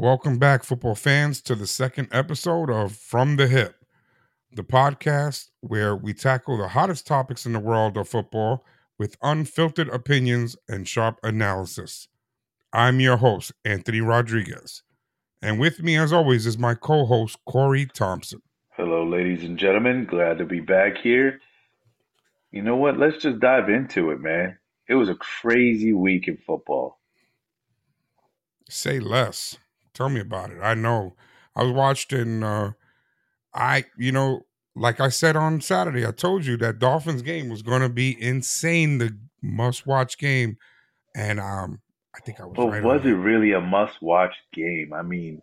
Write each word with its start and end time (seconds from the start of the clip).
Welcome 0.00 0.38
back, 0.38 0.64
football 0.64 0.94
fans, 0.94 1.42
to 1.42 1.54
the 1.54 1.66
second 1.66 2.08
episode 2.10 2.70
of 2.70 2.96
From 2.96 3.36
the 3.36 3.46
Hip, 3.46 3.84
the 4.50 4.62
podcast 4.62 5.50
where 5.60 5.94
we 5.94 6.14
tackle 6.14 6.56
the 6.56 6.68
hottest 6.68 7.06
topics 7.06 7.44
in 7.44 7.52
the 7.52 7.60
world 7.60 7.98
of 7.98 8.08
football 8.08 8.64
with 8.98 9.18
unfiltered 9.20 9.90
opinions 9.90 10.56
and 10.66 10.88
sharp 10.88 11.18
analysis. 11.22 12.08
I'm 12.72 12.98
your 12.98 13.18
host, 13.18 13.52
Anthony 13.62 14.00
Rodriguez. 14.00 14.82
And 15.42 15.60
with 15.60 15.82
me, 15.82 15.98
as 15.98 16.14
always, 16.14 16.46
is 16.46 16.56
my 16.56 16.72
co 16.72 17.04
host, 17.04 17.36
Corey 17.44 17.84
Thompson. 17.84 18.40
Hello, 18.70 19.06
ladies 19.06 19.44
and 19.44 19.58
gentlemen. 19.58 20.06
Glad 20.06 20.38
to 20.38 20.46
be 20.46 20.60
back 20.60 20.96
here. 20.96 21.40
You 22.50 22.62
know 22.62 22.76
what? 22.76 22.96
Let's 22.96 23.22
just 23.22 23.38
dive 23.38 23.68
into 23.68 24.12
it, 24.12 24.20
man. 24.22 24.56
It 24.88 24.94
was 24.94 25.10
a 25.10 25.14
crazy 25.16 25.92
week 25.92 26.26
in 26.26 26.38
football. 26.38 26.98
Say 28.70 28.98
less. 28.98 29.58
Tell 30.00 30.08
me 30.08 30.20
about 30.20 30.50
it. 30.50 30.60
I 30.62 30.72
know. 30.72 31.14
I 31.54 31.62
was 31.62 31.72
watching. 31.72 32.42
Uh, 32.42 32.72
I 33.52 33.84
you 33.98 34.12
know, 34.12 34.46
like 34.74 34.98
I 34.98 35.10
said 35.10 35.36
on 35.36 35.60
Saturday, 35.60 36.06
I 36.06 36.10
told 36.10 36.46
you 36.46 36.56
that 36.56 36.78
Dolphins 36.78 37.20
game 37.20 37.50
was 37.50 37.60
going 37.60 37.82
to 37.82 37.90
be 37.90 38.16
insane. 38.18 38.96
The 38.96 39.18
must-watch 39.42 40.16
game, 40.16 40.56
and 41.14 41.38
um, 41.38 41.82
I 42.16 42.20
think 42.20 42.40
I 42.40 42.46
was. 42.46 42.54
But 42.56 42.68
right 42.68 42.82
was 42.82 43.04
it 43.04 43.10
really 43.10 43.52
a 43.52 43.60
must-watch 43.60 44.32
game? 44.54 44.94
I 44.94 45.02
mean, 45.02 45.42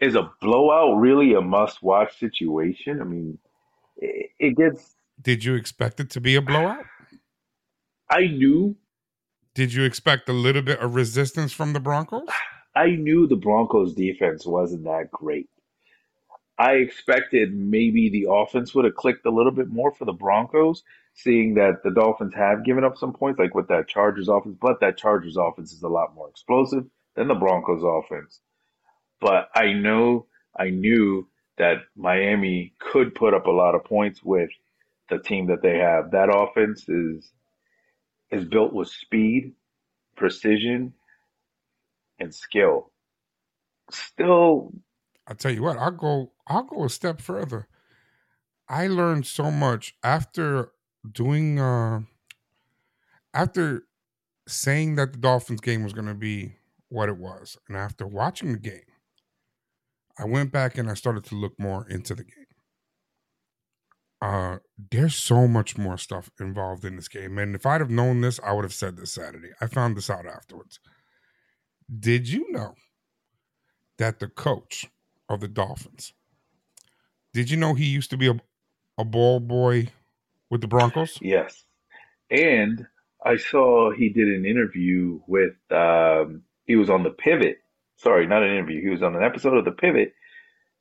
is 0.00 0.16
a 0.16 0.28
blowout 0.40 0.96
really 0.96 1.34
a 1.34 1.40
must-watch 1.40 2.18
situation? 2.18 3.00
I 3.00 3.04
mean, 3.04 3.38
it, 3.96 4.30
it 4.40 4.56
gets. 4.56 4.96
Did 5.22 5.44
you 5.44 5.54
expect 5.54 6.00
it 6.00 6.10
to 6.10 6.20
be 6.20 6.34
a 6.34 6.42
blowout? 6.42 6.84
I 8.10 8.22
knew, 8.22 8.76
Did 9.54 9.72
you 9.72 9.84
expect 9.84 10.28
a 10.28 10.32
little 10.32 10.62
bit 10.62 10.80
of 10.80 10.96
resistance 10.96 11.52
from 11.52 11.74
the 11.74 11.80
Broncos? 11.80 12.26
I 12.76 12.90
knew 12.90 13.26
the 13.26 13.36
Broncos' 13.36 13.94
defense 13.94 14.46
wasn't 14.46 14.84
that 14.84 15.10
great. 15.10 15.48
I 16.58 16.72
expected 16.74 17.54
maybe 17.54 18.10
the 18.10 18.28
offense 18.30 18.74
would 18.74 18.84
have 18.84 18.94
clicked 18.94 19.24
a 19.26 19.30
little 19.30 19.52
bit 19.52 19.68
more 19.68 19.92
for 19.92 20.04
the 20.04 20.12
Broncos, 20.12 20.82
seeing 21.14 21.54
that 21.54 21.82
the 21.82 21.90
Dolphins 21.90 22.34
have 22.34 22.64
given 22.64 22.84
up 22.84 22.98
some 22.98 23.14
points, 23.14 23.38
like 23.38 23.54
with 23.54 23.68
that 23.68 23.88
Chargers 23.88 24.28
offense. 24.28 24.58
But 24.60 24.80
that 24.80 24.98
Chargers 24.98 25.38
offense 25.38 25.72
is 25.72 25.82
a 25.82 25.88
lot 25.88 26.14
more 26.14 26.28
explosive 26.28 26.84
than 27.14 27.28
the 27.28 27.34
Broncos 27.34 27.82
offense. 27.82 28.40
But 29.20 29.48
I 29.54 29.72
know, 29.72 30.26
I 30.58 30.68
knew 30.68 31.28
that 31.56 31.78
Miami 31.96 32.74
could 32.78 33.14
put 33.14 33.32
up 33.32 33.46
a 33.46 33.50
lot 33.50 33.74
of 33.74 33.84
points 33.84 34.22
with 34.22 34.50
the 35.08 35.18
team 35.18 35.46
that 35.46 35.62
they 35.62 35.78
have. 35.78 36.10
That 36.10 36.34
offense 36.34 36.86
is 36.88 37.32
is 38.30 38.44
built 38.44 38.74
with 38.74 38.88
speed, 38.88 39.54
precision, 40.16 40.92
and 42.18 42.34
skill. 42.34 42.92
Still, 43.90 44.72
I 45.26 45.34
tell 45.34 45.52
you 45.52 45.62
what, 45.62 45.76
I'll 45.78 45.90
go. 45.90 46.32
I'll 46.46 46.64
go 46.64 46.84
a 46.84 46.88
step 46.88 47.20
further. 47.20 47.68
I 48.68 48.88
learned 48.88 49.26
so 49.26 49.50
much 49.50 49.94
after 50.02 50.72
doing. 51.10 51.60
uh 51.60 52.00
After 53.34 53.82
saying 54.48 54.96
that 54.96 55.12
the 55.12 55.18
Dolphins 55.18 55.60
game 55.60 55.82
was 55.84 55.92
going 55.92 56.06
to 56.06 56.14
be 56.14 56.56
what 56.88 57.08
it 57.08 57.18
was, 57.18 57.58
and 57.68 57.76
after 57.76 58.06
watching 58.06 58.52
the 58.52 58.58
game, 58.58 58.90
I 60.18 60.24
went 60.24 60.52
back 60.52 60.78
and 60.78 60.90
I 60.90 60.94
started 60.94 61.24
to 61.24 61.34
look 61.34 61.58
more 61.58 61.86
into 61.88 62.14
the 62.14 62.24
game. 62.24 62.46
Uh, 64.22 64.58
there's 64.90 65.14
so 65.14 65.46
much 65.46 65.76
more 65.76 65.98
stuff 65.98 66.30
involved 66.40 66.84
in 66.84 66.96
this 66.96 67.08
game, 67.08 67.38
and 67.38 67.54
if 67.54 67.66
I'd 67.66 67.80
have 67.82 67.90
known 67.90 68.20
this, 68.22 68.40
I 68.42 68.52
would 68.52 68.64
have 68.64 68.72
said 68.72 68.96
this 68.96 69.12
Saturday. 69.12 69.50
I 69.60 69.66
found 69.66 69.96
this 69.96 70.08
out 70.08 70.26
afterwards. 70.26 70.80
Did 71.94 72.28
you 72.28 72.50
know 72.50 72.74
that 73.98 74.18
the 74.18 74.28
coach 74.28 74.86
of 75.28 75.40
the 75.40 75.48
Dolphins? 75.48 76.12
Did 77.32 77.50
you 77.50 77.56
know 77.56 77.74
he 77.74 77.84
used 77.84 78.10
to 78.10 78.16
be 78.16 78.28
a, 78.28 78.40
a 78.98 79.04
ball 79.04 79.40
boy 79.40 79.88
with 80.50 80.60
the 80.60 80.68
Broncos? 80.68 81.18
yes. 81.20 81.64
And 82.30 82.86
I 83.24 83.36
saw 83.36 83.92
he 83.92 84.08
did 84.08 84.28
an 84.28 84.44
interview 84.44 85.20
with, 85.26 85.54
um, 85.70 86.42
he 86.64 86.76
was 86.76 86.90
on 86.90 87.02
the 87.02 87.10
Pivot. 87.10 87.58
Sorry, 87.96 88.26
not 88.26 88.42
an 88.42 88.50
interview. 88.50 88.82
He 88.82 88.90
was 88.90 89.02
on 89.02 89.14
an 89.14 89.22
episode 89.22 89.56
of 89.56 89.64
the 89.64 89.70
Pivot, 89.70 90.12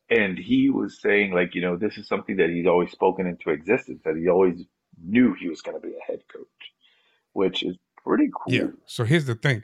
and 0.09 0.37
he 0.37 0.69
was 0.69 0.99
saying 1.01 1.33
like, 1.33 1.55
you 1.55 1.61
know, 1.61 1.77
this 1.77 1.97
is 1.97 2.07
something 2.07 2.37
that 2.37 2.49
he's 2.49 2.67
always 2.67 2.91
spoken 2.91 3.25
into 3.25 3.51
existence. 3.51 4.01
That 4.03 4.17
he 4.17 4.27
always 4.27 4.65
knew 5.01 5.33
he 5.33 5.47
was 5.47 5.61
going 5.61 5.79
to 5.79 5.87
be 5.87 5.93
a 5.93 6.11
head 6.11 6.21
coach, 6.31 6.73
which 7.33 7.63
is 7.63 7.77
pretty 8.03 8.29
cool. 8.33 8.53
Yeah. 8.53 8.67
So 8.85 9.03
here's 9.05 9.25
the 9.25 9.35
thing. 9.35 9.63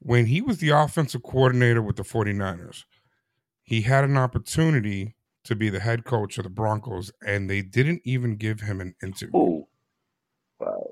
When 0.00 0.26
he 0.26 0.40
was 0.40 0.58
the 0.58 0.70
offensive 0.70 1.22
coordinator 1.22 1.82
with 1.82 1.96
the 1.96 2.02
49ers, 2.02 2.84
he 3.62 3.82
had 3.82 4.04
an 4.04 4.16
opportunity 4.16 5.16
to 5.44 5.54
be 5.54 5.70
the 5.70 5.80
head 5.80 6.04
coach 6.04 6.38
of 6.38 6.44
the 6.44 6.50
Broncos, 6.50 7.12
and 7.24 7.48
they 7.48 7.62
didn't 7.62 8.02
even 8.04 8.36
give 8.36 8.60
him 8.60 8.80
an 8.80 8.94
interview. 9.02 9.36
Ooh. 9.36 9.66
Wow. 10.58 10.90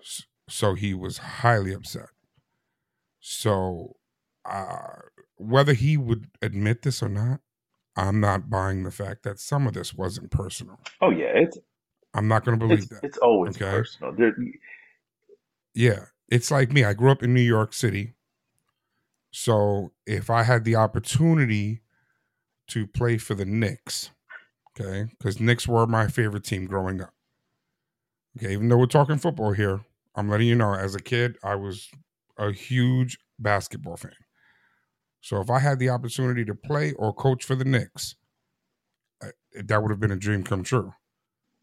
So 0.48 0.74
he 0.74 0.94
was 0.94 1.19
highly 1.19 1.72
upset. 1.74 2.08
So 3.20 3.96
uh, 4.44 5.00
whether 5.36 5.75
he 5.75 5.96
would 5.96 6.28
admit 6.40 6.82
this 6.82 7.02
or 7.02 7.08
not, 7.08 7.40
I'm 7.96 8.20
not 8.20 8.48
buying 8.48 8.84
the 8.84 8.90
fact 8.90 9.25
that 9.25 9.40
some 9.40 9.66
of 9.66 9.72
this 9.75 9.92
wasn't 9.92 10.30
personal. 10.30 10.78
Oh 11.00 11.10
yeah, 11.10 11.32
it's 11.34 11.58
I'm 12.14 12.28
not 12.28 12.44
going 12.44 12.58
to 12.58 12.64
believe 12.64 12.84
it's, 12.84 12.88
that. 12.88 13.00
it's 13.02 13.19
always 13.19 13.56
Okay. 13.56 13.70
personal. 13.70 14.14
Yeah, 15.75 16.06
it's 16.28 16.50
like 16.50 16.72
me. 16.72 16.84
I 16.84 16.94
grew 16.94 17.10
up 17.10 17.22
in 17.22 17.34
New 17.34 17.40
York 17.42 17.72
City. 17.75 18.14
So 19.41 19.93
if 20.04 20.31
I 20.31 20.43
had 20.43 20.65
the 20.65 20.75
opportunity 20.75 21.82
to 22.66 22.88
play 22.88 23.19
for 23.19 23.37
the 23.37 23.44
Knicks, 23.44 24.10
okay, 24.72 25.12
because 25.16 25.38
Knicks 25.38 25.69
were 25.69 25.87
my 25.87 26.09
favorite 26.09 26.43
team 26.43 26.66
growing 26.66 27.00
up. 27.00 27.15
Okay, 28.37 28.53
even 28.53 28.69
though 28.69 28.78
we're 28.78 28.87
talking 28.87 29.16
football 29.16 29.53
here, 29.53 29.82
I'm 30.16 30.28
letting 30.28 30.49
you 30.49 30.56
know 30.56 30.75
as 30.75 30.97
a 30.97 30.99
kid, 30.99 31.37
I 31.44 31.54
was 31.54 31.88
a 32.37 32.50
huge 32.50 33.16
basketball 33.38 33.97
fan. 33.97 34.10
So 35.21 35.41
if 35.41 35.50
I 35.50 35.60
had 35.60 35.78
the 35.78 35.91
opportunity 35.91 36.44
to 36.44 36.55
play 36.56 36.93
or 36.94 37.15
coach 37.15 37.44
for 37.44 37.55
the 37.55 37.65
Knicks, 37.65 38.16
that 39.55 39.81
would 39.81 39.93
have 39.93 40.00
been 40.00 40.10
a 40.10 40.16
dream 40.16 40.43
come 40.43 40.65
true. 40.65 40.94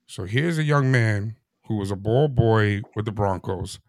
So 0.07 0.23
here's 0.23 0.57
a 0.57 0.63
young 0.63 0.93
man 0.93 1.35
who 1.65 1.75
was 1.75 1.91
a 1.91 1.97
ball 1.97 2.29
boy 2.29 2.83
with 2.95 3.03
the 3.03 3.11
Broncos 3.11 3.79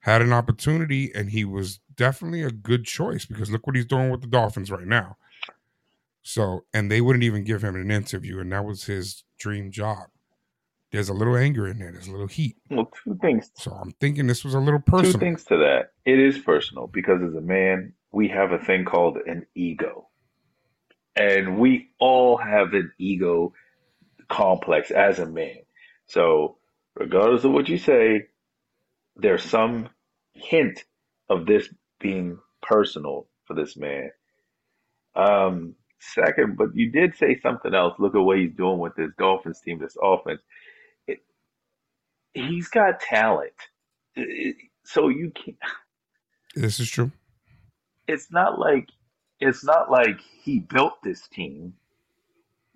had 0.00 0.22
an 0.22 0.32
opportunity 0.32 1.10
and 1.14 1.30
he 1.30 1.44
was 1.44 1.80
definitely 1.96 2.42
a 2.42 2.50
good 2.50 2.84
choice 2.84 3.26
because 3.26 3.50
look 3.50 3.66
what 3.66 3.76
he's 3.76 3.86
doing 3.86 4.10
with 4.10 4.20
the 4.20 4.26
Dolphins 4.26 4.70
right 4.70 4.86
now. 4.86 5.16
So, 6.22 6.64
and 6.74 6.90
they 6.90 7.00
wouldn't 7.00 7.24
even 7.24 7.44
give 7.44 7.64
him 7.64 7.74
an 7.74 7.90
interview, 7.90 8.38
and 8.38 8.52
that 8.52 8.64
was 8.64 8.84
his 8.84 9.24
dream 9.38 9.70
job. 9.70 10.08
There's 10.92 11.08
a 11.08 11.14
little 11.14 11.36
anger 11.36 11.66
in 11.66 11.78
there, 11.78 11.92
there's 11.92 12.08
a 12.08 12.12
little 12.12 12.26
heat. 12.26 12.56
well, 12.70 12.90
two 13.04 13.18
things 13.20 13.50
So 13.56 13.72
I'm 13.72 13.92
thinking 13.92 14.26
this 14.26 14.44
was 14.44 14.54
a 14.54 14.58
little 14.58 14.80
personal. 14.80 15.12
Two 15.12 15.18
things 15.18 15.44
to 15.44 15.56
that. 15.58 15.92
It 16.04 16.18
is 16.18 16.38
personal 16.38 16.86
because 16.86 17.22
as 17.22 17.34
a 17.34 17.40
man, 17.40 17.92
we 18.12 18.28
have 18.28 18.52
a 18.52 18.58
thing 18.58 18.84
called 18.84 19.18
an 19.26 19.46
ego. 19.54 20.08
And 21.16 21.58
we 21.58 21.90
all 21.98 22.36
have 22.36 22.74
an 22.74 22.92
ego 22.98 23.52
complex 24.28 24.90
as 24.90 25.18
a 25.18 25.26
man. 25.26 25.58
So, 26.06 26.56
regardless 26.94 27.44
of 27.44 27.52
what 27.52 27.68
you 27.68 27.76
say, 27.76 28.26
there's 29.18 29.44
some 29.44 29.90
hint 30.34 30.84
of 31.30 31.46
this 31.46 31.68
being 32.00 32.38
personal 32.62 33.28
for 33.46 33.54
this 33.54 33.76
man. 33.76 34.10
Um, 35.16 35.76
second, 36.00 36.56
but 36.58 36.74
you 36.74 36.92
did 36.92 37.16
say 37.16 37.40
something 37.40 37.74
else. 37.74 37.94
Look 37.98 38.14
at 38.16 38.20
what 38.20 38.38
he's 38.38 38.54
doing 38.54 38.78
with 38.78 38.96
this 38.96 39.10
Dolphins 39.18 39.60
team, 39.60 39.80
this 39.80 39.96
offense. 40.02 40.40
It, 41.08 41.20
he's 42.34 42.68
got 42.68 43.00
talent. 43.00 43.52
It- 44.16 44.56
so 44.84 45.08
you 45.08 45.30
can't 45.32 45.58
This 46.54 46.80
is 46.80 46.90
true. 46.90 47.12
it's 48.08 48.32
not 48.32 48.58
like 48.58 48.88
it's 49.40 49.64
not 49.64 49.90
like 49.90 50.20
he 50.42 50.60
built 50.60 50.94
this 51.04 51.28
team, 51.28 51.74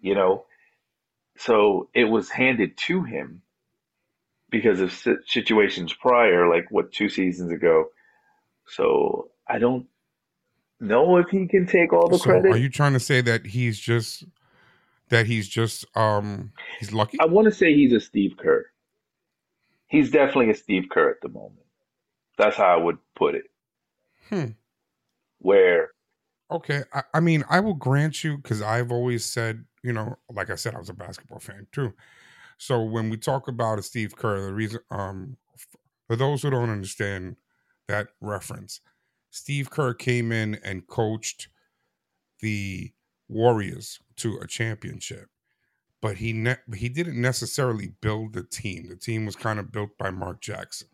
you 0.01 0.15
know. 0.15 0.47
So 1.39 1.89
it 1.95 2.05
was 2.05 2.31
handed 2.31 2.77
to 2.89 3.05
him 3.05 3.43
because 4.53 4.81
of 4.81 4.93
situations 5.27 5.93
prior, 5.95 6.49
like 6.49 6.67
what 6.71 6.93
two 6.93 7.09
seasons 7.09 7.51
ago. 7.51 7.87
So 8.69 9.31
I 9.49 9.59
don't 9.59 9.87
know 10.79 11.17
if 11.17 11.29
he 11.31 11.49
can 11.49 11.67
take 11.67 11.93
all 11.93 12.09
the 12.09 12.19
So 12.19 12.25
credit. 12.31 12.53
are 12.53 12.59
you 12.59 12.69
trying 12.69 12.93
to 12.93 13.01
say 13.01 13.21
that 13.23 13.47
he's 13.47 13.81
just 13.81 14.25
that 15.09 15.27
he's 15.27 15.49
just 15.49 15.85
um 15.97 16.53
he's 16.79 16.93
lucky? 16.93 17.19
I 17.21 17.25
want 17.27 17.47
to 17.47 17.53
say 17.53 17.75
he's 17.75 17.93
a 17.93 18.01
Steve 18.01 18.37
Kerr. 18.39 18.67
He's 19.89 20.11
definitely 20.11 20.51
a 20.51 20.55
Steve 20.55 20.85
Kerr 20.91 21.11
at 21.11 21.21
the 21.23 21.29
moment. 21.29 21.67
That's 22.39 22.57
how 22.57 22.67
I 22.67 22.77
would 22.77 22.99
put 23.17 23.35
it. 23.35 23.45
Hmm. 24.29 24.53
Where 25.39 25.91
Okay, 26.51 26.83
I, 26.93 27.03
I 27.15 27.21
mean, 27.21 27.45
I 27.49 27.61
will 27.61 27.75
grant 27.75 28.23
you 28.23 28.37
because 28.37 28.61
I've 28.61 28.93
always 28.93 29.25
said, 29.25 29.65
you 29.83 29.93
know, 29.93 30.17
like 30.31 30.51
I 30.51 30.55
said, 30.57 30.75
I 30.75 30.79
was 30.79 30.91
a 30.91 30.95
basketball 30.95 31.39
fan 31.39 31.67
too. 31.73 31.95
So 32.63 32.81
when 32.81 33.11
we 33.11 33.17
talk 33.17 33.49
about 33.49 33.85
Steve 33.85 34.15
Kerr, 34.15 34.41
the 34.41 34.55
reason, 34.55 34.79
um, 34.89 35.37
for 36.07 36.15
those 36.15 36.43
who 36.43 36.51
don't 36.51 36.71
understand 36.71 37.35
that 37.89 38.11
reference, 38.21 38.81
Steve 39.31 39.69
Kerr 39.69 39.95
came 39.95 40.31
in 40.31 40.61
and 40.63 40.87
coached 40.87 41.49
the 42.39 42.93
Warriors 43.29 43.99
to 44.19 44.39
a 44.39 44.47
championship, 44.47 45.27
but 46.01 46.19
he 46.19 46.33
ne- 46.33 46.55
he 46.73 46.89
didn't 46.89 47.21
necessarily 47.21 47.95
build 48.01 48.35
the 48.35 48.45
team. 48.45 48.87
The 48.89 48.95
team 48.95 49.27
was 49.27 49.35
kind 49.35 49.59
of 49.59 49.73
built 49.73 49.99
by 49.99 50.11
Mark 50.11 50.41
Jackson. 50.41 50.87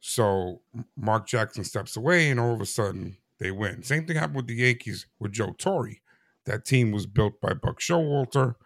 So 0.00 0.62
Mark 0.96 1.28
Jackson 1.28 1.62
steps 1.62 1.96
away, 1.96 2.28
and 2.28 2.40
all 2.40 2.52
of 2.52 2.60
a 2.60 2.66
sudden 2.66 3.18
they 3.38 3.52
win. 3.52 3.84
Same 3.84 4.04
thing 4.04 4.16
happened 4.16 4.34
with 4.38 4.48
the 4.48 4.56
Yankees 4.56 5.06
with 5.20 5.30
Joe 5.30 5.54
Torre. 5.56 6.00
That 6.44 6.64
team 6.64 6.90
was 6.90 7.06
built 7.06 7.40
by 7.40 7.54
Buck 7.54 7.78
Showalter, 7.78 8.56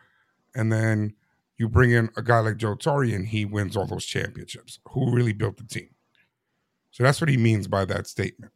and 0.54 0.72
then 0.72 1.16
you 1.60 1.68
bring 1.68 1.90
in 1.90 2.08
a 2.16 2.22
guy 2.22 2.38
like 2.38 2.56
Joe 2.56 2.74
Torre, 2.74 3.02
and 3.02 3.26
he 3.26 3.44
wins 3.44 3.76
all 3.76 3.84
those 3.84 4.06
championships. 4.06 4.78
Who 4.92 5.14
really 5.14 5.34
built 5.34 5.58
the 5.58 5.64
team? 5.64 5.90
So 6.90 7.02
that's 7.02 7.20
what 7.20 7.28
he 7.28 7.36
means 7.36 7.68
by 7.68 7.84
that 7.84 8.06
statement. 8.06 8.50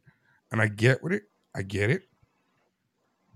And 0.51 0.59
I 0.59 0.69
get 0.69 1.03
what 1.03 1.11
it, 1.11 1.25
I 1.55 1.61
get 1.61 1.91
it, 1.91 2.07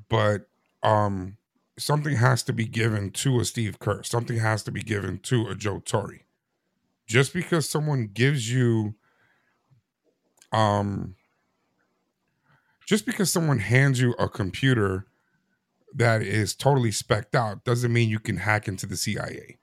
but 0.10 0.48
um, 0.81 1.38
something 1.77 2.16
has 2.16 2.42
to 2.44 2.54
be 2.54 2.66
given 2.66 3.12
to 3.12 3.39
a 3.39 3.45
Steve 3.45 3.77
Kerr. 3.77 4.01
Something 4.01 4.39
has 4.39 4.63
to 4.63 4.71
be 4.71 4.81
given 4.81 5.19
to 5.19 5.48
a 5.50 5.54
Joe 5.54 5.83
Torre. 5.86 6.21
Just 7.06 7.31
because 7.31 7.69
someone 7.69 8.10
gives 8.12 8.51
you, 8.51 8.95
um, 10.51 11.13
just 12.88 13.06
because 13.06 13.31
someone 13.31 13.60
hands 13.60 14.01
you 14.01 14.16
a 14.18 14.27
computer 14.27 15.06
that 15.94 16.24
is 16.24 16.56
totally 16.56 16.92
specked 16.92 17.36
out 17.36 17.63
doesn't 17.63 17.94
mean 17.94 18.10
you 18.10 18.19
can 18.19 18.38
hack 18.38 18.68
into 18.68 18.88
the 18.88 18.98
CIA. 18.98 19.58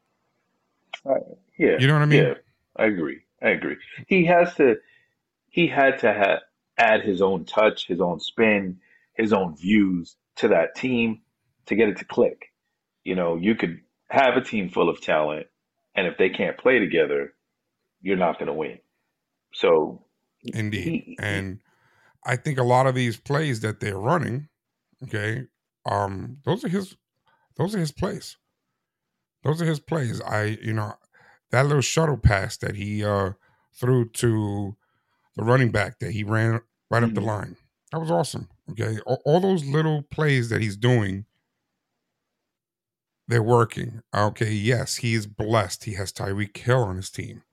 Uh, 1.08 1.14
yeah, 1.58 1.76
You 1.79 1.87
know 1.87 1.94
what 1.94 2.03
I 2.03 2.06
mean? 2.06 2.23
yeah, 2.25 2.35
I 2.76 2.87
agree. 2.87 3.20
I 3.43 3.50
agree. 3.50 3.76
He 4.08 4.26
has 4.26 4.55
to. 4.56 4.76
He 5.50 5.67
had 5.69 5.99
to 6.00 6.12
ha- 6.12 6.41
add 6.79 7.03
his 7.03 7.23
own 7.23 7.44
touch, 7.44 7.87
his 7.87 8.00
own 8.00 8.20
spin, 8.20 8.79
his 9.14 9.32
own 9.32 9.56
views 9.56 10.17
to 10.37 10.49
that 10.49 10.75
team 10.75 11.23
to 11.67 11.75
get 11.75 11.88
it 11.88 11.99
to 11.99 12.05
click. 12.05 12.53
You 13.05 13.14
know, 13.14 13.37
you 13.37 13.55
could 13.55 13.81
have 14.11 14.37
a 14.37 14.43
team 14.43 14.69
full 14.70 14.88
of 14.88 15.00
talent, 15.00 15.47
and 15.94 16.06
if 16.06 16.19
they 16.19 16.29
can't 16.29 16.58
play 16.58 16.79
together, 16.79 17.32
you're 18.03 18.17
not 18.17 18.38
going 18.38 18.49
to 18.49 18.53
win. 18.53 18.79
So, 19.55 20.05
Indeed. 20.44 20.82
he, 20.82 21.17
And 21.19 21.61
I 22.25 22.37
think 22.37 22.58
a 22.58 22.62
lot 22.64 22.87
of 22.87 22.94
these 22.94 23.17
plays 23.17 23.61
that 23.61 23.81
they're 23.81 23.99
running, 23.99 24.49
okay, 25.05 25.44
um, 25.87 26.38
those 26.44 26.64
are 26.64 26.69
his 26.69 26.97
those 27.56 27.75
are 27.75 27.79
his 27.79 27.93
plays. 27.93 28.37
Those 29.46 29.62
are 29.62 29.66
his 29.66 29.78
plays. 29.78 30.20
I, 30.20 30.58
you 30.60 30.72
know, 30.72 30.94
that 31.52 31.66
little 31.66 31.81
shuttle 31.81 32.16
pass 32.16 32.56
that 32.56 32.75
he 32.75 33.04
uh 33.04 33.31
threw 33.75 34.08
to 34.08 34.76
the 35.37 35.44
running 35.44 35.70
back 35.70 36.00
that 36.00 36.10
he 36.10 36.25
ran 36.25 36.60
right 36.90 37.04
up 37.04 37.14
the 37.14 37.20
Mhm. 37.20 37.26
line. 37.26 37.56
That 37.93 38.00
was 38.00 38.10
awesome. 38.10 38.48
Okay. 38.70 38.98
All, 39.06 39.22
all 39.25 39.38
those 39.38 39.64
little 39.64 40.02
plays 40.02 40.48
that 40.48 40.62
he's 40.62 40.76
doing, 40.76 41.26
they're 43.28 43.43
working. 43.43 44.02
Okay. 44.12 44.52
Yes, 44.52 44.96
he 44.96 45.14
is 45.14 45.28
blessed. 45.28 45.84
He 45.84 45.93
has 45.94 46.12
Tyreek 46.12 46.56
Hill 46.56 46.82
on 46.82 46.96
his 46.96 47.10
team. 47.10 47.44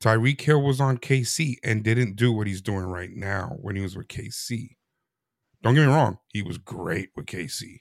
Tyreek 0.00 0.40
Hill 0.40 0.62
was 0.62 0.80
on 0.80 0.98
KC 0.98 1.56
and 1.64 1.82
didn't 1.82 2.14
do 2.16 2.32
what 2.32 2.46
he's 2.46 2.62
doing 2.62 2.84
right 2.86 3.10
now 3.10 3.56
when 3.60 3.74
he 3.76 3.82
was 3.82 3.96
with 3.96 4.08
KC. 4.08 4.76
Don't 5.62 5.74
get 5.74 5.86
me 5.86 5.92
wrong, 5.92 6.18
he 6.28 6.40
was 6.42 6.56
great 6.58 7.10
with 7.16 7.26
KC, 7.26 7.80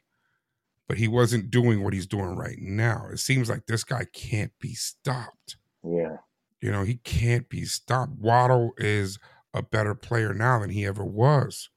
but 0.89 0.97
he 0.97 1.07
wasn't 1.07 1.51
doing 1.51 1.83
what 1.83 1.93
he's 1.93 2.07
doing 2.07 2.35
right 2.35 2.57
now. 2.59 3.05
It 3.13 3.19
seems 3.19 3.47
like 3.47 3.67
this 3.67 3.83
guy 3.83 4.07
can't 4.11 4.51
be 4.59 4.73
stopped. 4.73 5.55
yeah, 5.83 6.17
You 6.61 6.71
know, 6.71 6.83
he 6.83 6.95
can't 6.95 7.47
be 7.47 7.63
stopped. 7.63 8.13
Waddle 8.13 8.71
is 8.75 9.19
a 9.53 9.61
better 9.61 9.93
player 9.93 10.33
now 10.33 10.59
than 10.59 10.71
he 10.71 10.87
ever 10.87 11.05
was. 11.05 11.69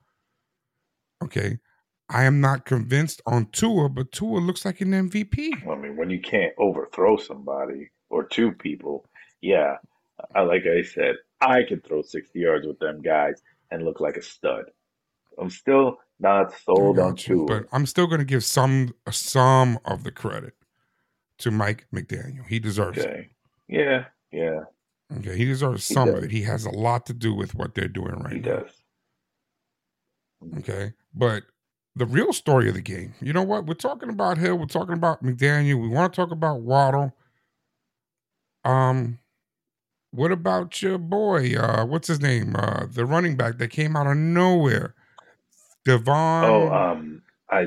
Okay. 1.22 1.58
I 2.08 2.24
am 2.24 2.40
not 2.40 2.64
convinced 2.64 3.20
on 3.26 3.50
Tua, 3.52 3.90
but 3.90 4.12
Tua 4.12 4.38
looks 4.38 4.64
like 4.64 4.80
an 4.80 4.92
MVP. 4.92 5.66
I 5.70 5.74
mean, 5.76 5.96
when 5.96 6.08
you 6.08 6.20
can't 6.20 6.54
overthrow 6.58 7.18
somebody 7.18 7.90
or 8.08 8.24
two 8.24 8.52
people, 8.52 9.04
yeah, 9.42 9.76
I 10.34 10.40
like 10.40 10.64
I 10.66 10.82
said, 10.82 11.16
I 11.40 11.64
could 11.68 11.84
throw 11.86 12.00
60 12.00 12.38
yards 12.38 12.66
with 12.66 12.78
them 12.78 13.02
guys 13.02 13.42
and 13.70 13.84
look 13.84 14.00
like 14.00 14.16
a 14.16 14.22
stud. 14.22 14.64
I'm 15.38 15.50
still 15.50 15.98
not 16.22 16.54
sold 16.64 16.98
on 16.98 17.16
you, 17.18 17.44
but 17.46 17.66
I'm 17.72 17.86
still 17.86 18.06
going 18.06 18.20
to 18.20 18.24
give 18.24 18.44
some 18.44 18.94
some 19.10 19.78
of 19.84 20.04
the 20.04 20.12
credit 20.12 20.54
to 21.38 21.50
Mike 21.50 21.86
McDaniel. 21.92 22.46
He 22.46 22.58
deserves 22.58 22.98
it. 22.98 23.30
Yeah, 23.68 24.06
yeah, 24.30 24.60
Okay, 25.18 25.36
he 25.36 25.44
deserves 25.44 25.86
He 25.86 25.94
some 25.94 26.08
of 26.10 26.24
it. 26.24 26.30
He 26.30 26.42
has 26.42 26.64
a 26.64 26.70
lot 26.70 27.06
to 27.06 27.12
do 27.14 27.34
with 27.34 27.54
what 27.54 27.74
they're 27.74 27.88
doing 27.88 28.14
right 28.20 28.34
he 28.34 28.40
now. 28.40 28.60
does. 28.60 28.70
Okay, 30.58 30.92
but 31.14 31.44
the 31.94 32.06
real 32.06 32.32
story 32.32 32.68
of 32.68 32.74
the 32.74 32.80
game, 32.82 33.14
you 33.20 33.32
know 33.32 33.42
what? 33.42 33.66
We're 33.66 33.74
talking 33.74 34.08
about 34.08 34.38
Hill. 34.38 34.56
We're 34.58 34.66
talking 34.66 34.94
about 34.94 35.22
McDaniel. 35.22 35.80
We 35.80 35.88
want 35.88 36.12
to 36.12 36.16
talk 36.16 36.30
about 36.32 36.62
Waddle. 36.62 37.14
Um, 38.64 39.18
what 40.10 40.32
about 40.32 40.80
your 40.82 40.98
boy? 40.98 41.54
Uh, 41.56 41.84
what's 41.86 42.08
his 42.08 42.20
name? 42.20 42.54
Uh, 42.56 42.86
the 42.88 43.04
running 43.06 43.36
back 43.36 43.58
that 43.58 43.68
came 43.68 43.96
out 43.96 44.06
of 44.06 44.16
nowhere, 44.16 44.94
Devon. 45.84 46.44
Oh, 46.44 46.70
um, 46.70 47.22
I 47.50 47.66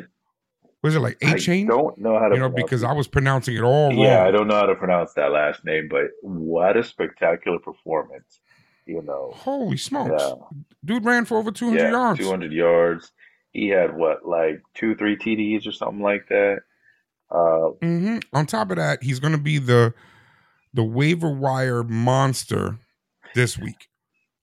was 0.85 0.95
it 0.95 0.99
like 0.99 1.19
Achane? 1.19 1.67
don't 1.67 1.97
know 1.97 2.19
how 2.19 2.27
to 2.27 2.35
You 2.35 2.41
know, 2.41 2.49
because 2.49 2.83
it. 2.83 2.87
I 2.87 2.93
was 2.93 3.07
pronouncing 3.07 3.55
it 3.55 3.63
all 3.63 3.89
wrong. 3.89 3.97
Yeah, 3.97 4.23
I 4.23 4.29
don't 4.29 4.47
know 4.47 4.55
how 4.55 4.67
to 4.67 4.75
pronounce 4.75 5.13
that 5.13 5.31
last 5.31 5.65
name, 5.65 5.87
but 5.89 6.11
what 6.21 6.77
a 6.77 6.83
spectacular 6.83 7.57
performance. 7.57 8.39
You 8.85 9.01
know, 9.01 9.31
Holy 9.33 9.77
smokes, 9.77 10.21
yeah, 10.21 10.35
dude 10.83 11.03
ran 11.03 11.25
for 11.25 11.39
over 11.39 11.51
two 11.51 11.69
hundred 11.69 11.85
yeah, 11.85 11.91
yards. 11.91 12.19
200 12.19 12.53
yards. 12.53 13.11
He 13.51 13.69
had 13.69 13.95
what, 13.97 14.27
like 14.27 14.61
two, 14.75 14.95
three 14.95 15.17
TDs 15.17 15.65
or 15.65 15.71
something 15.71 16.03
like 16.03 16.27
that. 16.29 16.59
Uh, 17.31 17.69
hmm 17.81 18.17
On 18.33 18.45
top 18.45 18.69
of 18.69 18.77
that, 18.77 19.01
he's 19.01 19.19
going 19.19 19.31
to 19.33 19.39
be 19.39 19.57
the 19.57 19.91
the 20.75 20.83
waiver 20.83 21.31
wire 21.31 21.83
monster 21.83 22.77
this 23.33 23.57
week. 23.57 23.87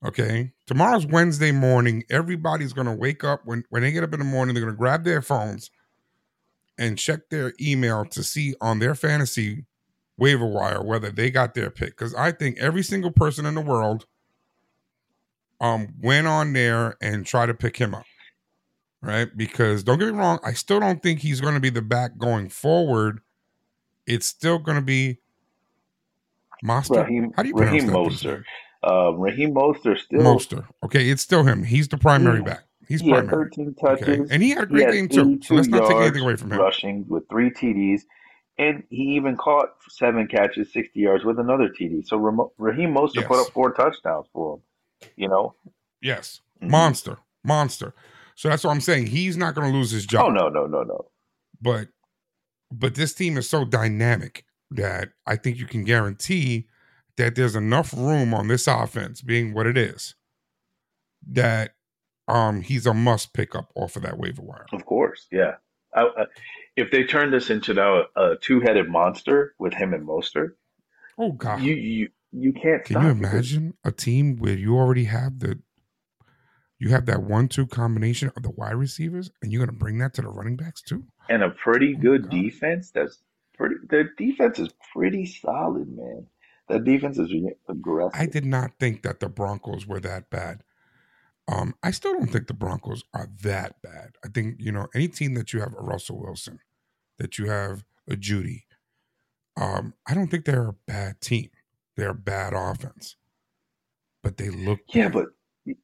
Okay, 0.05 0.53
tomorrow's 0.67 1.07
Wednesday 1.07 1.53
morning. 1.53 2.03
Everybody's 2.11 2.73
going 2.73 2.89
to 2.89 2.93
wake 2.93 3.23
up 3.23 3.43
when 3.45 3.65
when 3.69 3.83
they 3.83 3.93
get 3.93 4.03
up 4.03 4.13
in 4.13 4.19
the 4.19 4.25
morning. 4.25 4.55
They're 4.55 4.65
going 4.65 4.75
to 4.75 4.79
grab 4.79 5.05
their 5.05 5.23
phones 5.23 5.71
and 6.77 6.99
check 6.99 7.29
their 7.31 7.53
email 7.61 8.05
to 8.07 8.25
see 8.25 8.55
on 8.61 8.81
their 8.81 8.97
fantasy 8.97 9.67
waiver 10.17 10.47
wire 10.47 10.83
whether 10.83 11.11
they 11.11 11.31
got 11.31 11.55
their 11.55 11.71
pick. 11.71 11.91
Because 11.91 12.15
I 12.17 12.33
think 12.33 12.59
every 12.59 12.83
single 12.83 13.13
person 13.13 13.47
in 13.47 13.55
the 13.55 13.61
world 13.61 14.07
um 15.61 15.95
went 16.03 16.27
on 16.27 16.53
there 16.53 16.97
and 17.01 17.25
tried 17.25 17.47
to 17.47 17.55
pick 17.55 17.77
him 17.77 17.95
up. 17.95 18.05
Right? 19.01 19.29
Because 19.37 19.85
don't 19.85 19.99
get 19.99 20.13
me 20.13 20.19
wrong, 20.19 20.41
I 20.45 20.53
still 20.53 20.81
don't 20.81 21.01
think 21.01 21.21
he's 21.21 21.41
going 21.41 21.55
to 21.55 21.61
be 21.61 21.71
the 21.71 21.83
back 21.83 22.19
going 22.19 22.49
forward. 22.49 23.21
It's 24.07 24.27
still 24.27 24.59
going 24.59 24.77
to 24.77 24.83
be. 24.83 25.19
Raheem, 26.91 27.33
How 27.37 27.43
do 27.43 27.49
you 27.49 27.55
pronounce 27.55 27.83
Raheem 27.83 27.87
that 27.93 28.03
dude's 28.05 28.25
Mostert. 28.85 29.11
Uh, 29.13 29.15
Raheem 29.17 29.55
Mostert 29.55 29.99
still, 29.99 30.23
Moster. 30.23 30.65
Okay, 30.85 31.09
it's 31.11 31.23
still 31.23 31.45
him. 31.45 31.65
He's 31.65 31.89
the 31.89 31.99
primary 31.99 32.39
he, 32.39 32.45
back. 32.45 32.65
He's 32.89 33.01
he 33.01 33.11
had 33.11 33.29
primary. 33.29 33.51
13 33.51 33.75
Okay, 33.85 34.05
touches. 34.05 34.31
and 34.31 34.43
he 34.43 34.51
had 34.51 34.65
a 34.65 34.67
great 34.67 34.93
game 34.93 35.09
too. 35.09 35.39
So 35.43 35.55
let's 35.55 35.69
not 35.69 35.89
take 35.89 35.97
anything 35.99 36.23
away 36.23 36.37
from 36.37 36.53
him. 36.53 36.59
rushing 36.59 37.07
with 37.09 37.29
three 37.29 37.51
TDs. 37.51 38.03
And 38.59 38.83
he 38.91 39.15
even 39.17 39.37
caught 39.39 39.71
seven 39.89 40.27
catches, 40.27 40.73
60 40.75 41.01
yards 41.01 41.25
with 41.25 41.39
another 41.39 41.69
TD. 41.71 42.07
So 42.07 42.19
Raheem 42.59 42.93
Mostert 42.95 43.27
put 43.27 43.41
up 43.41 43.53
four 43.53 43.73
touchdowns 43.73 44.27
for 44.33 44.57
him. 44.57 45.09
You 45.17 45.29
know? 45.29 45.55
Yes, 46.03 46.43
Mhm. 46.63 46.69
monster, 46.71 47.17
monster. 47.43 47.95
So 48.35 48.49
that's 48.51 48.63
what 48.65 48.71
I'm 48.73 48.81
saying. 48.81 49.07
He's 49.07 49.37
not 49.39 49.55
going 49.55 49.71
to 49.73 49.77
lose 49.77 49.91
his 49.91 50.05
job. 50.05 50.27
Oh, 50.27 50.31
no, 50.31 50.49
no, 50.49 50.67
no, 50.67 50.83
no. 50.83 51.07
but 51.61 51.89
but 52.71 52.95
this 52.95 53.15
team 53.15 53.37
is 53.37 53.49
so 53.49 53.65
dynamic 53.65 54.45
that 54.71 55.11
I 55.27 55.37
think 55.37 55.59
you 55.59 55.67
can 55.67 55.85
guarantee 55.85 56.67
that 57.17 57.35
there's 57.35 57.57
enough 57.57 57.93
room 57.95 58.33
on 58.35 58.49
this 58.49 58.67
offense 58.67 59.21
being 59.23 59.53
what 59.55 59.67
it 59.67 59.77
is 59.77 60.15
that 61.31 61.75
um 62.29 62.63
he's 62.63 62.87
a 62.87 62.95
must 62.95 63.33
pick 63.33 63.55
up 63.55 63.71
off 63.75 63.97
of 63.97 64.03
that 64.03 64.19
waiver 64.19 64.43
wire. 64.43 64.67
Of 64.73 64.85
course, 64.87 65.27
yeah. 65.31 65.57
I, 65.95 66.03
I, 66.03 66.25
if 66.77 66.91
they 66.91 67.05
turn 67.05 67.31
this 67.31 67.51
into 67.51 67.75
now 67.75 68.05
a 68.17 68.37
two-headed 68.41 68.89
monster 68.89 69.55
with 69.59 69.75
him 69.75 69.93
and 69.93 70.07
Mostert, 70.09 70.53
Oh 71.19 71.33
god. 71.33 71.61
you 71.61 71.75
you 71.75 72.09
you 72.33 72.53
can't 72.53 72.83
Can 72.85 72.95
stop 72.95 73.05
you 73.05 73.11
imagine 73.11 73.75
a 73.85 73.93
team 73.93 74.37
where 74.37 74.55
you 74.55 74.75
already 74.77 75.05
have 75.05 75.39
the 75.41 75.59
you 76.79 76.89
have 76.89 77.07
that 77.07 77.23
one 77.23 77.47
two 77.49 77.67
combination 77.67 78.33
of 78.37 78.43
the 78.43 78.51
wide 78.51 78.75
receivers 78.75 79.31
and 79.43 79.53
you're 79.53 79.65
gonna 79.65 79.77
bring 79.79 79.99
that 79.99 80.15
to 80.15 80.23
the 80.23 80.29
running 80.29 80.57
backs 80.57 80.81
too? 80.83 81.05
and 81.29 81.43
a 81.43 81.51
pretty 81.51 81.95
Oh 81.97 82.01
good 82.01 82.31
defense. 82.31 82.91
That's 82.91 83.21
pretty. 83.55 83.77
Their 83.89 84.11
defense 84.17 84.59
is 84.59 84.71
pretty 84.93 85.27
solid, 85.27 85.89
man. 85.95 86.27
That 86.73 86.85
defense 86.85 87.19
is 87.19 87.33
aggressive. 87.69 88.19
I 88.19 88.27
did 88.27 88.47
not 88.47 88.73
think 88.81 89.03
that 89.03 89.21
the 89.21 89.29
Broncos 89.29 89.87
were 89.87 90.01
that 90.01 90.31
bad. 90.31 90.63
Um, 91.49 91.75
I 91.83 91.91
still 91.91 92.13
don't 92.15 92.31
think 92.31 92.47
the 92.47 92.55
Broncos 92.55 93.03
are 93.13 93.29
that 93.43 93.83
bad. 93.83 94.13
I 94.25 94.29
think, 94.29 94.57
you 94.59 94.73
know, 94.73 94.87
any 94.95 95.09
team 95.09 95.35
that 95.35 95.53
you 95.53 95.61
have 95.61 95.75
a 95.75 95.83
Russell 95.83 96.21
Wilson, 96.21 96.61
that 97.19 97.39
you 97.39 97.51
have 97.51 97.85
a 98.09 98.15
Jeudy, 98.15 98.63
um, 99.61 99.93
I 100.07 100.15
don't 100.15 100.29
think 100.31 100.45
they're 100.45 100.69
a 100.69 100.77
bad 100.87 101.21
team. 101.21 101.51
They're 101.97 102.11
a 102.11 102.15
bad 102.15 102.55
offense. 102.55 103.17
But 104.23 104.37
they 104.37 104.49
look 104.51 104.81
Yeah, 104.95 105.09
bad. 105.09 105.27
but 105.67 105.77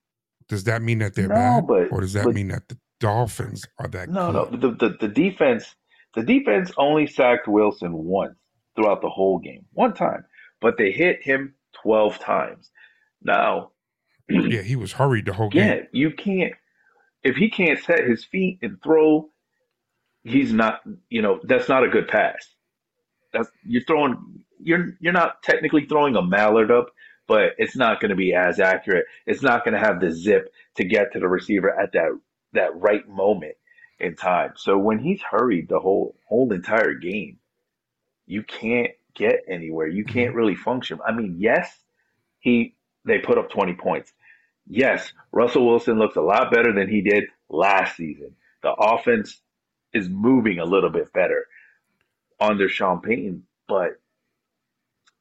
Does 0.48 0.64
that 0.64 0.80
mean 0.80 1.00
that 1.00 1.14
they're 1.14 1.28
no, 1.28 1.34
bad? 1.34 1.66
but 1.66 1.92
Or 1.92 2.00
does 2.00 2.14
that 2.14 2.24
but 2.24 2.34
mean 2.34 2.48
that 2.48 2.68
the, 2.68 2.78
Dolphins 3.00 3.64
are 3.78 3.88
that 3.88 4.08
No, 4.08 4.32
no. 4.32 4.46
The, 4.46 4.70
the 4.72 4.96
the 5.00 5.08
defense 5.08 5.76
the 6.14 6.22
defense 6.22 6.72
only 6.78 7.06
sacked 7.06 7.46
Wilson 7.46 7.92
once 7.92 8.34
throughout 8.74 9.02
the 9.02 9.08
whole 9.08 9.38
game. 9.38 9.64
One 9.72 9.92
time. 9.94 10.24
But 10.60 10.76
they 10.78 10.90
hit 10.90 11.22
him 11.22 11.54
12 11.82 12.18
times. 12.18 12.70
Now, 13.22 13.72
Yeah, 14.28 14.62
he 14.62 14.76
was 14.76 14.92
hurried 14.92 15.26
the 15.26 15.32
whole 15.32 15.48
game. 15.48 15.66
yeah, 15.66 15.80
you 15.92 16.10
can't 16.10 16.52
if 17.22 17.36
he 17.36 17.50
can't 17.50 17.82
set 17.82 18.04
his 18.04 18.24
feet 18.24 18.58
and 18.62 18.80
throw, 18.82 19.28
he's 20.24 20.52
not, 20.52 20.80
you 21.10 21.22
know, 21.22 21.40
that's 21.44 21.68
not 21.68 21.84
a 21.84 21.88
good 21.88 22.08
pass. 22.08 22.54
That's 23.32 23.48
you're 23.64 23.84
throwing 23.84 24.44
you're 24.60 24.96
you're 25.00 25.12
not 25.12 25.42
technically 25.42 25.86
throwing 25.86 26.16
a 26.16 26.22
mallard 26.22 26.70
up, 26.70 26.90
but 27.26 27.52
it's 27.58 27.76
not 27.76 28.00
going 28.00 28.10
to 28.10 28.16
be 28.16 28.34
as 28.34 28.58
accurate. 28.60 29.06
It's 29.26 29.42
not 29.42 29.64
going 29.64 29.74
to 29.74 29.80
have 29.80 30.00
the 30.00 30.10
zip 30.10 30.52
to 30.76 30.84
get 30.84 31.12
to 31.12 31.20
the 31.20 31.28
receiver 31.28 31.78
at 31.78 31.92
that 31.92 32.18
that 32.54 32.76
right 32.80 33.06
moment 33.08 33.56
in 34.00 34.16
time. 34.16 34.52
So 34.56 34.78
when 34.78 34.98
he's 34.98 35.20
hurried 35.20 35.68
the 35.68 35.80
whole 35.80 36.16
whole 36.26 36.50
entire 36.52 36.94
game, 36.94 37.38
you 38.26 38.42
can't 38.42 38.92
get 39.18 39.40
anywhere. 39.48 39.88
You 39.88 40.04
can't 40.04 40.34
Mhm. 40.34 40.36
really 40.36 40.54
function. 40.54 41.00
I 41.06 41.12
mean, 41.12 41.36
yes, 41.38 41.84
he 42.40 42.76
they 43.04 43.18
put 43.18 43.38
up 43.38 43.50
20 43.50 43.74
points. 43.74 44.12
Yes, 44.66 45.12
Russell 45.32 45.66
Wilson 45.66 45.98
looks 45.98 46.16
a 46.16 46.20
lot 46.22 46.50
better 46.52 46.72
than 46.74 46.88
he 46.88 47.00
did 47.00 47.24
last 47.48 47.96
season. 47.96 48.36
The 48.62 48.72
offense 48.72 49.42
is 49.94 50.08
moving 50.10 50.58
a 50.58 50.64
little 50.64 50.90
bit 50.90 51.12
better 51.12 51.46
under 52.40 52.68
Sean 52.68 53.00
Payton, 53.00 53.46
but 53.66 54.00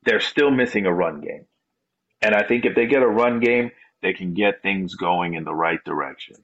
they're 0.04 0.20
still 0.20 0.52
missing 0.52 0.86
a 0.86 0.94
run 0.94 1.22
game. 1.22 1.46
And 2.22 2.36
I 2.36 2.44
think 2.44 2.66
if 2.66 2.76
they 2.76 2.88
get 2.88 3.04
a 3.04 3.08
run 3.08 3.40
game, 3.40 3.72
they 4.02 4.14
can 4.14 4.34
get 4.34 4.62
things 4.62 4.96
going 4.96 5.36
in 5.36 5.44
the 5.46 5.56
right 5.56 5.84
direction. 5.86 6.36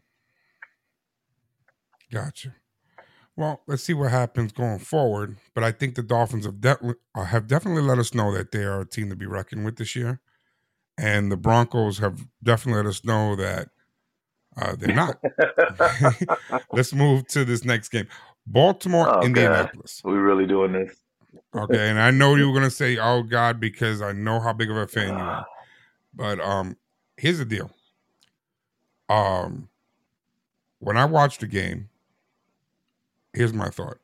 Gotcha. 2.12 2.56
Well, 3.36 3.62
let's 3.68 3.84
see 3.84 3.94
what 3.94 4.12
happens 4.12 4.52
going 4.52 4.80
forward. 4.80 5.38
But 5.56 5.64
I 5.64 5.72
think 5.72 5.96
the 5.96 6.04
Dolphins 6.04 6.46
have, 6.46 6.62
de- 6.62 6.96
uh, 7.16 7.24
have 7.26 7.48
definitely 7.48 7.82
let 7.82 7.98
us 7.98 8.14
know 8.14 8.32
that 8.34 8.52
they 8.52 8.64
are 8.64 8.82
a 8.82 8.86
team 8.86 9.10
to 9.10 9.16
be 9.16 9.26
reckoned 9.26 9.66
with 9.66 9.78
this 9.78 9.96
year. 9.96 10.20
And 10.98 11.32
the 11.32 11.38
Broncos 11.38 11.98
have 11.98 12.28
definitely 12.44 12.84
let 12.84 12.90
us 12.90 13.04
know 13.04 13.36
that 13.36 13.70
uh, 14.56 14.76
they're 14.78 14.94
not. 14.94 15.18
let's 16.72 16.94
move 16.94 17.28
to 17.30 17.44
this 17.44 17.66
next 17.66 17.90
game 17.90 18.08
Baltimore, 18.46 19.08
Oh, 19.08 19.14
God. 19.14 19.26
Indianapolis. 19.26 20.02
we 20.04 20.14
really 20.14 20.46
doing 20.46 20.74
this? 20.74 20.96
Okay. 21.56 21.90
And 21.90 22.00
I 22.00 22.12
know 22.12 22.36
you 22.36 22.48
were 22.48 22.54
going 22.54 22.70
to 22.70 22.76
say, 22.76 22.98
oh, 22.98 23.24
God, 23.24 23.60
because 23.60 24.02
I 24.02 24.12
know 24.12 24.40
how 24.40 24.54
big 24.54 24.70
of 24.70 24.78
a 24.78 24.88
fan 24.88 25.10
you 25.18 25.24
are. 25.24 25.46
But 26.16 26.40
um, 26.40 26.78
here's 27.18 27.40
the 27.40 27.46
deal. 27.46 27.72
Um, 29.10 29.68
when 30.78 30.96
I 30.96 31.06
watched 31.06 31.40
the 31.40 31.48
game, 31.48 31.90
here's 33.34 33.54
my 33.54 33.70
thought. 33.70 33.98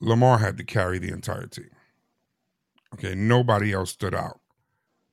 Lamar 0.00 0.38
had 0.38 0.56
to 0.58 0.64
carry 0.64 0.98
the 0.98 1.12
entire 1.12 1.46
team. 1.46 1.70
Okay, 2.94 3.14
nobody 3.14 3.72
else 3.72 3.90
stood 3.90 4.14
out. 4.14 4.40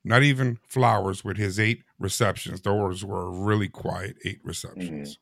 Not 0.03 0.23
even 0.23 0.59
Flowers 0.67 1.23
with 1.23 1.37
his 1.37 1.59
eight 1.59 1.83
receptions. 1.97 2.61
Those 2.61 3.05
were 3.05 3.31
really 3.31 3.69
quiet 3.69 4.17
eight 4.25 4.39
receptions. 4.43 5.11
Mm-hmm. 5.11 5.19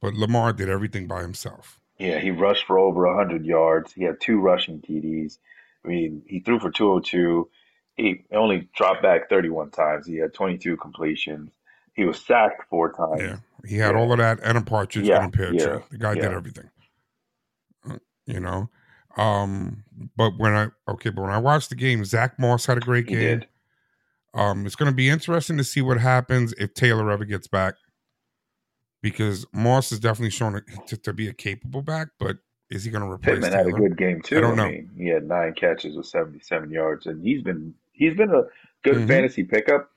But 0.00 0.14
Lamar 0.14 0.52
did 0.52 0.68
everything 0.68 1.06
by 1.08 1.22
himself. 1.22 1.80
Yeah, 1.98 2.18
he 2.18 2.30
rushed 2.30 2.66
for 2.66 2.78
over 2.78 3.06
100 3.06 3.44
yards. 3.44 3.92
He 3.92 4.04
had 4.04 4.20
two 4.20 4.38
rushing 4.38 4.80
TDs. 4.80 5.38
I 5.84 5.88
mean, 5.88 6.22
he 6.26 6.40
threw 6.40 6.58
for 6.58 6.70
202. 6.70 7.48
He 7.96 8.24
only 8.32 8.68
dropped 8.76 9.02
back 9.02 9.28
31 9.28 9.70
times. 9.70 10.06
He 10.06 10.16
had 10.16 10.34
22 10.34 10.76
completions. 10.76 11.50
He 11.94 12.04
was 12.04 12.20
sacked 12.24 12.68
four 12.68 12.92
times. 12.92 13.22
Yeah, 13.22 13.36
he 13.68 13.76
had 13.76 13.94
Yeah. 13.94 14.00
all 14.00 14.12
of 14.12 14.18
that 14.18 14.40
and 14.42 14.58
a 14.58 14.62
partridge 14.62 15.06
Yeah, 15.06 15.22
and 15.24 15.32
a 15.32 15.36
pear 15.36 15.52
yeah, 15.52 15.64
tree. 15.66 15.82
The 15.92 15.98
guy 15.98 16.14
did 16.14 16.32
everything. 16.32 16.70
Uh, 17.88 17.98
You 18.26 18.40
know, 18.40 18.68
um, 19.16 19.84
but 20.16 20.36
when 20.38 20.54
I 20.54 20.68
okay, 20.88 21.10
but 21.10 21.22
when 21.22 21.30
I 21.30 21.38
watched 21.38 21.68
the 21.70 21.76
game, 21.76 22.04
Zack 22.04 22.38
Moss 22.38 22.66
had 22.66 22.78
a 22.78 22.80
great 22.80 23.08
He 23.08 23.14
game. 23.14 23.38
did. 23.40 23.48
Um, 24.34 24.66
it's 24.66 24.74
going 24.74 24.90
to 24.90 24.94
be 24.96 25.08
interesting 25.08 25.56
to 25.58 25.64
see 25.64 25.80
what 25.80 26.00
happens 26.00 26.52
if 26.58 26.74
Taylor 26.74 27.08
ever 27.12 27.24
gets 27.24 27.46
back, 27.46 27.74
because 29.02 29.46
Moss 29.52 29.92
is 29.92 30.00
definitely 30.00 30.30
shown 30.30 30.60
to, 30.88 30.96
to 30.96 31.12
be 31.12 31.28
a 31.28 31.32
capable 31.32 31.82
back, 31.82 32.08
but 32.18 32.38
is 32.70 32.82
he 32.84 32.90
going 32.90 33.04
to 33.04 33.10
replace 33.10 33.34
Pittman 33.34 33.52
had 33.52 33.66
a 33.68 33.72
good 33.72 33.96
game 33.96 34.20
too. 34.22 34.38
I 34.38 34.40
don't 34.40 34.56
know. 34.56 34.66
mean, 34.68 34.90
he 34.96 35.06
had 35.06 35.28
nine 35.28 35.52
catches 35.54 35.94
with 35.96 36.06
77 36.06 36.70
yards, 36.70 37.06
and 37.06 37.22
he's 37.22 37.42
been 37.42 37.72
he's 37.92 38.16
been 38.16 38.30
a 38.30 38.42
good 38.82 38.96
Mhm. 38.96 39.06
fantasy 39.08 39.44
pickup 39.44 39.90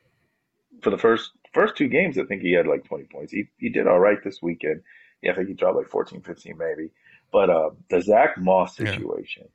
for 0.83 0.91
the 0.91 0.97
first 0.99 1.31
first 1.57 1.75
two 1.75 1.87
games. 1.87 2.17
I 2.17 2.23
think 2.25 2.41
he 2.43 2.53
had 2.53 2.67
like 2.67 2.85
20 2.85 3.05
points. 3.05 3.31
He 3.33 3.49
he 3.57 3.69
did 3.69 3.87
all 3.87 3.99
right 3.99 4.23
this 4.23 4.41
weekend. 4.41 4.83
Yeah, 5.21 5.31
I 5.31 5.35
think 5.35 5.47
he 5.49 5.55
dropped 5.55 5.77
like 5.77 5.89
14, 5.89 6.21
15 6.21 6.57
maybe. 6.57 6.91
But 7.31 7.49
uh, 7.49 7.71
the 7.89 8.01
Zack 8.01 8.37
Moss 8.37 8.79
Yeah. 8.79 8.91
situation, 8.91 9.47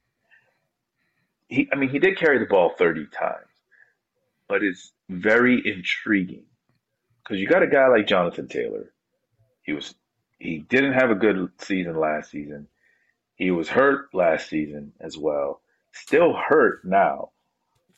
he 1.49 1.69
I 1.73 1.77
mean 1.77 1.91
he 1.91 1.99
did 2.01 2.19
carry 2.19 2.39
the 2.39 2.47
ball 2.47 2.73
30 2.77 3.07
times, 3.07 3.47
but 4.49 4.63
it's 4.63 4.93
very 5.09 5.63
intriguing 5.65 6.47
because 7.23 7.39
you 7.39 7.47
got 7.47 7.63
a 7.63 7.69
guy 7.69 7.89
like 7.89 8.07
Jonathan 8.09 8.49
Taylor. 8.49 8.93
He 9.63 9.73
was 9.73 9.95
he 10.39 10.59
didn't 10.69 10.95
have 10.95 11.11
a 11.11 11.15
good 11.15 11.51
season 11.59 11.97
last 11.97 12.31
season. 12.33 12.69
He 13.37 13.51
was 13.51 13.69
hurt 13.69 14.15
last 14.15 14.49
season 14.49 14.93
as 15.01 15.17
well. 15.17 15.61
Still 15.93 16.35
hurt 16.35 16.85
now. 16.85 17.31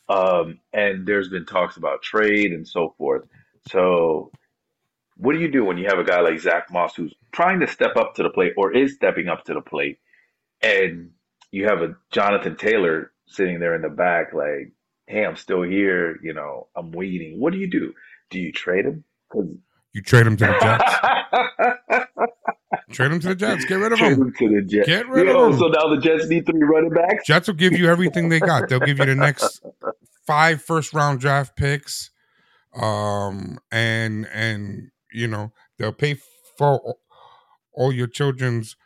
Um, 0.08 0.60
and 0.72 1.06
there's 1.06 1.30
been 1.30 1.46
talks 1.46 1.76
about 1.78 2.02
trade 2.02 2.52
and 2.52 2.68
so 2.68 2.94
forth. 2.98 3.24
So, 3.68 4.30
what 5.16 5.32
do 5.32 5.40
you 5.40 5.48
do 5.50 5.64
when 5.64 5.78
you 5.78 5.86
have 5.88 5.98
a 5.98 6.04
guy 6.04 6.20
like 6.20 6.38
Zack 6.40 6.70
Moss 6.72 6.94
who's 6.94 7.14
trying 7.32 7.60
to 7.60 7.66
step 7.66 7.96
up 7.96 8.14
to 8.16 8.22
the 8.22 8.30
plate 8.30 8.52
or 8.56 8.72
is 8.76 8.94
stepping 8.94 9.28
up 9.28 9.44
to 9.44 9.54
the 9.54 9.60
plate, 9.60 9.98
and 10.62 11.10
you 11.50 11.66
have 11.66 11.82
a 11.82 11.94
Jonathan 12.10 12.56
Taylor 12.56 13.12
sitting 13.26 13.60
there 13.60 13.74
in 13.74 13.82
the 13.82 13.88
back, 13.88 14.32
like, 14.34 14.72
"Hey, 15.06 15.24
I'm 15.24 15.36
still 15.36 15.62
here. 15.62 16.18
You 16.22 16.34
know, 16.34 16.68
I'm 16.76 16.90
waiting." 16.92 17.38
What 17.40 17.52
do 17.52 17.58
you 17.58 17.70
do? 17.70 17.94
Do 18.30 18.38
you 18.38 18.52
trade 18.52 18.84
him? 18.86 19.04
You 19.92 20.02
trade 20.02 20.26
him 20.26 20.36
to 20.36 20.46
the 20.46 20.58
Jets. 20.60 22.08
trade 22.96 23.12
him 23.12 23.20
to 23.20 23.28
the 23.28 23.34
Jets. 23.34 23.64
Get 23.64 23.76
rid 23.76 23.92
of 23.92 23.98
Trade 23.98 24.12
him. 24.12 24.22
him 24.22 24.34
to 24.38 24.48
the 24.48 24.62
Jets. 24.62 24.86
Get 24.88 25.08
rid 25.08 25.28
of 25.28 25.52
him. 25.52 25.58
so 25.58 25.68
now 25.68 25.88
the 25.94 26.00
Jets 26.00 26.28
need 26.28 26.46
three 26.46 26.62
running 26.62 26.90
backs. 26.90 27.26
Jets 27.26 27.48
will 27.48 27.54
give 27.54 27.72
you 27.72 27.88
everything 27.88 28.28
they 28.28 28.40
got. 28.40 28.68
They'll 28.68 28.80
give 28.80 28.98
you 28.98 29.06
the 29.06 29.14
next 29.14 29.62
five 30.26 30.62
first 30.62 30.92
round 30.94 31.20
draft 31.20 31.56
picks, 31.56 32.10
um, 32.80 33.58
and 33.70 34.26
and 34.32 34.90
you 35.12 35.28
know 35.28 35.52
they'll 35.78 35.92
pay 35.92 36.16
for 36.58 36.80
all- 37.72 37.92
your 37.92 38.06
children's 38.06 38.76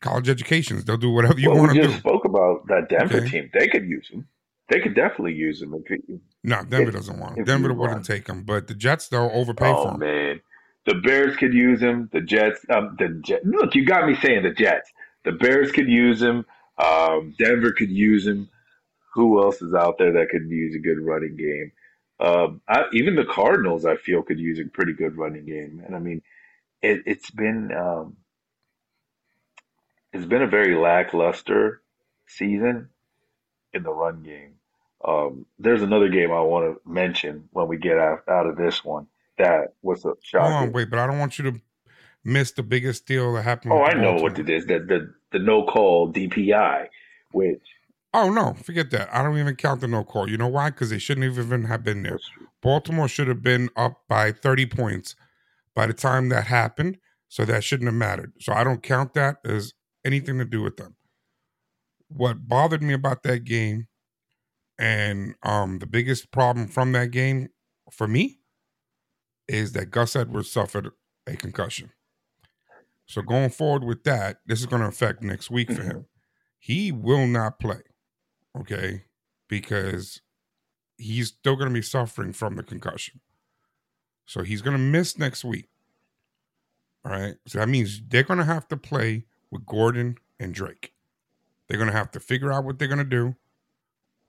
college 0.00 0.28
educations. 0.28 0.84
They'll 0.84 0.96
do 0.96 1.10
whatever 1.10 1.38
you 1.38 1.50
well, 1.50 1.58
want 1.60 1.74
to 1.74 1.82
just 1.82 1.94
do. 1.94 1.98
spoke 2.00 2.24
about 2.24 2.66
that 2.68 2.88
Denver 2.88 3.18
Okay. 3.18 3.28
team. 3.28 3.50
They 3.52 3.68
could 3.68 3.84
use 3.84 4.08
him. 4.08 4.26
They 4.70 4.80
could 4.80 4.94
definitely 4.94 5.34
use 5.34 5.60
him. 5.60 5.74
If 5.74 5.86
he, 5.88 6.18
No, 6.42 6.62
Denver 6.64 6.88
if- 6.88 6.94
doesn't 6.94 7.18
want 7.20 7.38
if 7.38 7.44
Denver 7.46 7.74
wouldn't 7.74 7.96
run. 7.96 8.02
take 8.02 8.26
him, 8.26 8.44
but 8.44 8.66
the 8.66 8.74
Jets 8.74 9.08
they'll 9.08 9.30
overpay 9.32 9.70
for 9.72 9.88
oh 9.88 9.90
him. 9.92 10.00
man, 10.00 10.40
the 10.86 10.94
Bears 10.94 11.36
could 11.36 11.52
use 11.52 11.80
him. 11.82 12.08
The 12.12 12.22
Jets, 12.22 12.64
um, 12.70 12.96
the 12.98 13.20
Jets. 13.22 13.44
Look, 13.44 13.74
you 13.74 13.84
got 13.84 14.06
me 14.08 14.14
saying 14.16 14.42
the 14.42 14.52
Jets. 14.52 14.90
The 15.24 15.32
Bears 15.32 15.70
could 15.70 15.88
use 15.88 16.20
him. 16.22 16.44
Um, 16.78 17.34
Denver 17.38 17.72
could 17.72 17.90
use 17.90 18.26
him. 18.26 18.48
Who 19.14 19.42
else 19.42 19.60
is 19.62 19.74
out 19.74 19.96
there 19.98 20.12
that 20.12 20.28
could 20.30 20.48
use 20.48 20.74
a 20.74 20.78
good 20.80 20.98
running 20.98 21.36
game? 21.36 21.72
Um, 22.20 22.60
I, 22.68 22.84
even 22.92 23.16
the 23.16 23.24
Cardinals, 23.24 23.84
I 23.84 23.96
feel, 23.96 24.22
could 24.22 24.38
use 24.38 24.58
a 24.58 24.64
pretty 24.64 24.92
good 24.92 25.16
running 25.16 25.46
game. 25.46 25.82
And 25.84 25.96
I 25.96 25.98
mean, 25.98 26.22
it, 26.80 27.02
it's 27.06 27.30
been 27.30 27.72
um, 27.72 28.16
it's 30.12 30.26
been 30.26 30.42
a 30.42 30.46
very 30.46 30.76
lackluster 30.76 31.82
season 32.26 32.88
in 33.72 33.82
the 33.82 33.92
run 33.92 34.22
game. 34.22 34.54
Um, 35.04 35.46
there's 35.58 35.82
another 35.82 36.08
game 36.08 36.30
I 36.30 36.40
want 36.40 36.64
to 36.76 36.90
mention 36.90 37.48
when 37.52 37.68
we 37.68 37.76
get 37.76 37.98
out, 37.98 38.22
out 38.28 38.46
of 38.46 38.56
this 38.56 38.82
one 38.84 39.06
that 39.36 39.74
was 39.82 40.04
a 40.04 40.08
Hold 40.08 40.18
shocking. 40.22 40.68
on, 40.68 40.72
wait, 40.72 40.88
but 40.88 40.98
I 40.98 41.06
don't 41.06 41.18
want 41.18 41.38
you 41.38 41.50
to 41.50 41.60
miss 42.22 42.52
the 42.52 42.62
biggest 42.62 43.06
deal 43.06 43.34
that 43.34 43.42
happened. 43.42 43.72
Oh, 43.72 43.82
I 43.82 43.94
know 43.94 44.14
what 44.14 44.38
it 44.38 44.48
is. 44.48 44.66
The 44.66 44.78
the 44.78 45.14
the 45.32 45.38
no 45.40 45.64
call 45.64 46.12
DPI, 46.12 46.88
which 47.32 47.60
Oh 48.14 48.30
no, 48.30 48.54
forget 48.54 48.90
that. 48.92 49.12
I 49.12 49.22
don't 49.22 49.38
even 49.38 49.56
count 49.56 49.82
the 49.82 49.88
no 49.88 50.04
call. 50.04 50.30
You 50.30 50.38
know 50.38 50.48
why? 50.48 50.70
Because 50.70 50.90
they 50.90 50.98
shouldn't 51.00 51.26
even 51.26 51.64
have 51.64 51.84
been 51.84 52.04
there. 52.04 52.20
Baltimore 52.62 53.08
should 53.08 53.28
have 53.28 53.42
been 53.42 53.70
up 53.76 54.02
by 54.08 54.32
30 54.32 54.66
points 54.66 55.16
by 55.74 55.86
the 55.86 55.94
time 55.94 56.30
that 56.30 56.46
happened. 56.46 56.98
So 57.28 57.44
that 57.46 57.64
shouldn't 57.64 57.88
have 57.88 57.96
mattered. 57.96 58.34
So 58.40 58.52
I 58.52 58.64
don't 58.64 58.82
count 58.82 59.14
that 59.14 59.38
as 59.44 59.74
anything 60.04 60.38
to 60.38 60.46
do 60.46 60.62
with 60.62 60.76
them. 60.76 60.96
What 62.08 62.48
bothered 62.48 62.82
me 62.82 62.94
about 62.94 63.24
that 63.24 63.44
game 63.44 63.88
and 64.78 65.34
um 65.42 65.78
the 65.80 65.86
biggest 65.86 66.32
problem 66.32 66.68
from 66.68 66.92
that 66.92 67.10
game 67.12 67.48
for 67.92 68.08
me 68.08 68.40
is 69.48 69.72
that 69.72 69.90
Gus 69.90 70.16
Edwards 70.16 70.50
suffered 70.50 70.90
a 71.26 71.36
concussion. 71.36 71.90
So 73.06 73.22
going 73.22 73.50
forward 73.50 73.84
with 73.84 74.04
that, 74.04 74.38
this 74.46 74.60
is 74.60 74.66
going 74.66 74.82
to 74.82 74.88
affect 74.88 75.22
next 75.22 75.50
week 75.50 75.72
for 75.72 75.82
him. 75.82 76.06
He 76.58 76.92
will 76.92 77.26
not 77.26 77.60
play. 77.60 77.82
Okay? 78.58 79.04
Because 79.48 80.20
he's 80.96 81.28
still 81.28 81.56
going 81.56 81.68
to 81.68 81.74
be 81.74 81.82
suffering 81.82 82.32
from 82.32 82.56
the 82.56 82.62
concussion. 82.62 83.20
So 84.26 84.42
he's 84.42 84.62
going 84.62 84.76
to 84.76 84.82
miss 84.82 85.18
next 85.18 85.44
week. 85.44 85.68
All 87.04 87.12
right. 87.12 87.34
So 87.46 87.58
that 87.58 87.68
means 87.68 88.00
they're 88.08 88.22
going 88.22 88.38
to 88.38 88.44
have 88.44 88.66
to 88.68 88.76
play 88.76 89.24
with 89.50 89.66
Gordon 89.66 90.16
and 90.40 90.54
Drake. 90.54 90.94
They're 91.68 91.78
going 91.78 91.90
to 91.90 91.96
have 91.96 92.10
to 92.12 92.20
figure 92.20 92.52
out 92.52 92.64
what 92.64 92.78
they're 92.78 92.88
going 92.88 92.98
to 92.98 93.04
do. 93.04 93.36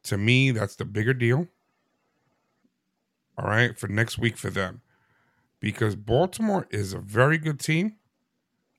To 0.03 0.17
me, 0.17 0.51
that's 0.51 0.75
the 0.75 0.85
bigger 0.85 1.13
deal. 1.13 1.47
All 3.37 3.47
right. 3.47 3.77
For 3.77 3.87
next 3.87 4.17
week 4.17 4.37
for 4.37 4.49
them. 4.49 4.81
Because 5.61 5.95
Baltimore 5.95 6.67
is 6.69 6.93
a 6.93 6.99
very 6.99 7.37
good 7.37 7.59
team, 7.59 7.95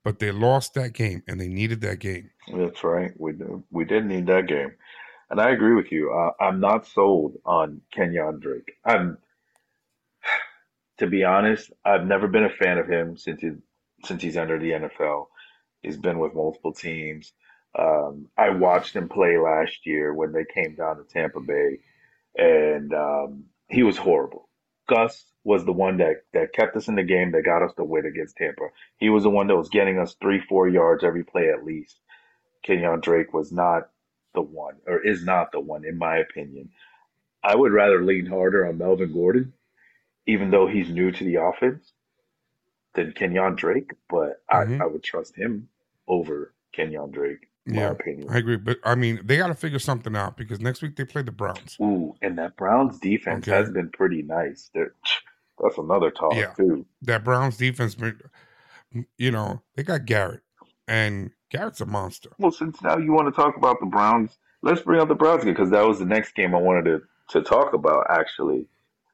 but 0.04 0.18
they 0.20 0.30
lost 0.30 0.74
that 0.74 0.92
game 0.92 1.22
and 1.26 1.40
they 1.40 1.48
needed 1.48 1.80
that 1.80 1.98
game. 1.98 2.30
That's 2.54 2.84
right. 2.84 3.12
We 3.18 3.32
do. 3.32 3.64
We 3.72 3.84
did 3.84 4.06
need 4.06 4.26
that 4.26 4.46
game, 4.46 4.72
and 5.30 5.40
I 5.40 5.50
agree 5.50 5.74
with 5.74 5.92
you. 5.92 6.12
Uh, 6.12 6.32
I'm 6.42 6.60
not 6.60 6.86
sold 6.86 7.38
on 7.44 7.80
Kenyan 7.94 8.40
Drake. 8.40 8.72
I'm, 8.84 9.18
to 10.98 11.06
be 11.06 11.24
honest, 11.24 11.72
I've 11.84 12.06
never 12.06 12.28
been 12.28 12.44
a 12.44 12.50
fan 12.50 12.78
of 12.78 12.88
him 12.88 13.16
since 13.16 13.40
he 13.40 13.50
since 14.04 14.22
he's 14.22 14.36
entered 14.36 14.60
the 14.60 14.72
NFL. 14.72 15.26
He's 15.82 15.96
been 15.96 16.18
with 16.18 16.34
multiple 16.34 16.72
teams. 16.72 17.32
Um, 17.78 18.28
I 18.36 18.50
watched 18.50 18.94
him 18.94 19.08
play 19.08 19.36
last 19.38 19.86
year 19.86 20.14
when 20.14 20.32
they 20.32 20.44
came 20.44 20.74
down 20.74 20.96
to 20.96 21.04
Tampa 21.04 21.40
Bay, 21.40 21.80
and 22.36 22.92
um, 22.94 23.44
he 23.68 23.82
was 23.82 23.96
horrible. 23.96 24.48
Gus 24.88 25.24
was 25.44 25.64
the 25.64 25.72
one 25.72 25.98
that, 25.98 26.22
that 26.32 26.52
kept 26.52 26.76
us 26.76 26.88
in 26.88 26.94
the 26.94 27.02
game, 27.02 27.32
that 27.32 27.44
got 27.44 27.62
us 27.62 27.72
the 27.76 27.84
win 27.84 28.06
against 28.06 28.36
Tampa. 28.36 28.68
He 28.98 29.10
was 29.10 29.24
the 29.24 29.30
one 29.30 29.48
that 29.48 29.56
was 29.56 29.68
getting 29.68 29.98
us 29.98 30.16
three, 30.20 30.40
four 30.40 30.68
yards 30.68 31.04
every 31.04 31.24
play 31.24 31.50
at 31.50 31.64
least. 31.64 31.98
Kenyan 32.66 33.02
Drake 33.02 33.32
was 33.32 33.52
not 33.52 33.88
the 34.36 34.42
one, 34.42 34.76
or 34.86 35.00
is 35.00 35.24
not 35.24 35.50
the 35.50 35.60
one, 35.60 35.84
in 35.84 35.98
my 35.98 36.18
opinion. 36.18 36.70
I 37.42 37.56
would 37.56 37.72
rather 37.72 38.04
lean 38.04 38.26
harder 38.26 38.66
on 38.66 38.78
Melvin 38.78 39.12
Gordon, 39.12 39.52
even 40.26 40.50
though 40.52 40.68
he's 40.68 40.88
new 40.90 41.10
to 41.10 41.24
the 41.24 41.36
offense, 41.36 41.92
than 42.94 43.12
Kenyan 43.12 43.56
Drake, 43.56 43.92
but 44.08 44.42
Mhm. 44.52 44.80
I, 44.80 44.84
I 44.84 44.86
would 44.86 45.02
trust 45.02 45.36
him 45.36 45.68
over 46.08 46.52
Kenyan 46.76 47.10
Drake, 47.12 47.48
in 47.66 47.74
my 47.74 47.82
Yeah, 47.82 47.90
opinion. 47.90 48.28
I 48.28 48.38
agree. 48.38 48.56
But 48.56 48.78
I 48.84 48.94
mean, 48.94 49.20
they 49.24 49.36
got 49.38 49.48
to 49.48 49.54
figure 49.54 49.78
something 49.78 50.14
out 50.16 50.36
because 50.36 50.60
next 50.60 50.82
week 50.82 50.96
they 50.96 51.04
play 51.04 51.22
the 51.22 51.32
Browns. 51.32 51.78
Ooh, 51.82 52.14
and 52.22 52.38
that 52.38 52.56
Browns 52.56 52.98
defense 53.00 53.46
Okay. 53.48 53.58
has 53.58 53.70
been 53.70 53.90
pretty 53.90 54.22
nice. 54.22 54.70
They're, 54.72 54.94
that's 55.62 55.78
another 55.78 56.10
talk 56.10 56.34
Yeah. 56.36 56.54
too. 56.56 56.86
That 57.02 57.24
Browns 57.24 57.56
defense, 57.56 57.96
you 59.18 59.30
know, 59.30 59.62
they 59.74 59.82
got 59.82 60.06
Garrett, 60.06 60.42
and 60.88 61.30
Garrett's 61.50 61.80
a 61.80 61.86
monster. 61.86 62.30
Well, 62.38 62.50
since 62.52 62.82
now 62.82 62.98
you 62.98 63.12
want 63.12 63.32
to 63.32 63.40
talk 63.40 63.56
about 63.56 63.78
the 63.80 63.86
Browns, 63.86 64.36
let's 64.62 64.82
bring 64.82 65.00
up 65.00 65.08
the 65.08 65.14
Browns 65.14 65.42
again 65.42 65.54
because 65.54 65.70
that 65.70 65.86
was 65.86 65.98
the 65.98 66.04
next 66.04 66.34
game 66.34 66.54
I 66.54 66.60
wanted 66.60 66.84
to, 66.84 67.02
to 67.30 67.42
talk 67.42 67.72
about 67.72 68.06
actually. 68.10 68.66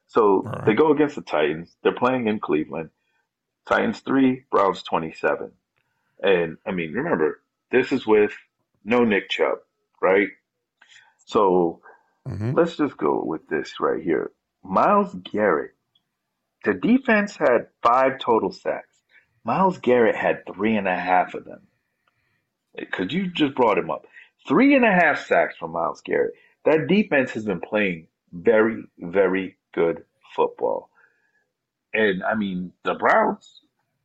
So 0.06 0.42
right. 0.42 0.66
they 0.66 0.74
go 0.74 0.92
against 0.92 1.16
the 1.16 1.22
Titans. 1.22 1.74
They're 1.82 1.92
playing 1.94 2.28
in 2.28 2.40
Cleveland. 2.40 2.90
Titans 3.66 4.00
three, 4.00 4.44
Browns 4.50 4.82
twenty 4.82 5.12
seven. 5.12 5.52
And 6.22 6.56
I 6.66 6.72
mean, 6.72 6.92
remember, 6.92 7.40
this 7.70 7.92
is 7.92 8.06
with 8.06 8.32
no 8.84 9.04
Nick 9.04 9.28
Chubb, 9.28 9.58
right? 10.00 10.28
So 11.26 11.80
hmm 12.26 12.52
let's 12.52 12.76
just 12.76 12.96
go 12.96 13.22
with 13.24 13.48
this 13.48 13.80
right 13.80 14.02
here. 14.02 14.30
Myles 14.62 15.14
Garrett, 15.14 15.74
the 16.64 16.74
defense 16.74 17.36
had 17.36 17.68
five 17.82 18.18
total 18.20 18.52
sacks. 18.52 18.96
Myles 19.44 19.78
Garrett 19.78 20.14
had 20.14 20.44
three 20.46 20.76
and 20.76 20.86
a 20.86 20.94
half 20.94 21.34
of 21.34 21.44
them. 21.44 21.66
Because 22.76 23.12
you 23.12 23.26
just 23.28 23.54
brought 23.54 23.78
him 23.78 23.90
up. 23.90 24.06
Three 24.48 24.74
and 24.74 24.84
a 24.84 24.92
half 24.92 25.26
sacks 25.26 25.56
from 25.56 25.72
Myles 25.72 26.00
Garrett. 26.00 26.34
That 26.64 26.86
defense 26.88 27.32
has 27.32 27.44
been 27.44 27.60
playing 27.60 28.06
very, 28.32 28.82
very 28.98 29.56
good 29.74 30.04
football. 30.34 30.90
And 31.92 32.22
I 32.24 32.34
mean, 32.34 32.72
the 32.84 32.94
Browns, 32.94 33.60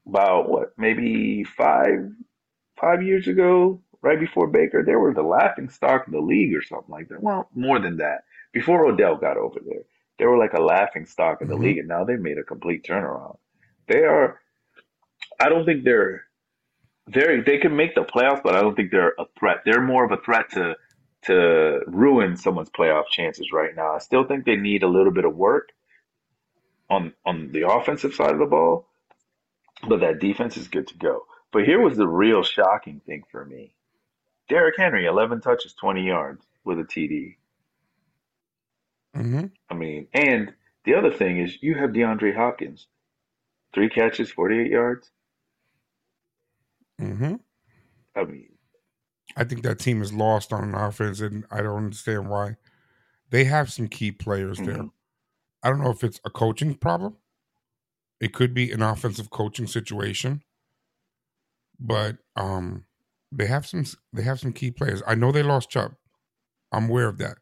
about 0.05 0.49
what, 0.49 0.73
maybe 0.77 1.43
five, 1.43 2.11
five 2.79 3.03
years 3.03 3.27
ago, 3.27 3.81
right 4.01 4.19
before 4.19 4.47
Baker, 4.47 4.83
they 4.83 4.95
were 4.95 5.13
the 5.13 5.21
laughing 5.23 5.69
stock 5.69 6.07
of 6.07 6.13
the 6.13 6.19
league 6.19 6.53
or 6.55 6.61
something 6.61 6.91
like 6.91 7.09
that. 7.09 7.23
Well, 7.23 7.49
more 7.55 7.79
than 7.79 7.97
that. 7.97 8.25
Before 8.53 8.85
Odell 8.85 9.15
got 9.15 9.37
over 9.37 9.59
there, 9.65 9.83
they 10.19 10.25
were 10.25 10.37
like 10.37 10.53
a 10.53 10.61
laughing 10.61 11.05
stock 11.05 11.41
in 11.41 11.47
the 11.47 11.55
Mhm. 11.55 11.61
league, 11.61 11.77
and 11.77 11.87
now 11.87 12.03
they've 12.03 12.19
made 12.19 12.37
a 12.37 12.43
complete 12.43 12.83
turnaround. 12.83 13.37
They 13.87 14.03
are. 14.03 14.41
I 15.39 15.49
don't 15.49 15.65
think 15.65 15.83
they're 15.83 16.26
very. 17.07 17.41
They 17.41 17.57
can 17.57 17.75
make 17.75 17.95
the 17.95 18.03
playoffs, 18.03 18.43
but 18.43 18.55
I 18.55 18.61
don't 18.61 18.75
think 18.75 18.91
they're 18.91 19.13
a 19.17 19.25
threat. 19.37 19.57
They're 19.65 19.81
more 19.81 20.05
of 20.05 20.11
a 20.11 20.21
threat 20.21 20.51
to 20.51 20.75
to 21.23 21.81
ruin 21.87 22.37
someone's 22.37 22.69
playoff 22.69 23.07
chances 23.09 23.51
right 23.51 23.75
now. 23.75 23.95
I 23.95 23.99
still 23.99 24.25
think 24.25 24.45
they 24.45 24.55
need 24.55 24.83
a 24.83 24.87
little 24.87 25.11
bit 25.11 25.25
of 25.25 25.35
work 25.35 25.69
on 26.89 27.13
on 27.25 27.51
the 27.51 27.67
offensive 27.69 28.13
side 28.13 28.31
of 28.31 28.39
the 28.39 28.45
ball, 28.45 28.87
but 29.87 30.01
that 30.01 30.19
defense 30.19 30.57
is 30.57 30.67
good 30.67 30.87
to 30.87 30.97
go. 30.97 31.25
But 31.51 31.65
here 31.65 31.81
was 31.81 31.97
the 31.97 32.07
real 32.07 32.43
shocking 32.43 33.01
thing 33.05 33.23
for 33.31 33.45
me. 33.45 33.73
Derrick 34.49 34.75
Henry, 34.77 35.05
11 35.05 35.41
touches, 35.41 35.73
20 35.73 36.05
yards 36.05 36.45
with 36.63 36.79
a 36.79 36.83
TD. 36.83 37.35
Mm-hmm. 39.15 39.45
I 39.69 39.73
mean, 39.73 40.07
and 40.13 40.53
the 40.85 40.95
other 40.95 41.11
thing 41.11 41.39
is 41.39 41.57
you 41.61 41.75
have 41.75 41.91
DeAndre 41.91 42.35
Hopkins, 42.35 42.87
three 43.73 43.89
catches, 43.89 44.31
48 44.31 44.71
yards. 44.71 45.11
Hmm 46.99 47.35
I 48.15 48.23
mean, 48.25 48.49
I 49.35 49.43
think 49.43 49.63
that 49.63 49.79
team 49.79 50.01
is 50.01 50.13
lost 50.13 50.51
on 50.53 50.73
offense, 50.73 51.19
and 51.21 51.45
I 51.51 51.61
don't 51.61 51.77
understand 51.85 52.29
why. 52.29 52.57
They 53.29 53.45
have 53.45 53.71
some 53.71 53.87
key 53.87 54.11
players 54.11 54.57
there. 54.59 54.77
Mhm. 54.77 54.91
I 55.63 55.69
don't 55.69 55.81
know 55.81 55.91
if 55.91 56.03
it's 56.03 56.21
a 56.25 56.29
coaching 56.29 56.75
problem. 56.75 57.17
It 58.19 58.31
could 58.33 58.53
be 58.53 58.71
an 58.71 58.83
offensive 58.83 59.31
coaching 59.31 59.65
situation, 59.65 60.43
but 61.79 62.17
um, 62.35 62.85
they 63.31 63.47
have 63.47 63.65
some. 63.67 63.85
They 64.13 64.23
have 64.23 64.39
some 64.39 64.53
key 64.53 64.71
players. 64.71 65.01
I 65.05 65.15
know 65.15 65.31
they 65.31 65.43
lost 65.43 65.69
Chubb. 65.69 65.95
I'm 66.71 66.89
aware 66.89 67.07
of 67.07 67.17
that. 67.19 67.37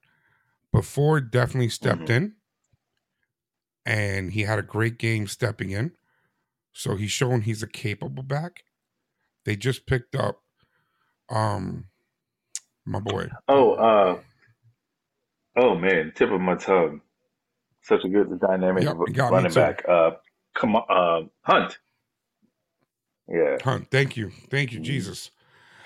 But 0.72 0.86
Ford 0.86 1.32
definitely 1.32 1.70
stepped 1.70 2.10
Mhm. 2.10 2.10
in, 2.10 2.36
and 3.86 4.32
he 4.32 4.42
had 4.42 4.60
a 4.60 4.64
great 4.64 4.98
game 4.98 5.28
stepping 5.28 5.72
in. 5.72 5.96
So 6.74 6.96
he's 6.96 7.12
shown 7.12 7.42
he's 7.42 7.64
a 7.64 7.68
capable 7.68 8.24
back. 8.24 8.64
They 9.46 9.56
just 9.56 9.86
picked 9.86 10.16
up, 10.16 10.42
um, 11.30 11.86
my 12.86 13.00
boy. 13.00 13.30
oh, 13.48 13.72
uh, 13.74 14.20
oh 15.58 15.76
man, 15.76 16.12
tip 16.16 16.32
of 16.32 16.42
my 16.42 16.56
tongue. 16.56 17.02
Such 17.84 18.04
a 18.04 18.10
good 18.10 18.40
dynamic 18.40 18.84
Yep, 18.84 18.98
running 19.32 19.54
back. 19.54 19.84
Uh, 19.88 20.12
come 20.56 20.76
on, 20.76 20.84
uh, 20.90 21.28
Hunt. 21.42 21.78
Yeah. 23.28 23.58
Hunt. 23.64 23.90
Thank 23.92 24.18
you. 24.18 24.32
Thank 24.50 24.72
you. 24.74 24.80
Jesus. 24.80 25.30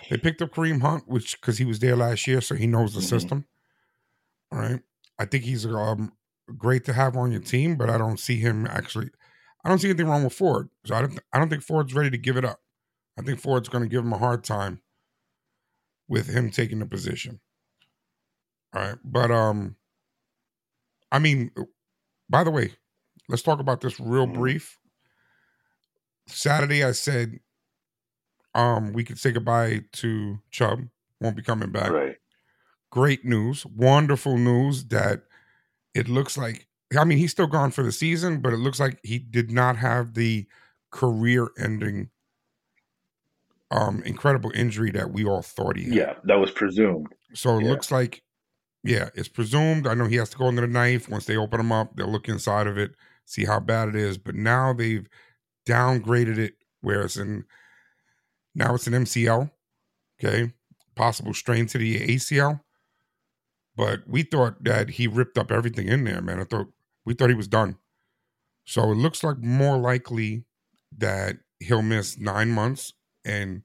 They 0.10 0.18
picked 0.18 0.42
up 0.42 0.52
Kareem 0.52 0.82
Hunt, 0.82 1.08
which 1.08 1.40
because 1.40 1.58
he 1.58 1.66
was 1.66 1.80
there 1.80 1.96
last 1.98 2.26
year, 2.26 2.40
so 2.42 2.56
he 2.56 2.68
knows 2.68 2.94
the 2.94 3.02
Mhm. 3.02 3.04
system. 3.04 3.46
All 4.52 4.60
right. 4.60 4.82
I 5.20 5.26
think 5.26 5.44
he's 5.44 5.66
um 5.66 6.14
great 6.58 6.86
to 6.86 6.94
have 6.94 7.18
on 7.18 7.32
your 7.32 7.42
team, 7.42 7.76
but 7.76 7.90
I 7.90 7.98
don't 7.98 8.20
see 8.20 8.38
him 8.38 8.66
actually. 8.66 9.10
I 9.64 9.70
don't 9.70 9.80
see 9.80 9.90
anything 9.90 10.08
wrong 10.08 10.24
with 10.24 10.34
Ford. 10.34 10.70
So 10.86 10.96
I 10.96 11.02
don't. 11.02 11.20
I 11.34 11.38
don't 11.40 11.50
think 11.50 11.64
Ford's 11.64 11.94
ready 11.94 12.10
to 12.10 12.18
give 12.18 12.38
it 12.38 12.46
up. 12.46 12.62
I 13.20 13.22
think 13.22 13.40
Ford's 13.40 13.68
going 13.70 13.84
to 13.84 13.90
give 13.90 14.04
him 14.04 14.14
a 14.14 14.18
hard 14.18 14.44
time 14.46 14.82
with 16.08 16.28
him 16.28 16.50
taking 16.50 16.80
the 16.80 16.86
position. 16.86 17.42
All 18.74 18.82
right, 18.82 18.98
but 19.04 19.30
um, 19.30 19.76
I 21.12 21.20
mean, 21.20 21.52
by 22.30 22.44
the 22.44 22.52
way, 22.52 22.74
let's 23.28 23.42
talk 23.42 23.60
about 23.60 23.82
this 23.82 24.00
real 24.00 24.28
Mhm. 24.28 24.36
brief. 24.36 24.78
Saturday, 26.28 26.84
I 26.84 26.92
said 26.94 27.40
um 28.56 28.94
we 28.94 29.04
could 29.04 29.20
say 29.20 29.32
goodbye 29.32 29.82
to 29.94 30.40
Chubb. 30.52 30.88
Won't 31.20 31.36
be 31.36 31.44
coming 31.44 31.72
back. 31.72 31.90
Right. 31.92 32.18
Great 32.92 33.26
news, 33.26 33.66
wonderful 33.66 34.38
news 34.38 34.86
that 34.86 35.24
it 35.94 36.08
looks 36.08 36.38
like. 36.38 36.68
I 36.98 37.04
mean, 37.04 37.18
he's 37.20 37.32
still 37.32 37.48
gone 37.48 37.72
for 37.72 37.84
the 37.84 37.92
season, 37.92 38.42
but 38.42 38.54
it 38.54 38.58
looks 38.58 38.80
like 38.80 39.00
he 39.04 39.20
did 39.20 39.52
not 39.52 39.78
have 39.78 40.14
the 40.16 40.48
career-ending, 40.92 42.10
um, 43.72 44.02
incredible 44.04 44.52
injury 44.56 44.92
that 44.92 45.12
we 45.12 45.26
all 45.26 45.42
thought 45.42 45.78
he 45.78 45.86
had. 45.86 45.94
Yeah, 45.94 46.14
that 46.24 46.40
was 46.40 46.52
presumed. 46.52 47.08
So 47.34 47.58
it 47.58 47.64
Yeah. 47.64 47.70
looks 47.70 47.92
like, 47.92 48.24
yeah, 48.84 49.10
it's 49.14 49.28
presumed. 49.28 49.86
I 49.88 49.94
know 49.94 50.06
he 50.06 50.16
has 50.16 50.30
to 50.32 50.38
go 50.38 50.48
under 50.48 50.62
the 50.62 50.68
knife. 50.68 51.10
Once 51.10 51.26
they 51.26 51.38
open 51.38 51.60
him 51.60 51.72
up, 51.72 51.96
they'll 51.96 52.12
look 52.12 52.28
inside 52.30 52.66
of 52.68 52.78
it, 52.78 52.92
see 53.26 53.46
how 53.46 53.60
bad 53.60 53.90
it 53.90 53.96
is. 53.96 54.18
But 54.18 54.36
now 54.36 54.74
they've 54.74 55.08
downgraded 55.68 56.38
it 56.38 56.56
where 56.82 57.02
it's 57.02 57.18
in, 57.18 57.46
now 58.56 58.74
it's 58.74 58.88
an 58.88 58.94
MCL, 58.94 59.52
okay, 60.24 60.54
possible 60.96 61.34
strain 61.34 61.68
to 61.68 61.78
the 61.78 62.00
ACL. 62.00 62.62
But 63.76 64.08
we 64.08 64.24
thought 64.24 64.64
that 64.64 64.92
he 64.92 65.08
ripped 65.08 65.38
up 65.38 65.52
everything 65.52 65.88
in 65.88 66.04
there, 66.06 66.22
man. 66.22 66.40
I 66.40 66.44
thought, 66.44 66.68
we 67.06 67.14
thought 67.14 67.30
he 67.30 67.36
was 67.36 67.48
done. 67.48 67.78
So 68.66 68.92
it 68.92 68.96
looks 68.96 69.24
like 69.24 69.38
more 69.38 69.78
likely 69.78 70.46
that 70.98 71.38
he'll 71.60 71.82
miss 71.82 72.18
nine 72.20 72.50
months. 72.52 72.94
And 73.30 73.64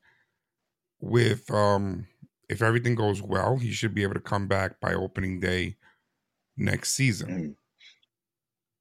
with, 1.01 1.51
um, 1.51 2.07
if 2.49 2.63
everything 2.63 2.95
goes 2.95 3.23
well, 3.23 3.57
he 3.57 3.73
should 3.73 3.95
be 3.95 4.03
able 4.03 4.15
to 4.15 4.21
come 4.21 4.47
back 4.47 4.79
by 4.81 4.93
opening 4.95 5.41
day 5.41 5.77
next 6.57 6.93
season. 6.93 7.29
Mhm. 7.29 7.57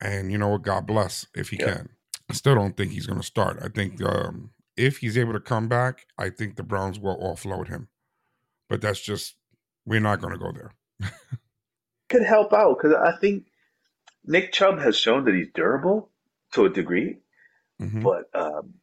And 0.02 0.32
you 0.32 0.38
know 0.38 0.50
what? 0.50 0.64
God 0.64 0.86
bless 0.86 1.26
if 1.34 1.50
he 1.50 1.58
Yeah. 1.60 1.74
can. 1.76 1.90
I 2.30 2.34
still 2.34 2.56
don't 2.56 2.76
think 2.76 2.92
he's 2.92 3.06
going 3.08 3.20
to 3.20 3.26
start. 3.26 3.60
I 3.62 3.70
think 3.70 4.02
um, 4.02 4.52
if 4.76 4.98
he's 4.98 5.18
able 5.18 5.34
to 5.34 5.40
come 5.40 5.68
back, 5.68 6.06
I 6.18 6.30
think 6.30 6.56
the 6.56 6.64
Browns 6.64 7.00
will 7.00 7.18
offload 7.18 7.68
him. 7.70 7.88
But 8.70 8.82
that's 8.82 9.00
just 9.02 9.36
we're 9.86 10.00
not 10.00 10.20
going 10.22 10.34
to 10.34 10.40
go 10.40 10.52
there. 10.52 10.72
Could 12.10 12.24
help 12.24 12.54
out 12.54 12.78
because 12.78 12.94
I 12.94 13.18
think 13.18 13.46
Nick 14.26 14.52
Chubb 14.52 14.80
has 14.80 14.98
shown 14.98 15.26
that 15.26 15.34
he's 15.34 15.52
durable 15.54 16.10
to 16.54 16.66
a 16.66 16.70
degree, 16.70 17.18
Mhm. 17.82 18.04
but 18.04 18.30
um, 18.34 18.76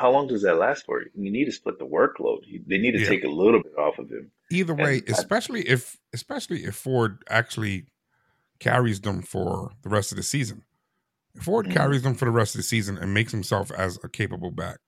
how 0.00 0.10
long 0.10 0.26
does 0.26 0.40
that 0.42 0.56
last 0.56 0.86
for? 0.86 1.02
You 1.14 1.30
need 1.30 1.44
to 1.44 1.52
split 1.52 1.78
the 1.78 1.84
workload. 1.86 2.40
They 2.66 2.78
need 2.78 2.92
to 2.92 3.00
Yeah. 3.00 3.08
take 3.08 3.22
a 3.24 3.28
little 3.28 3.62
bit 3.62 3.76
off 3.76 3.98
of 3.98 4.10
him. 4.10 4.30
Either 4.50 4.74
way, 4.74 4.98
And 4.98 5.08
I- 5.10 5.12
especially 5.12 5.68
if 5.68 5.98
especially 6.14 6.64
if 6.64 6.74
Ford 6.74 7.22
actually 7.28 7.86
carries 8.58 9.02
them 9.02 9.20
for 9.22 9.72
the 9.82 9.90
rest 9.90 10.10
of 10.10 10.16
the 10.16 10.22
season. 10.22 10.64
If 11.34 11.42
Ford 11.44 11.66
Mhm. 11.66 11.72
carries 11.72 12.02
them 12.02 12.14
for 12.14 12.24
the 12.24 12.30
rest 12.30 12.54
of 12.54 12.58
the 12.60 12.62
season 12.62 12.96
and 12.96 13.12
makes 13.12 13.30
himself 13.32 13.70
as 13.72 13.98
a 14.02 14.08
capable 14.08 14.50
back, 14.50 14.78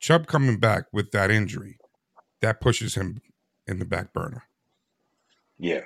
Chubb 0.00 0.26
coming 0.26 0.58
back 0.58 0.86
with 0.92 1.12
that 1.12 1.30
injury, 1.30 1.78
that 2.40 2.60
pushes 2.60 2.96
him 2.96 3.20
in 3.68 3.78
the 3.78 3.84
back 3.84 4.12
burner. 4.12 4.42
Yeah, 5.58 5.84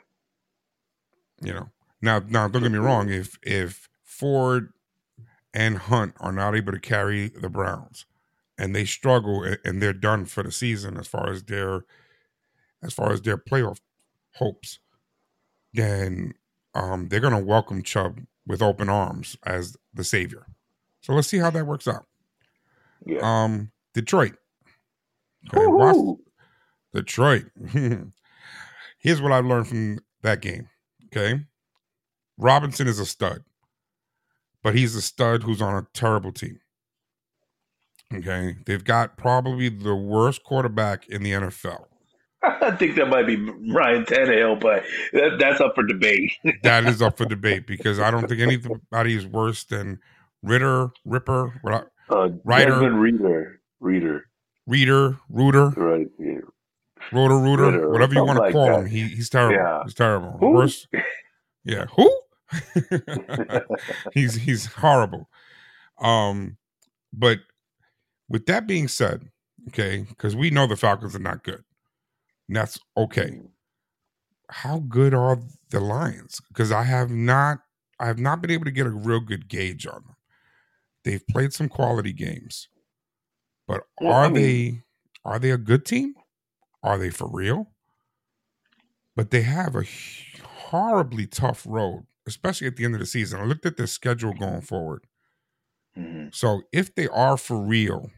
You 1.41 1.53
know. 1.53 1.71
Now, 2.01 2.19
now, 2.21 2.49
don't 2.49 2.63
get 2.63 2.73
me 2.73 2.79
wrong. 2.79 3.09
If 3.11 3.39
if 3.43 3.89
Ford 4.03 4.73
and 5.55 5.77
Hunt 5.79 6.15
are 6.19 6.33
not 6.33 6.55
able 6.57 6.73
to 6.73 6.81
carry 6.81 7.29
the 7.29 7.49
Browns, 7.51 8.07
and 8.63 8.77
they 8.77 8.85
struggle 8.85 9.45
and 9.65 9.83
they're 9.83 9.93
done 9.93 10.25
for 10.25 10.45
the 10.45 10.53
season 10.53 10.97
as 10.97 11.09
far 11.09 11.29
as 11.29 11.43
their 11.43 11.85
as 12.81 12.95
far 12.95 13.13
as 13.13 13.21
their 13.21 13.37
playoff 13.37 13.81
hopes, 14.37 14.79
then 15.75 16.33
um, 16.75 17.09
they're 17.09 17.21
going 17.21 17.33
to 17.33 17.45
welcome 17.45 17.83
Chubb 17.83 18.21
with 18.47 18.63
open 18.63 18.89
arms 18.89 19.37
as 19.45 19.77
the 19.93 20.05
savior. 20.05 20.47
So 21.01 21.13
let's 21.13 21.27
see 21.27 21.39
how 21.39 21.51
that 21.51 21.67
works 21.67 21.89
out. 21.89 22.07
yeah. 23.05 23.19
Um, 23.23 23.73
Detroit. 23.95 24.35
Okay, 25.49 25.67
Woohoo! 25.67 26.19
Detroit. 26.95 27.47
Here's 28.99 29.21
what 29.21 29.33
I've 29.33 29.45
learned 29.45 29.67
from 29.67 29.99
that 30.23 30.41
game. 30.41 30.69
Okay. 31.07 31.41
Robinson 32.39 32.87
is 32.87 33.01
a 33.01 33.07
stud, 33.07 33.43
but 34.63 34.77
he's 34.77 34.95
a 34.95 35.03
stud 35.03 35.43
who's 35.43 35.61
on 35.61 35.75
a 35.75 35.87
terrible 35.95 36.31
team. 36.31 36.61
Okay. 38.15 38.57
They've 38.67 38.85
got 38.85 39.17
probably 39.17 39.69
the 39.69 39.95
worst 39.95 40.43
quarterback 40.45 41.09
in 41.09 41.23
the 41.23 41.33
NFL. 41.33 41.85
I 42.43 42.73
think 42.73 42.97
that 42.97 43.09
might 43.09 43.27
be 43.27 43.37
Ryan 43.37 44.05
Tannehill, 44.05 44.61
but 44.61 44.85
that, 45.13 45.37
that's 45.39 45.61
up 45.61 45.75
for 45.75 45.85
debate. 45.85 46.33
That 46.63 46.85
is 46.87 47.01
up 47.01 47.17
for 47.17 47.25
debate 47.25 47.67
because 47.67 48.01
I 48.01 48.11
don't 48.11 48.29
think 48.29 48.41
anybody 48.41 49.15
is 49.17 49.27
worse 49.27 49.65
than 49.65 49.99
Ritter, 50.43 50.91
Ripper, 51.05 51.61
Uh, 52.11 52.29
Ryder. 52.45 52.91
Reader, 52.91 53.61
Reader, 53.81 54.27
Reader, 54.67 55.17
Rooter, 55.29 55.69
right? 55.77 56.07
Yeah. 56.19 56.39
Rotor, 57.13 57.39
Rooter, 57.39 57.65
Ritter, 57.67 57.91
whatever 57.91 58.15
you 58.15 58.25
want 58.25 58.37
to 58.39 58.43
like 58.43 58.53
call 58.53 58.67
that. 58.67 58.81
him. 58.81 58.87
He, 58.87 59.03
he's 59.09 59.29
terrible. 59.29 59.57
Yeah. 59.57 59.83
He's 59.85 59.95
terrible. 59.95 60.37
Who? 60.39 60.51
Worse. 60.53 60.87
Yeah. 61.65 61.87
Who? 61.97 62.13
he's 64.13 64.35
he's 64.35 64.67
horrible. 64.67 65.29
Um, 66.01 66.57
but 67.13 67.39
with 68.33 68.47
that 68.47 68.67
being 68.67 68.89
said, 68.89 69.29
okay, 69.69 70.05
because 70.09 70.35
we 70.35 70.51
know 70.51 70.67
the 70.67 70.75
Falcons 70.77 71.15
are 71.15 71.21
not 71.21 71.45
good. 71.45 71.63
And 72.49 72.57
that's 72.57 72.79
okay. 72.97 73.41
How 74.51 74.81
good 74.81 75.15
are 75.15 75.39
the 75.71 75.79
Lions? 75.81 76.41
Because 76.49 76.73
I 76.73 76.83
have 76.83 77.11
not 77.11 77.61
I 78.01 78.07
have 78.07 78.19
not 78.19 78.43
been 78.43 78.51
able 78.51 78.65
to 78.65 78.73
get 78.73 78.87
a 78.87 78.91
real 78.91 79.21
good 79.21 79.49
gauge 79.49 79.87
on 79.87 80.03
them. 80.05 80.17
They've 81.05 81.25
played 81.29 81.53
some 81.53 81.69
quality 81.69 82.13
games. 82.13 82.69
But 83.69 83.83
Well, 84.01 84.13
are 84.13 84.25
I 84.25 84.29
mean- 84.29 84.35
they 84.35 84.83
are 85.25 85.39
they 85.39 85.51
a 85.53 85.57
good 85.59 85.85
team? 85.87 86.15
Are 86.83 86.99
they 86.99 87.11
for 87.11 87.29
real? 87.31 87.71
But 89.15 89.31
they 89.31 89.43
have 89.43 89.77
a 89.77 89.85
horribly 90.45 91.27
tough 91.27 91.65
road, 91.69 92.07
especially 92.27 92.67
at 92.67 92.77
the 92.77 92.85
end 92.85 92.95
of 92.95 93.01
the 93.01 93.07
season. 93.07 93.41
I 93.41 93.45
looked 93.45 93.67
at 93.67 93.77
their 93.77 93.87
schedule 93.87 94.33
going 94.33 94.63
forward. 94.63 95.07
Mhm. 95.97 96.35
So 96.35 96.63
if 96.73 96.93
they 96.95 97.07
are 97.09 97.37
for 97.37 97.63
real, 97.65 98.11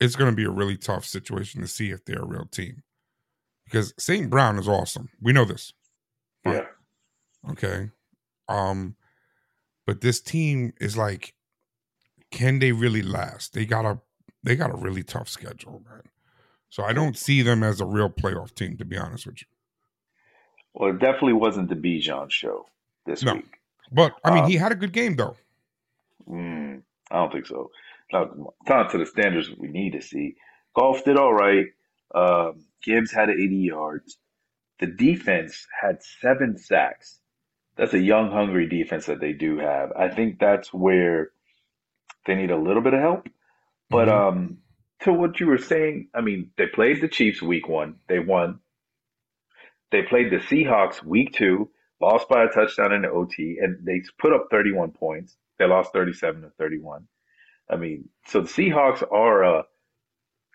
it's 0.00 0.16
going 0.16 0.30
to 0.30 0.36
be 0.36 0.44
a 0.44 0.50
really 0.50 0.76
tough 0.76 1.04
situation 1.04 1.60
to 1.60 1.66
see 1.68 1.90
if 1.90 2.04
they're 2.04 2.22
a 2.22 2.26
real 2.26 2.46
team. 2.46 2.82
Because 3.64 3.94
St. 3.98 4.30
Brown 4.30 4.58
is 4.58 4.68
awesome. 4.68 5.08
We 5.20 5.32
know 5.32 5.44
this. 5.44 5.72
Yeah. 6.44 6.66
Okay. 7.50 7.90
Um, 8.48 8.94
but 9.86 10.00
this 10.00 10.20
team 10.20 10.72
is 10.80 10.96
like, 10.96 11.34
can 12.30 12.58
they 12.58 12.72
really 12.72 13.02
last? 13.02 13.54
They 13.54 13.64
got 13.66 13.84
a 13.84 14.00
they 14.42 14.54
got 14.54 14.70
a 14.72 14.76
really 14.76 15.02
tough 15.02 15.28
schedule, 15.28 15.82
man. 15.88 16.02
So 16.68 16.84
I 16.84 16.92
don't 16.92 17.16
see 17.16 17.42
them 17.42 17.62
as 17.64 17.80
a 17.80 17.86
real 17.86 18.08
playoff 18.10 18.54
team, 18.54 18.76
to 18.76 18.84
be 18.84 18.96
honest 18.96 19.26
with 19.26 19.40
you. 19.40 19.46
Well, 20.74 20.90
it 20.90 20.98
definitely 21.00 21.32
wasn't 21.32 21.68
the 21.68 21.74
Bijan 21.74 22.30
show 22.30 22.66
this 23.06 23.22
No. 23.24 23.34
week. 23.34 23.58
But 23.90 24.12
I 24.22 24.32
mean, 24.32 24.44
Um, 24.44 24.50
he 24.50 24.56
had 24.56 24.70
a 24.72 24.76
good 24.76 24.92
game 24.92 25.16
though. 25.16 25.36
Mm, 26.28 26.82
I 27.10 27.14
don't 27.16 27.32
think 27.32 27.46
so. 27.46 27.70
Not, 28.12 28.30
not 28.68 28.90
to 28.92 28.98
the 28.98 29.06
standards 29.06 29.50
we 29.58 29.68
need 29.68 29.92
to 29.92 30.02
see. 30.02 30.36
Goff 30.76 31.04
did 31.04 31.18
all 31.18 31.34
right. 31.34 31.66
Um, 32.14 32.64
Gibbs 32.84 33.12
had 33.12 33.30
80 33.30 33.56
yards. 33.56 34.18
The 34.80 34.86
defense 34.86 35.66
had 35.80 36.02
seven 36.02 36.58
sacks. 36.58 37.20
That's 37.76 37.94
a 37.94 37.98
young, 38.00 38.30
hungry 38.30 38.68
defense 38.68 39.06
that 39.06 39.20
they 39.20 39.32
do 39.32 39.58
have. 39.58 39.92
I 39.92 40.08
think 40.08 40.38
that's 40.38 40.72
where 40.72 41.30
they 42.26 42.34
need 42.34 42.50
a 42.50 42.58
little 42.58 42.82
bit 42.82 42.94
of 42.94 43.00
help. 43.00 43.28
But 43.90 44.08
Mhm. 44.08 44.12
um, 44.12 44.58
to 45.00 45.12
what 45.12 45.40
you 45.40 45.46
were 45.46 45.58
saying, 45.58 46.08
I 46.14 46.20
mean, 46.22 46.52
they 46.56 46.66
played 46.66 47.00
the 47.00 47.08
Chiefs 47.08 47.42
week 47.42 47.68
one. 47.68 47.96
They 48.08 48.18
won. 48.18 48.60
They 49.92 50.02
played 50.02 50.30
the 50.30 50.38
Seahawks 50.38 51.02
week 51.04 51.32
two, 51.34 51.70
lost 52.00 52.28
by 52.28 52.44
a 52.44 52.48
touchdown 52.48 52.92
in 52.92 53.02
the 53.02 53.10
OT, 53.10 53.58
and 53.60 53.84
they 53.86 54.02
put 54.18 54.32
up 54.32 54.48
31 54.50 54.92
points. 54.92 55.36
They 55.58 55.66
lost 55.66 55.92
37 55.92 56.42
to 56.42 56.50
31. 56.50 57.08
I 57.68 57.76
mean, 57.76 58.08
so 58.26 58.42
the 58.42 58.48
Seahawks 58.48 59.02
are 59.10 59.42
a 59.42 59.64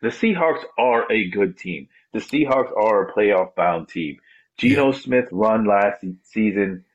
the 0.01 0.09
Seahawks 0.09 0.63
are 0.77 1.11
a 1.11 1.29
good 1.29 1.57
team. 1.57 1.87
The 2.13 2.19
Seahawks 2.19 2.75
are 2.75 3.07
a 3.07 3.13
playoff 3.13 3.55
bound 3.55 3.87
team. 3.87 4.17
Geno 4.57 4.91
Smith 4.91 5.27
run 5.31 5.65
last 5.65 6.03
season 6.23 6.85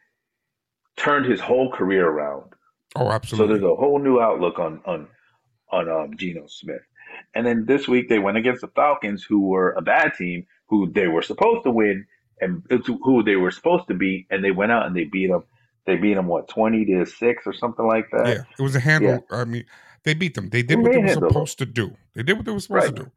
turned 0.97 1.27
his 1.27 1.41
whole 1.41 1.71
career 1.73 2.07
around. 2.07 2.53
oh, 2.97 3.11
absolutely. 3.11 3.55
So 3.55 3.61
there's 3.61 3.73
a 3.73 3.77
whole 3.77 3.99
new 3.99 4.21
outlook 4.21 4.59
on 4.59 4.81
on 4.85 5.09
on 5.71 5.89
um, 5.89 6.17
Geno 6.17 6.47
Smith. 6.47 6.83
And 7.35 7.47
then 7.47 7.65
this 7.67 7.87
week 7.87 8.09
they 8.09 8.19
went 8.19 8.37
against 8.37 8.61
the 8.61 8.69
Falcons, 8.69 9.23
who 9.23 9.49
were 9.49 9.73
a 9.73 9.83
bad 9.83 10.15
team, 10.15 10.47
who 10.69 10.91
they 10.91 11.07
were 11.07 11.23
supposed 11.23 11.65
to 11.65 11.71
win 11.71 12.07
and 12.41 12.63
who 12.69 13.23
they 13.23 13.37
were 13.37 13.51
supposed 13.51 13.89
to 13.89 13.95
beat, 13.95 14.27
and 14.31 14.45
they 14.45 14.51
went 14.51 14.73
out 14.73 14.87
and 14.87 14.97
they 14.97 15.05
beat 15.05 15.29
them. 15.29 15.45
They 15.87 15.97
beat 15.97 16.15
them 16.15 16.27
what 16.27 16.49
twenty 16.49 16.85
to 16.87 17.07
six 17.07 17.45
or 17.47 17.53
something 17.53 17.87
like 17.87 18.11
that. 18.11 18.27
yeah, 18.27 18.43
it 18.59 18.63
was 18.63 18.75
a 18.75 18.81
handle. 18.81 19.25
I 19.31 19.45
mean, 19.45 19.65
they 20.07 20.15
beat 20.15 20.35
them. 20.35 20.49
They 20.49 20.63
did 20.63 20.79
what 20.79 20.93
they 20.93 20.99
were 20.99 21.05
handled 21.05 21.25
them. 21.25 21.31
supposed 21.31 21.59
to 21.59 21.67
do. 21.67 21.95
They 22.15 22.23
did 22.23 22.37
what 22.37 22.47
they 22.47 22.53
were 22.53 22.61
supposed 22.61 22.97
to 22.97 23.03
do. 23.05 23.13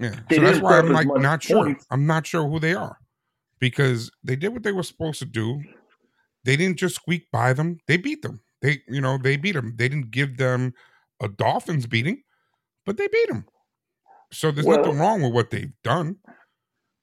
Yeah, 0.00 0.16
They 0.28 0.36
so 0.36 0.42
that's 0.42 0.58
why 0.58 0.78
I'm 0.80 0.88
like 0.90 1.06
not 1.06 1.42
sure. 1.44 1.64
points. 1.64 1.86
I'm 1.90 2.06
not 2.06 2.26
sure 2.26 2.46
who 2.48 2.58
they 2.58 2.74
are 2.74 2.98
because 3.60 4.10
they 4.24 4.34
did 4.36 4.48
what 4.48 4.64
they 4.64 4.72
were 4.72 4.82
supposed 4.82 5.20
to 5.20 5.24
do. 5.24 5.62
They 6.42 6.56
didn't 6.56 6.78
just 6.78 6.96
squeak 6.96 7.30
by 7.32 7.52
them. 7.52 7.78
They 7.86 7.96
beat 7.96 8.20
them. 8.22 8.40
They, 8.60 8.82
you 8.88 9.00
know, 9.00 9.16
they 9.16 9.36
beat 9.36 9.52
them. 9.52 9.74
They 9.78 9.88
didn't 9.88 10.10
give 10.10 10.36
them 10.36 10.74
a 11.22 11.28
Dolphins 11.28 11.86
beating, 11.86 12.22
but 12.84 12.96
they 12.96 13.06
beat 13.06 13.28
them. 13.28 13.46
So 14.32 14.50
there's 14.50 14.66
Well- 14.66 14.78
nothing 14.78 14.98
wrong 14.98 15.22
with 15.22 15.32
what 15.32 15.50
they've 15.50 15.72
done. 15.84 16.16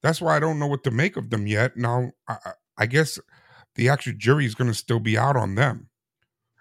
That's 0.02 0.20
why 0.20 0.36
I 0.36 0.40
don't 0.40 0.58
know 0.58 0.66
what 0.66 0.84
to 0.84 0.90
make 0.90 1.16
of 1.16 1.30
them 1.30 1.46
yet. 1.46 1.76
Now, 1.78 2.10
I- 2.28 2.52
I 2.76 2.86
guess 2.86 3.18
the 3.76 3.88
actual 3.88 4.12
jury 4.18 4.44
is 4.44 4.54
going 4.54 4.68
to 4.70 4.76
still 4.76 5.00
be 5.00 5.16
out 5.16 5.36
on 5.36 5.54
them. 5.54 5.88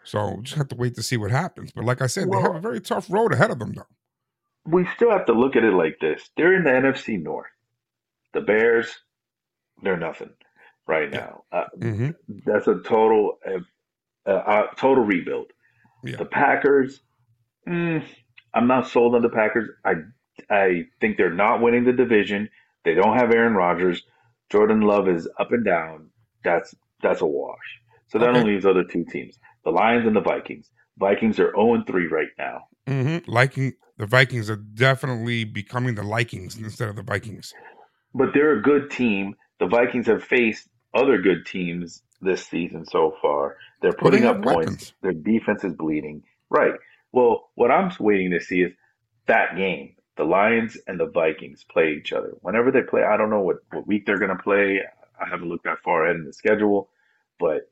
So 0.03 0.39
just 0.43 0.57
have 0.57 0.69
to 0.69 0.75
wait 0.75 0.95
to 0.95 1.03
see 1.03 1.17
what 1.17 1.31
happens. 1.31 1.71
But 1.73 1.85
like 1.85 2.01
I 2.01 2.07
said, 2.07 2.31
they 2.31 2.39
have 2.41 2.55
a 2.55 2.61
very 2.61 2.81
tough 2.81 3.07
road 3.09 3.33
ahead 3.33 3.51
of 3.51 3.59
them, 3.59 3.73
though. 3.73 3.87
we 4.65 4.87
still 4.95 5.11
have 5.11 5.25
to 5.27 5.33
look 5.33 5.55
at 5.55 5.63
it 5.63 5.73
like 5.73 5.97
this. 6.01 6.29
They're 6.37 6.55
in 6.55 6.63
the 6.65 6.71
NFC 6.71 7.21
North. 7.21 7.49
The 8.33 8.41
Bears, 8.41 8.89
they're 9.83 9.97
nothing 9.97 10.31
right 10.87 11.11
now. 11.11 11.43
Uh, 11.51 11.65
hmm 11.79 12.11
that's 12.45 12.67
a 12.67 12.75
total, 12.85 13.39
uh, 13.47 14.31
uh, 14.31 14.67
total 14.77 15.03
rebuild. 15.05 15.47
Yeah. 16.03 16.17
The 16.19 16.25
Packers, 16.25 17.01
mm, 17.67 18.03
I'm 18.53 18.67
not 18.67 18.87
sold 18.89 19.15
on 19.15 19.21
the 19.23 19.29
Packers. 19.29 19.69
I, 19.85 19.93
I 20.49 20.85
think 21.01 21.17
they're 21.17 21.33
not 21.33 21.61
winning 21.61 21.85
the 21.85 21.93
division. 21.93 22.49
They 22.85 22.95
don't 22.95 23.17
have 23.17 23.31
Aaron 23.33 23.55
Rodgers. 23.55 24.03
Jordan 24.51 24.81
Love 24.81 25.09
is 25.09 25.27
up 25.39 25.51
and 25.51 25.65
down. 25.65 26.09
That's 26.43 26.75
that's 27.03 27.21
a 27.21 27.25
wash. 27.27 27.57
So 28.09 28.19
that 28.19 28.29
Okay. 28.29 28.29
only 28.29 28.53
leaves 28.53 28.65
other 28.65 28.83
two 28.83 29.05
teams: 29.05 29.39
the 29.63 29.71
Lions 29.71 30.05
and 30.07 30.15
the 30.15 30.21
Vikings. 30.21 30.69
Vikings 30.97 31.39
are 31.39 31.51
0 31.55 31.83
3 31.87 32.07
right 32.07 32.27
now. 32.37 32.67
hmm 32.87 33.17
Liking 33.27 33.73
the 33.97 34.05
Vikings 34.05 34.49
are 34.49 34.55
definitely 34.55 35.43
becoming 35.43 35.95
the 35.95 36.03
Likings 36.03 36.57
instead 36.57 36.89
of 36.89 36.95
the 36.95 37.03
Vikings. 37.03 37.53
but 38.13 38.29
they're 38.33 38.57
a 38.57 38.61
good 38.61 38.89
team. 38.91 39.35
The 39.59 39.67
Vikings 39.67 40.07
have 40.07 40.23
faced 40.23 40.67
other 40.93 41.21
good 41.21 41.45
teams 41.45 42.01
this 42.21 42.45
season 42.45 42.85
so 42.85 43.15
far. 43.21 43.57
They're 43.81 43.93
Well, 44.01 44.11
they 44.11 44.19
putting 44.19 44.23
have 44.23 44.37
up 44.37 44.43
points. 44.43 44.93
Their 45.01 45.13
defense 45.13 45.63
is 45.63 45.73
bleeding. 45.73 46.23
Right. 46.49 46.73
Well, 47.11 47.49
what 47.55 47.69
what 47.69 47.71
I'm 47.71 47.91
waiting 47.99 48.31
to 48.31 48.39
see 48.41 48.61
is 48.61 48.73
that 49.27 49.55
game. 49.57 49.95
The 50.17 50.23
Lions 50.25 50.77
and 50.87 50.99
the 50.99 51.07
Vikings 51.07 51.63
play 51.71 51.95
each 51.97 52.11
other. 52.13 52.33
Whenever 52.41 52.71
they 52.71 52.81
play, 52.81 53.01
I 53.03 53.17
don't 53.17 53.29
know 53.29 53.39
what, 53.41 53.57
what 53.71 53.87
week 53.87 54.05
they're 54.05 54.19
going 54.19 54.35
to 54.35 54.43
play. 54.43 54.81
I 55.19 55.27
haven't 55.27 55.47
looked 55.49 55.63
that 55.63 55.79
far 55.83 56.05
ahead 56.05 56.17
in 56.17 56.25
the 56.25 56.33
schedule, 56.33 56.89
but 57.39 57.71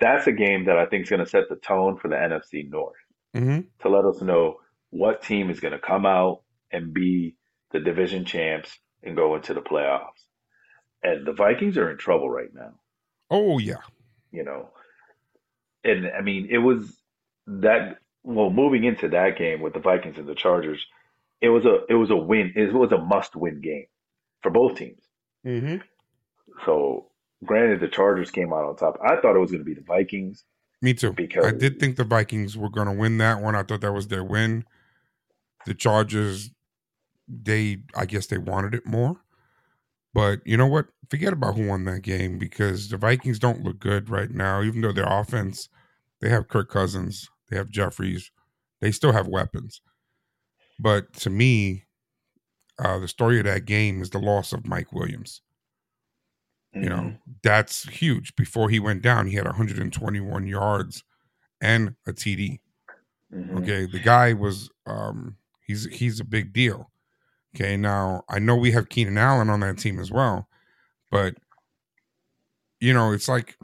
that's 0.00 0.26
a 0.26 0.32
game 0.32 0.66
that 0.66 0.78
I 0.78 0.86
think 0.86 1.04
is 1.04 1.10
going 1.10 1.24
to 1.24 1.28
set 1.30 1.48
the 1.48 1.56
tone 1.56 1.96
for 1.96 2.08
the 2.08 2.16
NFC 2.16 2.68
North 2.68 2.96
Mm-hmm. 3.36 3.60
to 3.82 3.88
let 3.90 4.06
us 4.06 4.22
know 4.22 4.56
what 4.90 5.22
team 5.22 5.50
is 5.50 5.60
going 5.60 5.72
to 5.72 5.78
come 5.78 6.06
out 6.06 6.40
and 6.72 6.94
be 6.94 7.36
the 7.72 7.78
division 7.78 8.24
champs 8.24 8.78
and 9.02 9.14
go 9.14 9.36
into 9.36 9.52
the 9.52 9.60
playoffs. 9.60 10.24
And 11.02 11.26
the 11.26 11.32
Vikings 11.34 11.76
are 11.76 11.90
in 11.90 11.98
trouble 11.98 12.30
right 12.30 12.52
now, 12.52 12.72
Oh 13.30 13.58
yeah. 13.58 13.82
you 14.32 14.44
know. 14.44 14.70
And 15.84 16.06
I 16.08 16.22
mean, 16.22 16.48
it 16.50 16.58
was 16.58 16.90
that 17.46 17.98
well, 18.24 18.50
moving 18.50 18.84
into 18.84 19.08
that 19.10 19.36
game 19.38 19.60
with 19.60 19.74
the 19.74 19.80
Vikings 19.80 20.18
and 20.18 20.26
the 20.26 20.34
Chargers, 20.34 20.84
it 21.40 21.50
was 21.50 21.64
a 21.66 21.80
it 21.88 21.94
was 21.94 22.10
a 22.10 22.16
win. 22.16 22.54
It 22.56 22.72
was 22.72 22.90
a 22.92 22.98
must 22.98 23.36
win 23.36 23.60
game 23.60 23.86
for 24.42 24.50
both 24.50 24.76
teams. 24.78 25.02
Mm-hmm. 25.46 25.76
So, 26.64 27.10
granted, 27.44 27.80
the 27.80 27.88
Chargers 27.88 28.30
came 28.30 28.52
out 28.52 28.64
on 28.64 28.76
top. 28.76 28.98
I 29.02 29.16
thought 29.16 29.36
it 29.36 29.40
was 29.40 29.50
going 29.50 29.60
to 29.60 29.64
be 29.64 29.74
the 29.74 29.82
Vikings. 29.82 30.44
Me 30.80 30.94
too. 30.94 31.12
Because- 31.12 31.44
I 31.46 31.52
did 31.52 31.80
think 31.80 31.96
the 31.96 32.04
Vikings 32.04 32.56
were 32.56 32.70
going 32.70 32.86
to 32.86 32.92
win 32.92 33.18
that 33.18 33.40
one. 33.40 33.54
I 33.54 33.62
thought 33.62 33.80
that 33.80 33.92
was 33.92 34.08
their 34.08 34.24
win. 34.24 34.64
The 35.66 35.74
Chargers, 35.74 36.50
they, 37.26 37.78
I 37.96 38.06
guess 38.06 38.26
they 38.26 38.38
wanted 38.38 38.74
it 38.74 38.86
more. 38.86 39.16
But 40.14 40.40
you 40.44 40.56
know 40.56 40.66
what? 40.66 40.86
Forget 41.10 41.32
about 41.32 41.56
who 41.56 41.66
won 41.66 41.84
that 41.84 42.02
game 42.02 42.38
because 42.38 42.88
the 42.88 42.96
Vikings 42.96 43.38
don't 43.38 43.62
look 43.62 43.78
good 43.78 44.10
right 44.10 44.30
now. 44.30 44.62
Even 44.62 44.80
though 44.82 44.92
their 44.92 45.06
offense, 45.08 45.68
they 46.20 46.28
have 46.28 46.48
Kirk 46.48 46.70
Cousins, 46.70 47.28
they 47.50 47.56
have 47.56 47.70
Jeffries, 47.70 48.30
they 48.80 48.90
still 48.92 49.12
have 49.12 49.26
weapons. 49.26 49.80
But 50.78 51.12
to 51.14 51.30
me, 51.30 51.84
uh, 52.78 52.98
the 52.98 53.08
story 53.08 53.38
of 53.38 53.44
that 53.46 53.64
game 53.64 54.00
is 54.00 54.10
the 54.10 54.18
loss 54.18 54.52
of 54.52 54.66
Mike 54.66 54.92
Williams. 54.92 55.42
You 56.80 56.88
know, 56.90 57.14
that's 57.42 57.84
huge. 57.88 58.36
Before 58.36 58.68
he 58.70 58.78
went 58.78 59.02
down, 59.02 59.26
he 59.26 59.36
had 59.36 59.46
121 59.46 60.46
yards 60.46 61.04
and 61.60 61.96
a 62.06 62.12
TD. 62.12 62.60
Mhm. 63.32 63.58
Okay, 63.58 63.86
the 63.86 64.00
guy 64.00 64.32
was 64.32 64.70
um 64.86 65.36
he's 65.66 65.86
he's 65.86 66.20
a 66.20 66.24
big 66.24 66.52
deal. 66.52 66.90
Okay, 67.56 67.76
now 67.76 68.24
I 68.28 68.38
know 68.38 68.56
we 68.56 68.72
have 68.72 68.88
Keenan 68.90 69.18
Allen 69.18 69.50
on 69.50 69.60
that 69.60 69.78
team 69.78 69.98
as 70.00 70.10
well, 70.12 70.48
but 71.10 71.36
you 72.80 72.92
know, 72.92 73.12
it's 73.12 73.28
like 73.28 73.56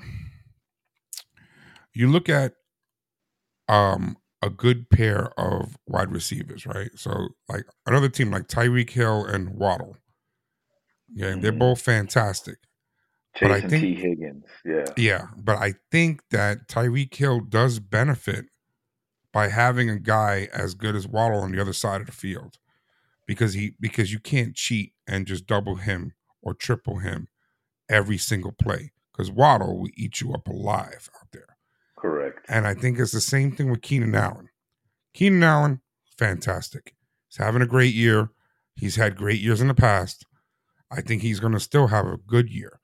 you 1.93 2.11
look 2.11 2.29
at 2.29 2.55
um 3.69 4.17
a 4.43 4.51
good 4.51 4.91
pair 4.91 5.29
of 5.41 5.77
wide 5.87 6.11
receivers, 6.13 6.67
right? 6.67 6.91
So 6.97 7.29
like 7.49 7.65
another 7.87 8.11
team 8.11 8.31
like 8.31 8.47
Tyreek 8.47 8.91
Hill 8.91 9.25
and 9.25 9.51
Waddle. 9.51 9.97
Yeah, 11.15 11.35
they're 11.37 11.53
Mhm. 11.53 11.59
both 11.59 11.81
fantastic. 11.81 12.59
But 13.41 13.51
I 13.51 13.55
Jason 13.61 13.71
think- 13.71 13.83
Tee 13.83 13.95
Higgins. 13.95 14.45
Yeah. 14.65 14.85
Yeah, 14.97 15.27
but 15.37 15.57
I 15.59 15.75
think 15.91 16.23
that 16.31 16.69
Tyreek 16.69 17.15
Hill 17.15 17.41
does 17.41 17.79
benefit 17.81 18.47
by 19.33 19.49
having 19.49 19.91
a 19.91 19.99
guy 19.99 20.49
as 20.53 20.75
good 20.75 20.95
as 20.95 21.09
Waddle 21.09 21.41
on 21.41 21.51
the 21.53 21.61
other 21.61 21.73
side 21.73 22.01
of 22.01 22.07
the 22.07 22.13
field, 22.13 22.59
because 23.27 23.55
he 23.55 23.75
because 23.81 24.13
you 24.13 24.21
can't 24.21 24.55
cheat 24.55 24.93
and 25.09 25.27
just 25.27 25.47
double 25.47 25.77
him 25.77 26.13
or 26.41 26.55
triple 26.55 26.99
him 26.99 27.27
every 27.89 28.19
single 28.19 28.53
play, 28.53 28.93
because 29.13 29.31
Waddle 29.33 29.81
will 29.81 29.91
eat 29.97 30.21
you 30.21 30.33
up 30.33 30.47
alive 30.47 31.11
out 31.21 31.29
there. 31.33 31.57
Correct. 31.99 32.47
And 32.49 32.67
I 32.67 32.75
think 32.75 32.99
it's 32.99 33.13
the 33.13 33.21
same 33.21 33.51
thing 33.51 33.71
with 33.71 33.83
Keenan 33.83 34.15
Allen. 34.15 34.51
Keenan 35.13 35.43
Allen, 35.43 35.81
fantastic. 36.17 36.95
He's 37.29 37.39
having 37.39 37.63
a 37.63 37.67
great 37.67 37.95
year. 37.95 38.31
He's 38.77 38.97
had 38.97 39.17
great 39.17 39.41
years 39.41 39.61
in 39.61 39.69
the 39.69 39.75
past. 39.75 40.25
I 40.91 41.01
think 41.01 41.23
he's 41.23 41.41
going 41.41 41.53
to 41.55 41.61
still 41.61 41.89
have 41.89 42.07
a 42.07 42.17
good 42.19 42.49
year. 42.51 42.79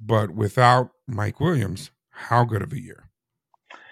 But 0.00 0.30
without 0.30 0.90
Mike 1.06 1.40
Williams, 1.40 1.90
how 2.10 2.44
good 2.44 2.62
of 2.62 2.72
a 2.72 2.80
year? 2.80 3.10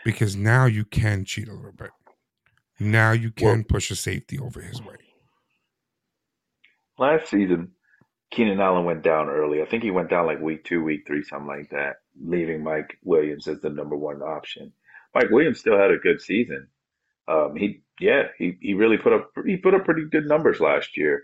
Because 0.04 0.36
now 0.36 0.66
you 0.66 0.84
can 0.84 1.24
cheat 1.24 1.48
a 1.48 1.54
little 1.54 1.72
bit. 1.72 1.90
Now 2.78 3.12
you 3.12 3.30
can 3.30 3.46
Well- 3.46 3.64
push 3.68 3.90
a 3.90 3.96
safety 3.96 4.38
over 4.38 4.60
his 4.60 4.82
way. 4.82 4.96
Last 6.98 7.28
season, 7.30 7.72
Keenan 8.30 8.60
Allen 8.60 8.84
went 8.84 9.02
down 9.02 9.28
early. 9.28 9.62
I 9.62 9.64
think 9.64 9.82
he 9.82 9.90
went 9.90 10.10
down 10.10 10.26
like 10.26 10.40
week 10.40 10.64
two, 10.64 10.82
week 10.82 11.06
three, 11.06 11.22
something 11.22 11.48
like 11.48 11.70
that, 11.70 11.96
leaving 12.20 12.62
Mike 12.62 12.98
Williams 13.02 13.48
as 13.48 13.60
the 13.60 13.70
number 13.70 13.96
one 13.96 14.22
option. 14.22 14.72
Mike 15.14 15.30
Williams 15.30 15.60
still 15.60 15.78
had 15.78 15.90
a 15.90 15.98
good 15.98 16.20
season. 16.20 16.68
Um, 17.26 17.56
he, 17.56 17.82
yeah, 18.00 18.28
he, 18.38 18.58
he 18.60 18.74
really 18.74 18.98
put 18.98 19.12
up 19.12 19.30
he 19.46 19.56
put 19.56 19.74
up 19.74 19.84
pretty 19.84 20.04
good 20.10 20.26
numbers 20.26 20.60
last 20.60 20.96
year 20.96 21.22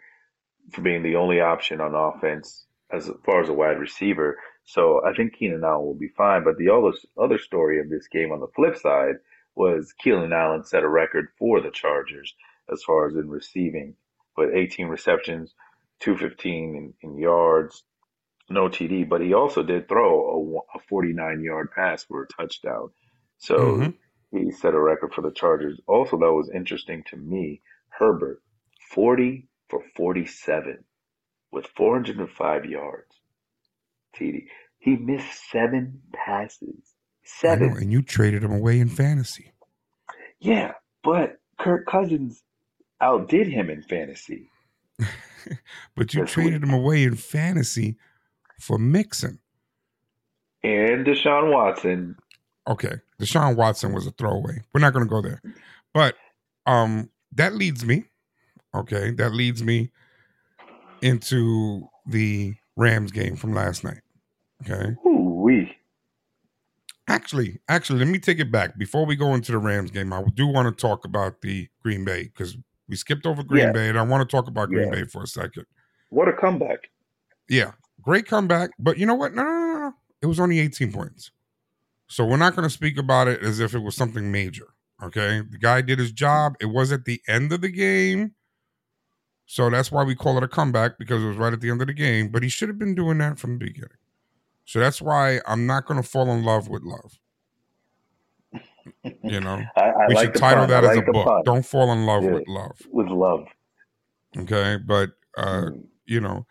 for 0.72 0.82
being 0.82 1.02
the 1.02 1.16
only 1.16 1.40
option 1.40 1.80
on 1.80 1.94
offense 1.94 2.66
as 2.90 3.10
far 3.24 3.42
as 3.42 3.48
a 3.48 3.52
wide 3.52 3.78
receiver. 3.78 4.38
So 4.64 5.02
I 5.04 5.12
think 5.14 5.34
Keenan 5.34 5.64
Allen 5.64 5.84
will 5.86 5.94
be 5.94 6.08
fine. 6.08 6.44
But 6.44 6.56
the 6.58 6.68
other 6.70 6.92
other 7.18 7.38
story 7.38 7.80
of 7.80 7.88
this 7.88 8.08
game 8.08 8.32
on 8.32 8.40
the 8.40 8.46
flip 8.54 8.76
side 8.76 9.16
was 9.54 9.92
Keenan 9.92 10.32
Allen 10.32 10.64
set 10.64 10.82
a 10.84 10.88
record 10.88 11.28
for 11.38 11.60
the 11.60 11.70
Chargers 11.70 12.34
as 12.72 12.82
far 12.84 13.08
as 13.08 13.16
in 13.16 13.28
receiving 13.28 13.96
with 14.36 14.54
18 14.54 14.86
receptions, 14.86 15.54
215 16.00 16.94
in, 17.02 17.08
in 17.10 17.18
yards, 17.18 17.82
no 18.48 18.68
TD, 18.68 19.08
but 19.08 19.20
he 19.20 19.34
also 19.34 19.62
did 19.62 19.88
throw 19.88 20.62
a, 20.74 20.78
49 20.88 21.42
yard 21.42 21.70
pass 21.72 22.04
for 22.04 22.22
a 22.22 22.28
touchdown. 22.28 22.90
So 23.38 23.56
Mhm. 23.58 23.94
he 24.30 24.50
set 24.50 24.74
a 24.74 24.80
record 24.80 25.14
for 25.14 25.22
the 25.22 25.30
Chargers. 25.32 25.80
Also, 25.86 26.16
that 26.18 26.32
was 26.32 26.50
interesting 26.50 27.02
to 27.04 27.16
me. 27.16 27.62
Herbert, 27.88 28.42
40 28.90 29.48
for 29.68 29.82
47 29.96 30.84
with 31.52 31.66
405 31.68 32.64
yards. 32.66 33.19
TD. 34.18 34.46
He 34.78 34.96
missed 34.96 35.50
seven 35.50 36.00
passes. 36.12 36.62
I 36.62 36.66
know, 36.66 36.74
Seven. 37.22 37.76
and 37.76 37.92
you 37.92 38.02
traded 38.02 38.42
him 38.42 38.52
away 38.52 38.80
in 38.80 38.88
fantasy. 38.88 39.52
Yeah, 40.40 40.72
but 41.04 41.38
Kirk 41.58 41.86
Cousins 41.86 42.42
outdid 43.00 43.46
him 43.46 43.70
in 43.70 43.82
fantasy. 43.82 44.50
But 45.96 46.12
you 46.12 46.22
This 46.22 46.32
traded 46.32 46.62
him 46.62 46.74
away 46.74 47.02
in 47.02 47.16
fantasy 47.16 47.96
for 48.60 48.78
Mixon. 48.78 49.38
And 50.62 51.06
Deshaun 51.06 51.50
Watson 51.50 52.16
Okay, 52.68 52.96
Deshaun 53.18 53.56
Watson 53.56 53.92
was 53.94 54.06
a 54.06 54.10
throwaway. 54.12 54.62
We're 54.74 54.82
not 54.82 54.92
going 54.92 55.04
to 55.06 55.10
go 55.10 55.22
there, 55.22 55.40
but 55.94 56.14
um, 56.66 57.08
that 57.32 57.54
leads 57.54 57.84
me. 57.86 58.04
Okay, 58.74 59.12
that 59.12 59.32
leads 59.32 59.62
me 59.64 59.90
into 61.00 61.88
the 62.06 62.54
Rams 62.80 63.12
game 63.12 63.36
from 63.36 63.52
last 63.52 63.84
night. 63.84 64.00
Okay, 64.62 64.94
Ooh 65.06 65.40
wee. 65.42 65.76
actually, 67.08 67.58
actually, 67.68 67.98
let 67.98 68.08
me 68.08 68.18
take 68.18 68.38
it 68.40 68.50
back. 68.50 68.78
Before 68.78 69.04
we 69.06 69.16
go 69.16 69.34
into 69.34 69.52
the 69.52 69.58
Rams 69.58 69.90
game, 69.90 70.12
I 70.12 70.22
do 70.34 70.46
want 70.46 70.66
to 70.76 70.80
talk 70.80 71.04
about 71.04 71.40
the 71.42 71.68
Green 71.82 72.04
Bay 72.04 72.24
because 72.24 72.56
we 72.88 72.96
skipped 72.96 73.26
over 73.26 73.42
Green 73.42 73.66
Yeah. 73.66 73.72
Bay, 73.72 73.88
and 73.88 73.98
I 73.98 74.02
want 74.02 74.28
to 74.28 74.36
talk 74.36 74.48
about 74.48 74.68
Green 74.68 74.86
Yeah. 74.86 75.02
Bay 75.02 75.04
for 75.04 75.22
a 75.22 75.26
second. 75.26 75.66
What 76.08 76.28
a 76.28 76.32
comeback. 76.32 76.90
Yeah, 77.48 77.72
great 78.02 78.26
comeback. 78.26 78.70
But 78.78 78.98
you 78.98 79.06
know 79.06 79.14
what? 79.14 79.34
No, 79.34 79.42
no, 79.44 79.50
no, 79.50 79.78
no. 79.78 79.92
It 80.22 80.26
was 80.26 80.40
only 80.40 80.58
18 80.60 80.92
points. 80.92 81.30
So 82.08 82.26
we're 82.26 82.36
not 82.36 82.56
going 82.56 82.66
to 82.68 82.74
speak 82.74 82.98
about 82.98 83.28
it 83.28 83.40
as 83.42 83.60
if 83.60 83.74
it 83.74 83.78
was 83.78 83.94
something 83.94 84.32
major. 84.32 84.68
Okay. 85.02 85.42
The 85.48 85.58
guy 85.58 85.80
did 85.80 85.98
his 85.98 86.12
job. 86.12 86.56
It 86.60 86.66
was 86.66 86.92
at 86.92 87.04
the 87.04 87.20
end 87.28 87.52
of 87.52 87.60
the 87.60 87.68
game. 87.70 88.34
So 89.52 89.68
that's 89.68 89.90
why 89.90 90.04
we 90.04 90.14
call 90.14 90.36
it 90.36 90.44
a 90.44 90.48
comeback 90.48 90.96
because 90.96 91.24
it 91.24 91.26
was 91.26 91.36
right 91.36 91.52
at 91.52 91.60
the 91.60 91.70
end 91.70 91.80
of 91.80 91.88
the 91.88 91.92
game. 91.92 92.28
But 92.28 92.44
he 92.44 92.48
should 92.48 92.68
have 92.68 92.78
been 92.78 92.94
doing 92.94 93.18
that 93.18 93.36
from 93.36 93.58
the 93.58 93.64
beginning. 93.66 93.90
So 94.64 94.78
that's 94.78 95.02
why 95.02 95.40
I'm 95.44 95.66
not 95.66 95.86
going 95.86 96.00
to 96.00 96.08
fall 96.08 96.30
in 96.30 96.44
love 96.44 96.68
with 96.68 96.84
love. 96.84 97.18
You 99.24 99.40
know, 99.40 99.60
I, 99.76 99.80
I 99.90 100.06
we 100.06 100.14
like 100.14 100.26
should 100.26 100.34
title 100.36 100.66
pun. 100.66 100.70
that 100.70 100.84
as 100.84 100.96
a 100.98 101.02
book. 101.02 101.26
pun. 101.26 101.42
Don't 101.44 101.66
fall 101.66 101.90
in 101.92 102.06
love 102.06 102.22
Yeah. 102.22 102.30
with 102.30 102.46
love. 102.46 102.78
with 102.92 103.08
love. 103.08 103.44
Okay. 104.38 104.76
But, 104.76 105.10
uh, 105.36 105.62
Mm. 105.70 105.84
you 106.06 106.20
know, 106.20 106.46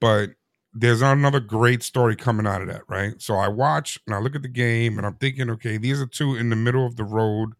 but 0.00 0.30
there's 0.72 1.02
another 1.02 1.40
great 1.40 1.82
story 1.82 2.16
coming 2.16 2.46
out 2.46 2.62
of 2.62 2.68
that, 2.68 2.82
right? 2.88 3.20
So 3.20 3.34
I 3.36 3.48
watch 3.48 3.98
and 4.06 4.14
I 4.14 4.20
look 4.20 4.34
at 4.34 4.40
the 4.40 4.48
game 4.48 4.96
and 4.96 5.06
I'm 5.06 5.16
thinking, 5.16 5.50
okay, 5.50 5.76
these 5.76 6.00
are 6.00 6.06
two 6.06 6.34
in 6.34 6.48
the 6.48 6.56
middle 6.56 6.86
of 6.86 6.96
the 6.96 7.04
road 7.04 7.52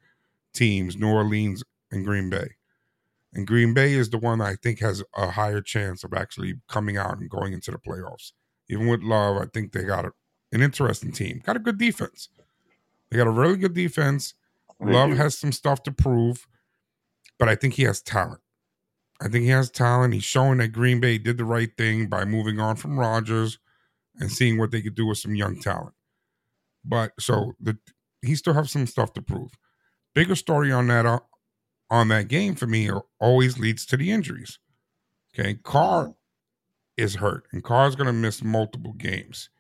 teams, 0.55 0.97
New 0.97 1.09
Orleans 1.11 1.63
and 1.91 2.07
Green 2.07 2.31
Bay. 2.31 2.53
And 3.37 3.47
Green 3.47 3.75
Bay 3.75 3.93
is 3.93 4.09
the 4.09 4.17
one 4.17 4.41
I 4.41 4.55
think 4.55 4.81
has 4.81 5.05
a 5.15 5.31
higher 5.31 5.61
chance 5.61 6.03
of 6.03 6.15
actually 6.15 6.55
coming 6.69 6.97
out 6.97 7.19
and 7.19 7.29
going 7.29 7.53
into 7.53 7.71
the 7.71 7.77
playoffs. 7.77 8.33
Even 8.71 8.87
with 8.87 9.03
Love, 9.03 9.37
I 9.37 9.45
think 9.53 9.73
they 9.73 9.85
got 9.85 10.07
a, 10.07 10.13
an 10.53 10.63
interesting 10.63 11.13
team. 11.13 11.43
Got 11.45 11.57
a 11.57 11.59
good 11.59 11.77
defense. 11.77 12.31
They 13.11 13.19
got 13.19 13.27
a 13.27 13.31
really 13.31 13.59
good 13.59 13.75
defense. 13.75 14.33
They 14.81 14.91
Love 14.91 15.11
do. 15.11 15.17
has 15.17 15.37
some 15.37 15.53
stuff 15.53 15.83
to 15.83 15.93
prove, 15.93 16.49
but 17.39 17.47
I 17.47 17.57
think 17.57 17.75
he 17.75 17.83
has 17.83 18.01
talent. 18.01 18.41
I 19.21 19.29
think 19.29 19.45
he 19.45 19.51
has 19.51 19.71
talent. 19.71 20.15
He's 20.15 20.25
showing 20.25 20.57
that 20.59 20.69
Green 20.69 20.99
Bay 20.99 21.19
did 21.19 21.37
the 21.37 21.45
right 21.45 21.71
thing 21.77 22.07
by 22.09 22.25
moving 22.25 22.59
on 22.59 22.77
from 22.77 22.99
Rodgers 22.99 23.59
and 24.19 24.33
seeing 24.33 24.59
what 24.59 24.71
they 24.71 24.81
could 24.81 24.95
do 24.95 25.07
with 25.07 25.19
some 25.19 25.35
young 25.35 25.61
talent. 25.61 25.95
But 26.83 27.13
so 27.21 27.53
the 27.61 27.77
he 28.23 28.35
still 28.35 28.55
have 28.55 28.71
some 28.71 28.87
stuff 28.87 29.13
to 29.13 29.21
prove. 29.21 29.51
bigger 30.15 30.35
story 30.35 30.73
on 30.73 30.87
that 30.89 31.05
uh, 31.05 31.21
on 31.91 32.09
that 32.09 32.29
game 32.29 32.55
for 32.55 32.67
me 32.67 32.91
always 33.21 33.59
leads 33.59 33.87
to 33.87 33.97
the 33.97 34.11
injuries. 34.11 34.59
Okay, 35.39 35.55
Carr 35.55 36.15
is 36.97 37.17
hurt, 37.17 37.47
and 37.53 37.63
Carr's 37.63 37.95
going 37.95 38.07
to 38.07 38.13
miss 38.13 38.43
multiple 38.43 38.95
games. 38.95 39.51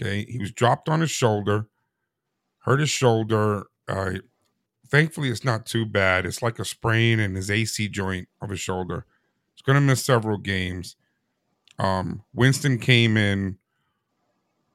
Okay, 0.00 0.24
he 0.28 0.38
was 0.38 0.52
dropped 0.52 0.88
on 0.88 1.00
his 1.00 1.10
shoulder, 1.10 1.66
hurt 2.60 2.80
his 2.80 2.90
shoulder. 2.90 3.66
Uh, 3.88 4.14
thankfully, 4.88 5.30
it's 5.30 5.44
not 5.44 5.66
too 5.66 5.86
bad. 5.86 6.26
It's 6.26 6.42
like 6.42 6.58
a 6.58 6.64
sprain 6.64 7.18
in 7.18 7.34
his 7.34 7.50
AC 7.50 7.88
joint 7.88 8.28
of 8.40 8.50
his 8.50 8.60
shoulder. 8.60 9.06
He's 9.54 9.62
going 9.62 9.74
to 9.76 9.80
miss 9.80 10.04
several 10.04 10.38
games. 10.38 10.96
Um, 11.78 12.22
Winston 12.32 12.78
came 12.78 13.16
in. 13.16 13.58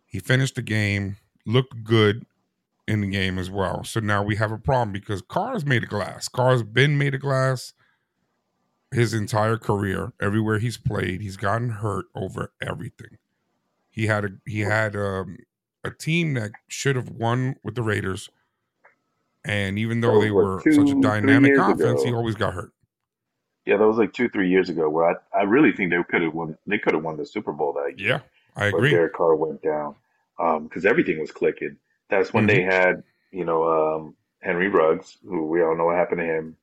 He 0.05 0.19
finished 0.19 0.55
the 0.55 0.61
game, 0.61 1.17
looked 1.45 1.83
good 1.83 2.25
in 2.87 3.01
the 3.01 3.07
game 3.07 3.39
as 3.39 3.49
well. 3.49 3.83
So 3.83 3.99
now 3.99 4.23
we 4.23 4.35
have 4.35 4.51
a 4.51 4.57
problem 4.57 4.91
because 4.91 5.21
Carr's 5.21 5.65
made 5.65 5.83
of 5.83 5.89
glass. 5.89 6.27
Carr's 6.27 6.63
been 6.63 6.97
made 6.97 7.15
of 7.15 7.21
glass 7.21 7.73
his 8.91 9.13
entire 9.13 9.57
career. 9.57 10.13
Everywhere 10.21 10.59
he's 10.59 10.77
played, 10.77 11.21
he's 11.21 11.37
gotten 11.37 11.69
hurt 11.69 12.05
over 12.15 12.53
everything. 12.61 13.17
He 13.89 14.07
had 14.07 14.25
a 14.25 14.29
he 14.45 14.61
had 14.61 14.95
um, 14.95 15.37
a 15.83 15.91
team 15.91 16.33
that 16.33 16.51
should 16.67 16.95
have 16.95 17.09
won 17.09 17.55
with 17.63 17.75
the 17.75 17.83
Raiders, 17.83 18.29
and 19.45 19.77
even 19.77 20.01
though 20.01 20.19
they 20.19 20.31
were 20.31 20.61
two, 20.63 20.73
such 20.73 20.89
a 20.89 21.01
dynamic 21.01 21.57
offense, 21.57 22.01
ago. 22.01 22.05
he 22.05 22.13
always 22.13 22.35
got 22.35 22.53
hurt. 22.53 22.71
Yeah, 23.65 23.77
that 23.77 23.87
was 23.87 23.97
like 23.97 24.11
two, 24.11 24.27
three 24.27 24.49
years 24.49 24.69
ago 24.69 24.89
where 24.89 25.11
I, 25.11 25.39
I 25.39 25.43
really 25.43 25.71
think 25.71 25.91
they 25.91 26.03
could 26.09 26.21
have 26.21 26.33
won. 26.33 26.57
They 26.67 26.79
could 26.79 26.95
have 26.95 27.03
won 27.03 27.17
the 27.17 27.25
Super 27.25 27.53
Bowl 27.53 27.73
that 27.73 27.99
year. 27.99 28.09
Yeah, 28.09 28.19
I 28.55 28.65
agree. 28.65 28.89
Derek 28.89 29.13
Carr 29.13 29.35
went 29.35 29.61
down 29.61 29.95
because 30.37 30.85
um, 30.85 30.89
everything 30.89 31.19
was 31.19 31.31
clicking. 31.31 31.77
That's 32.09 32.33
when 32.33 32.47
mm-hmm. 32.47 32.55
they 32.55 32.63
had, 32.63 33.03
you 33.31 33.45
know, 33.45 33.63
um, 33.63 34.15
Henry 34.41 34.69
Ruggs, 34.69 35.17
who 35.23 35.47
we 35.47 35.61
all 35.63 35.77
know 35.77 35.85
what 35.85 35.95
happened 35.95 36.19
to 36.19 36.25
him, 36.25 36.57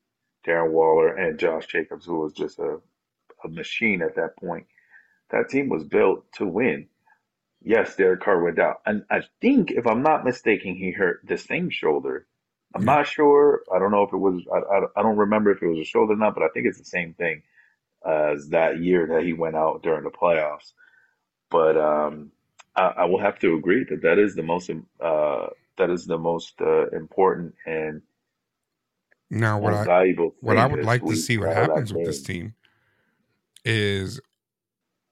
Darren 0.46 0.70
Waller, 0.70 1.14
and 1.14 1.38
Josh 1.38 1.66
Jacobs, 1.66 2.04
who 2.04 2.20
was 2.20 2.32
just 2.32 2.58
a, 2.58 2.78
a 3.44 3.48
machine 3.48 4.02
at 4.02 4.16
that 4.16 4.36
point. 4.36 4.66
That 5.30 5.48
team 5.48 5.68
was 5.68 5.84
built 5.84 6.30
to 6.34 6.46
win. 6.46 6.88
Yes, 7.62 7.96
Derek 7.96 8.20
Carr 8.20 8.42
went 8.42 8.58
out. 8.58 8.80
And 8.86 9.04
I 9.10 9.22
think, 9.40 9.70
if 9.70 9.86
I'm 9.86 10.02
not 10.02 10.24
mistaken, 10.24 10.74
he 10.74 10.92
hurt 10.92 11.20
the 11.24 11.36
same 11.36 11.70
shoulder. 11.70 12.26
I'm 12.74 12.84
not 12.84 13.06
sure. 13.06 13.62
I 13.74 13.78
don't 13.78 13.90
know 13.90 14.04
if 14.04 14.12
it 14.12 14.16
was, 14.16 14.42
I, 14.52 14.58
I, 14.58 14.80
I 14.96 15.02
don't 15.02 15.16
remember 15.16 15.50
if 15.50 15.62
it 15.62 15.68
was 15.68 15.78
a 15.78 15.84
shoulder 15.84 16.12
or 16.12 16.16
not, 16.16 16.34
but 16.34 16.44
I 16.44 16.48
think 16.48 16.66
it's 16.66 16.78
the 16.78 16.84
same 16.84 17.14
thing 17.14 17.42
as 18.06 18.48
that 18.50 18.80
year 18.80 19.08
that 19.08 19.24
he 19.24 19.32
went 19.32 19.56
out 19.56 19.82
during 19.82 20.04
the 20.04 20.10
playoffs. 20.10 20.72
But 21.50 21.76
um, 21.76 22.32
I, 22.76 22.82
I, 22.82 23.04
will 23.04 23.20
have 23.20 23.38
to 23.40 23.54
agree 23.54 23.84
that 23.90 24.02
that 24.02 24.18
is 24.18 24.34
the 24.34 24.42
most 24.42 24.70
uh, 25.00 25.46
that 25.78 25.90
is 25.90 26.06
the 26.06 26.18
most 26.18 26.54
uh, 26.60 26.88
important 26.90 27.54
and 27.66 28.02
now 29.30 29.58
what 29.58 29.74
I 29.74 29.84
valuable 29.84 30.34
what 30.40 30.56
I 30.56 30.66
would 30.66 30.84
like 30.84 31.04
to 31.04 31.16
see 31.16 31.38
what 31.38 31.54
happens 31.54 31.92
with 31.92 32.06
this 32.06 32.22
team 32.22 32.54
is 33.64 34.20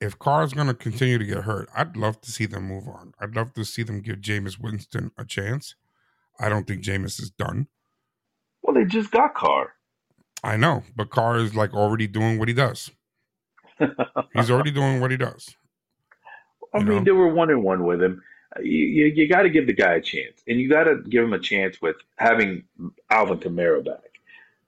if 0.00 0.18
Carr's 0.18 0.52
going 0.52 0.68
to 0.68 0.74
continue 0.74 1.18
to 1.18 1.24
get 1.24 1.44
hurt, 1.44 1.68
I'd 1.74 1.96
love 1.96 2.20
to 2.22 2.30
see 2.30 2.46
them 2.46 2.64
move 2.64 2.86
on. 2.88 3.14
I'd 3.20 3.34
love 3.34 3.52
to 3.54 3.64
see 3.64 3.82
them 3.82 4.00
give 4.00 4.18
Jameis 4.18 4.58
Winston 4.58 5.10
a 5.18 5.24
chance. 5.24 5.74
I 6.38 6.48
don't 6.48 6.66
think 6.66 6.84
Jameis 6.84 7.20
is 7.20 7.30
done. 7.30 7.66
Well, 8.62 8.74
they 8.74 8.84
just 8.84 9.10
got 9.10 9.34
Carr. 9.34 9.74
I 10.42 10.56
know, 10.56 10.84
but 10.94 11.10
Carr 11.10 11.38
is 11.38 11.54
like 11.54 11.74
already 11.74 12.06
doing 12.06 12.38
what 12.38 12.48
he 12.48 12.54
does. 12.54 12.90
He's 14.34 14.50
already 14.50 14.70
doing 14.70 15.00
what 15.00 15.10
he 15.10 15.16
does. 15.16 15.56
I 16.74 16.78
mean, 16.78 16.88
know? 16.88 17.04
they 17.04 17.10
were 17.12 17.32
one 17.32 17.50
and 17.50 17.62
one 17.62 17.84
with 17.84 18.02
him. 18.02 18.22
Uh, 18.56 18.60
you, 18.60 18.84
you, 18.84 19.06
you 19.06 19.28
got 19.28 19.42
to 19.42 19.50
give 19.50 19.66
the 19.66 19.72
guy 19.72 19.94
a 19.94 20.00
chance, 20.00 20.42
and 20.46 20.60
you 20.60 20.68
got 20.68 20.84
to 20.84 21.02
give 21.08 21.24
him 21.24 21.32
a 21.32 21.38
chance 21.38 21.80
with 21.80 21.96
having 22.16 22.64
Alvin 23.10 23.38
Kamara 23.38 23.84
back. 23.84 24.20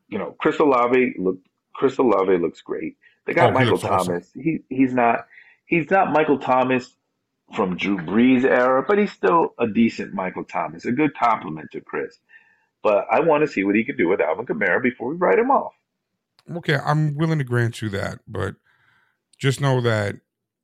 You 0.09 0.19
know, 0.19 0.35
Chris 0.39 0.59
Olave 0.59 1.15
look 1.19 1.39
Chris 1.75 1.99
Olave 1.99 2.37
looks 2.39 2.61
great. 2.61 2.97
They 3.27 3.35
got 3.35 3.51
oh, 3.51 3.53
Michael 3.53 3.79
Thomas. 3.79 4.29
Awesome. 4.29 4.43
He 4.43 4.61
he's 4.69 4.93
not 4.93 5.27
he's 5.67 5.91
not 5.91 6.13
Michael 6.13 6.39
Thomas 6.39 6.95
from 7.55 7.77
Drew 7.77 7.97
Brees 7.97 8.45
era, 8.45 8.85
but 8.87 8.99
he's 8.99 9.13
still 9.13 9.55
a 9.59 9.67
decent 9.67 10.15
Michael 10.15 10.45
Thomas, 10.45 10.85
a 10.85 10.93
good 10.93 11.17
complement 11.17 11.71
to 11.73 11.81
Chris. 11.81 12.19
But 12.83 13.07
I 13.11 13.21
want 13.21 13.43
to 13.43 13.49
see 13.49 13.65
what 13.65 13.75
he 13.75 13.85
could 13.85 13.99
do 13.99 14.09
with 14.09 14.21
Alvin 14.21 14.47
Kamara 14.47 14.83
before 14.83 15.09
we 15.11 15.17
write 15.17 15.39
him 15.39 15.51
off. 15.51 15.75
Okay, 16.57 16.77
I'm 16.77 17.17
willing 17.17 17.39
to 17.39 17.45
grant 17.45 17.83
you 17.83 17.89
that, 17.91 18.21
but 18.27 18.57
just 19.39 19.61
know 19.61 19.81
that 19.81 20.17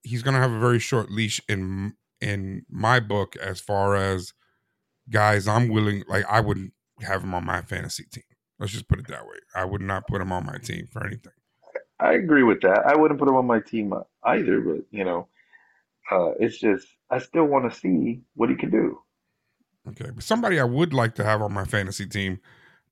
he's 0.07 0.23
going 0.23 0.35
to 0.35 0.41
have 0.41 0.53
a 0.53 0.61
very 0.61 0.79
short 0.79 1.11
leash 1.11 1.41
in 1.49 1.95
in 2.21 2.65
my 2.71 3.01
book 3.01 3.37
as 3.37 3.61
far 3.61 3.97
as 3.97 4.33
guys 5.11 5.47
I'm 5.47 5.69
willing 5.69 6.05
like 6.09 6.25
I 6.29 6.41
wouldn't 6.41 6.73
have 7.01 7.25
him 7.25 7.35
on 7.35 7.45
my 7.45 7.63
fantasy 7.63 8.05
team. 8.05 8.25
Let's 8.59 8.73
just 8.73 8.89
put 8.89 8.99
it 8.99 9.09
that 9.09 9.25
way. 9.25 9.37
I 9.55 9.65
would 9.65 9.83
not 9.83 10.07
put 10.07 10.23
him 10.23 10.33
on 10.33 10.47
my 10.47 10.59
team 10.59 10.87
for 10.91 11.05
anything. 11.05 11.33
I 11.99 12.15
agree 12.15 12.43
with 12.43 12.61
that. 12.63 12.87
I 12.87 12.97
wouldn't 12.97 13.19
put 13.19 13.29
him 13.29 13.35
on 13.35 13.47
my 13.47 13.61
team 13.61 13.93
either, 14.25 14.61
but 14.61 14.85
you 14.91 15.05
know, 15.05 15.29
uh, 16.11 16.31
it's 16.39 16.59
just 16.59 16.87
I 17.11 17.19
still 17.19 17.45
want 17.45 17.71
to 17.71 17.79
see 17.79 18.23
what 18.35 18.49
he 18.49 18.57
can 18.57 18.71
do. 18.71 19.01
Okay, 19.89 20.11
but 20.15 20.25
somebody 20.25 20.59
I 20.59 20.65
would 20.65 20.95
like 20.95 21.15
to 21.17 21.25
have 21.25 21.43
on 21.43 21.53
my 21.53 21.65
fantasy 21.65 22.07
team 22.07 22.41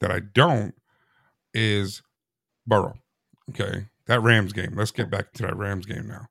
that 0.00 0.10
I 0.10 0.20
don't 0.20 0.74
is 1.52 2.02
Burrow. 2.66 2.94
Okay, 3.50 3.86
that 4.06 4.22
Rams 4.22 4.52
game. 4.52 4.74
Let's 4.74 4.90
get 4.90 5.10
back 5.10 5.32
to 5.34 5.44
that 5.44 5.56
Rams 5.56 5.86
game 5.86 6.08
now. 6.08 6.26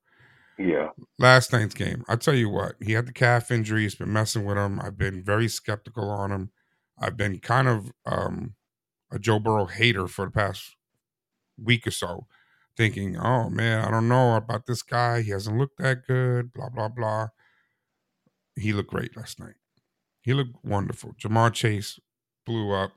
Yeah. 0.58 0.90
Last 1.18 1.52
night's 1.52 1.74
game. 1.74 2.04
I'll 2.08 2.18
tell 2.18 2.36
you 2.36 2.50
what, 2.50 2.76
he 2.82 2.94
had 2.94 3.08
the 3.08 3.12
calf 3.14 3.52
injury. 3.52 3.86
It's 3.86 3.96
been 3.96 4.14
messing 4.14 4.46
with 4.46 4.58
him. 4.58 4.80
I've 4.80 4.98
been 4.98 5.24
very 5.24 5.48
skeptical 5.48 6.10
on 6.10 6.32
him. 6.32 6.52
I've 7.00 7.18
been 7.18 7.40
kind 7.40 7.68
of 7.68 7.92
um, 8.06 8.56
a 9.12 9.20
Joe 9.20 9.40
Burrow 9.40 9.66
hater 9.66 10.08
for 10.08 10.26
the 10.26 10.32
past 10.32 10.76
week 11.62 11.88
or 11.88 11.92
so, 11.92 12.28
thinking, 12.78 13.18
oh 13.18 13.50
man, 13.50 13.84
I 13.84 13.92
don't 13.92 14.08
know 14.08 14.36
about 14.36 14.66
this 14.66 14.84
guy. 14.84 15.22
He 15.22 15.32
hasn't 15.32 15.58
looked 15.58 15.80
that 15.80 16.06
good, 16.08 16.54
blah, 16.54 16.70
blah, 16.70 16.90
blah. 16.90 17.28
He 18.56 18.74
looked 18.74 18.92
great 18.92 19.18
last 19.18 19.40
night. 19.40 19.56
He 20.22 20.34
looked 20.34 20.64
wonderful. 20.64 21.14
Ja'Marr 21.22 21.52
Chase 21.54 22.00
blew 22.46 22.72
up. 22.72 22.92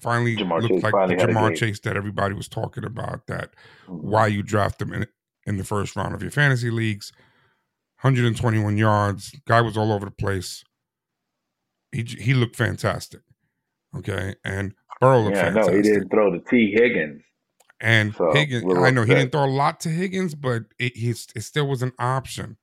Finally 0.00 0.36
Ja'Marr 0.36 0.62
looked 0.62 0.74
Chase 0.74 0.82
like 0.82 0.92
finally 0.92 1.16
the 1.16 1.24
Ja'Marr 1.24 1.56
Chase 1.56 1.80
that 1.80 1.96
everybody 1.96 2.34
was 2.34 2.48
talking 2.48 2.84
about. 2.84 3.26
That 3.26 3.50
mm-hmm. 3.86 4.08
why 4.08 4.28
you 4.28 4.42
draft 4.42 4.80
him 4.80 4.92
in 4.92 5.06
in 5.46 5.56
the 5.56 5.64
first 5.64 5.96
round 5.96 6.14
of 6.14 6.22
your 6.22 6.30
fantasy 6.30 6.70
leagues. 6.70 7.12
121 8.02 8.76
yards. 8.76 9.34
Guy 9.46 9.60
was 9.60 9.76
all 9.76 9.92
over 9.92 10.06
the 10.06 10.10
place. 10.10 10.64
He 11.92 12.02
he 12.02 12.34
looked 12.34 12.56
fantastic. 12.56 13.20
Okay, 13.96 14.36
and 14.44 14.74
Burrow 15.00 15.20
looked 15.20 15.36
yeah, 15.36 15.44
fantastic. 15.44 15.72
no, 15.72 15.76
he 15.76 15.82
didn't 15.82 16.08
throw 16.08 16.30
to 16.30 16.40
Tee 16.48 16.72
Higgins. 16.72 17.22
And 17.80 18.14
so 18.14 18.30
Higgins, 18.32 18.64
I 18.76 18.90
know 18.90 19.02
he 19.02 19.14
didn't 19.14 19.32
throw 19.32 19.44
a 19.44 19.46
lot 19.46 19.80
to 19.80 19.88
Higgins, 19.88 20.34
but 20.34 20.64
it, 20.78 20.96
he, 20.96 21.10
it 21.10 21.42
still 21.42 21.66
was 21.66 21.82
an 21.82 21.92
option, 21.98 22.58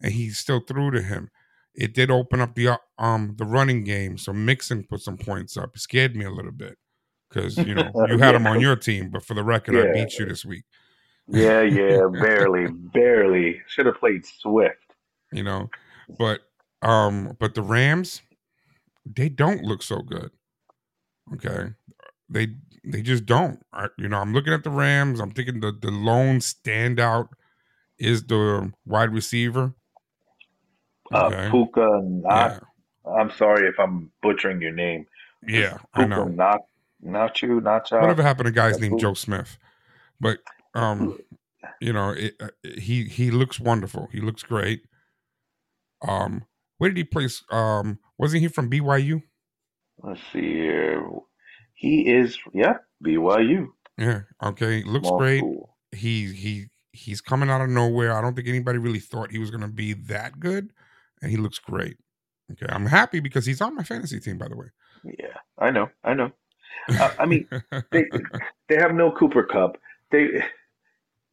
and 0.00 0.12
he 0.12 0.30
still 0.30 0.60
threw 0.60 0.90
to 0.90 1.02
him. 1.02 1.30
It 1.74 1.94
did 1.94 2.10
open 2.10 2.40
up 2.40 2.54
the 2.54 2.78
um 2.98 3.34
the 3.36 3.44
running 3.44 3.84
game, 3.84 4.18
so 4.18 4.32
Mixon 4.32 4.84
put 4.84 5.00
some 5.00 5.16
points 5.16 5.56
up. 5.56 5.74
It 5.74 5.80
scared 5.80 6.16
me 6.16 6.24
a 6.24 6.30
little 6.30 6.52
bit 6.52 6.78
because 7.28 7.56
you 7.58 7.74
know 7.74 7.90
you 8.08 8.18
had 8.18 8.32
yeah. 8.32 8.36
him 8.36 8.46
on 8.46 8.60
your 8.60 8.76
team, 8.76 9.10
but 9.10 9.24
for 9.24 9.34
the 9.34 9.44
record, 9.44 9.74
yeah. 9.74 9.90
I 9.90 9.92
beat 9.92 10.18
you 10.18 10.26
this 10.26 10.44
week. 10.44 10.64
Yeah, 11.28 11.62
yeah, 11.62 12.06
barely, 12.20 12.66
barely. 12.68 13.62
Should 13.68 13.86
have 13.86 13.98
played 13.98 14.26
Swift. 14.26 14.76
You 15.32 15.44
know, 15.44 15.70
but 16.18 16.40
um, 16.82 17.36
but 17.38 17.54
the 17.54 17.62
Rams, 17.62 18.22
they 19.06 19.28
don't 19.28 19.62
look 19.62 19.82
so 19.82 20.02
good. 20.02 20.30
Okay, 21.34 21.72
they 22.28 22.48
they 22.84 23.02
just 23.02 23.24
don't. 23.24 23.64
I, 23.72 23.86
you 23.96 24.08
know, 24.08 24.18
I'm 24.18 24.32
looking 24.32 24.52
at 24.52 24.64
the 24.64 24.70
Rams. 24.70 25.20
I'm 25.20 25.30
thinking 25.30 25.60
the 25.60 25.72
the 25.72 25.90
lone 25.90 26.40
standout 26.40 27.28
is 27.98 28.24
the 28.24 28.72
wide 28.84 29.14
receiver. 29.14 29.74
Uh, 31.12 31.26
okay. 31.26 31.46
Uh, 31.46 31.50
Puka. 31.50 32.00
Not, 32.02 32.62
yeah. 33.04 33.12
I'm 33.12 33.30
sorry 33.30 33.68
if 33.68 33.78
I'm 33.78 34.10
butchering 34.22 34.60
your 34.60 34.72
name. 34.72 35.06
Yeah, 35.46 35.78
Puka 35.94 36.02
I 36.02 36.04
know. 36.06 36.24
Not 36.24 36.60
not 37.00 37.42
you, 37.42 37.60
not 37.60 37.86
Nacho. 37.86 38.00
Whatever 38.00 38.22
happened 38.22 38.46
to 38.46 38.52
guys 38.52 38.80
named 38.80 39.00
Joe 39.00 39.14
Smith? 39.14 39.58
But 40.20 40.38
um, 40.74 41.18
you 41.80 41.92
know, 41.92 42.10
it, 42.10 42.34
uh, 42.40 42.48
he 42.78 43.04
he 43.04 43.30
looks 43.30 43.60
wonderful. 43.60 44.08
He 44.12 44.20
looks 44.20 44.42
great. 44.42 44.82
Um, 46.06 46.44
where 46.78 46.90
did 46.90 46.96
he 46.96 47.04
place? 47.04 47.42
Um, 47.50 47.98
wasn't 48.18 48.42
he 48.42 48.48
from 48.48 48.70
BYU? 48.70 49.22
Let's 49.98 50.20
see 50.32 50.54
here. 50.54 51.04
He 51.74 52.08
is, 52.08 52.38
yeah, 52.52 52.78
BYU. 53.04 53.68
Yeah. 53.98 54.20
Okay. 54.42 54.82
Looks 54.84 55.08
Small 55.08 55.18
great. 55.18 55.38
School. 55.38 55.76
He 55.92 56.32
he 56.32 56.66
he's 56.92 57.20
coming 57.20 57.50
out 57.50 57.60
of 57.60 57.68
nowhere. 57.68 58.12
I 58.12 58.20
don't 58.20 58.34
think 58.34 58.48
anybody 58.48 58.78
really 58.78 59.00
thought 59.00 59.30
he 59.30 59.38
was 59.38 59.50
going 59.50 59.62
to 59.62 59.68
be 59.68 59.92
that 59.94 60.40
good, 60.40 60.72
and 61.20 61.30
he 61.30 61.36
looks 61.36 61.58
great. 61.58 61.96
Okay, 62.52 62.66
I'm 62.68 62.86
happy 62.86 63.20
because 63.20 63.46
he's 63.46 63.60
on 63.60 63.74
my 63.74 63.82
fantasy 63.82 64.20
team. 64.20 64.38
By 64.38 64.48
the 64.48 64.56
way. 64.56 64.66
Yeah, 65.04 65.38
I 65.58 65.70
know. 65.70 65.88
I 66.04 66.14
know. 66.14 66.32
Uh, 66.88 67.10
I 67.18 67.26
mean, 67.26 67.48
they 67.90 68.04
they 68.68 68.76
have 68.76 68.94
no 68.94 69.12
Cooper 69.12 69.44
Kupp 69.44 69.76
They 70.10 70.42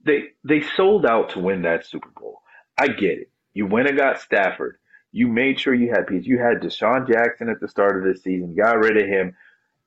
they 0.06 0.30
they 0.44 0.62
sold 0.62 1.06
out 1.06 1.32
to 1.32 1.40
win 1.40 1.64
that 1.64 1.86
Super 1.86 2.10
Bowl. 2.10 2.42
I 2.78 2.88
get 2.88 3.20
it. 3.20 3.32
You 3.54 3.66
went 3.66 3.90
and 3.90 3.98
got 3.98 4.22
Stafford. 4.22 4.78
You 5.12 5.28
made 5.28 5.60
sure 5.60 5.74
you 5.74 5.90
had 5.90 6.08
pieces. 6.08 6.28
You 6.28 6.38
had 6.38 6.62
DeSean 6.62 7.08
Jackson 7.08 7.50
at 7.50 7.60
the 7.60 7.68
start 7.68 7.98
of 7.98 8.04
the 8.04 8.20
season, 8.20 8.56
got 8.56 8.78
rid 8.78 8.98
of 8.98 9.08
him, 9.08 9.36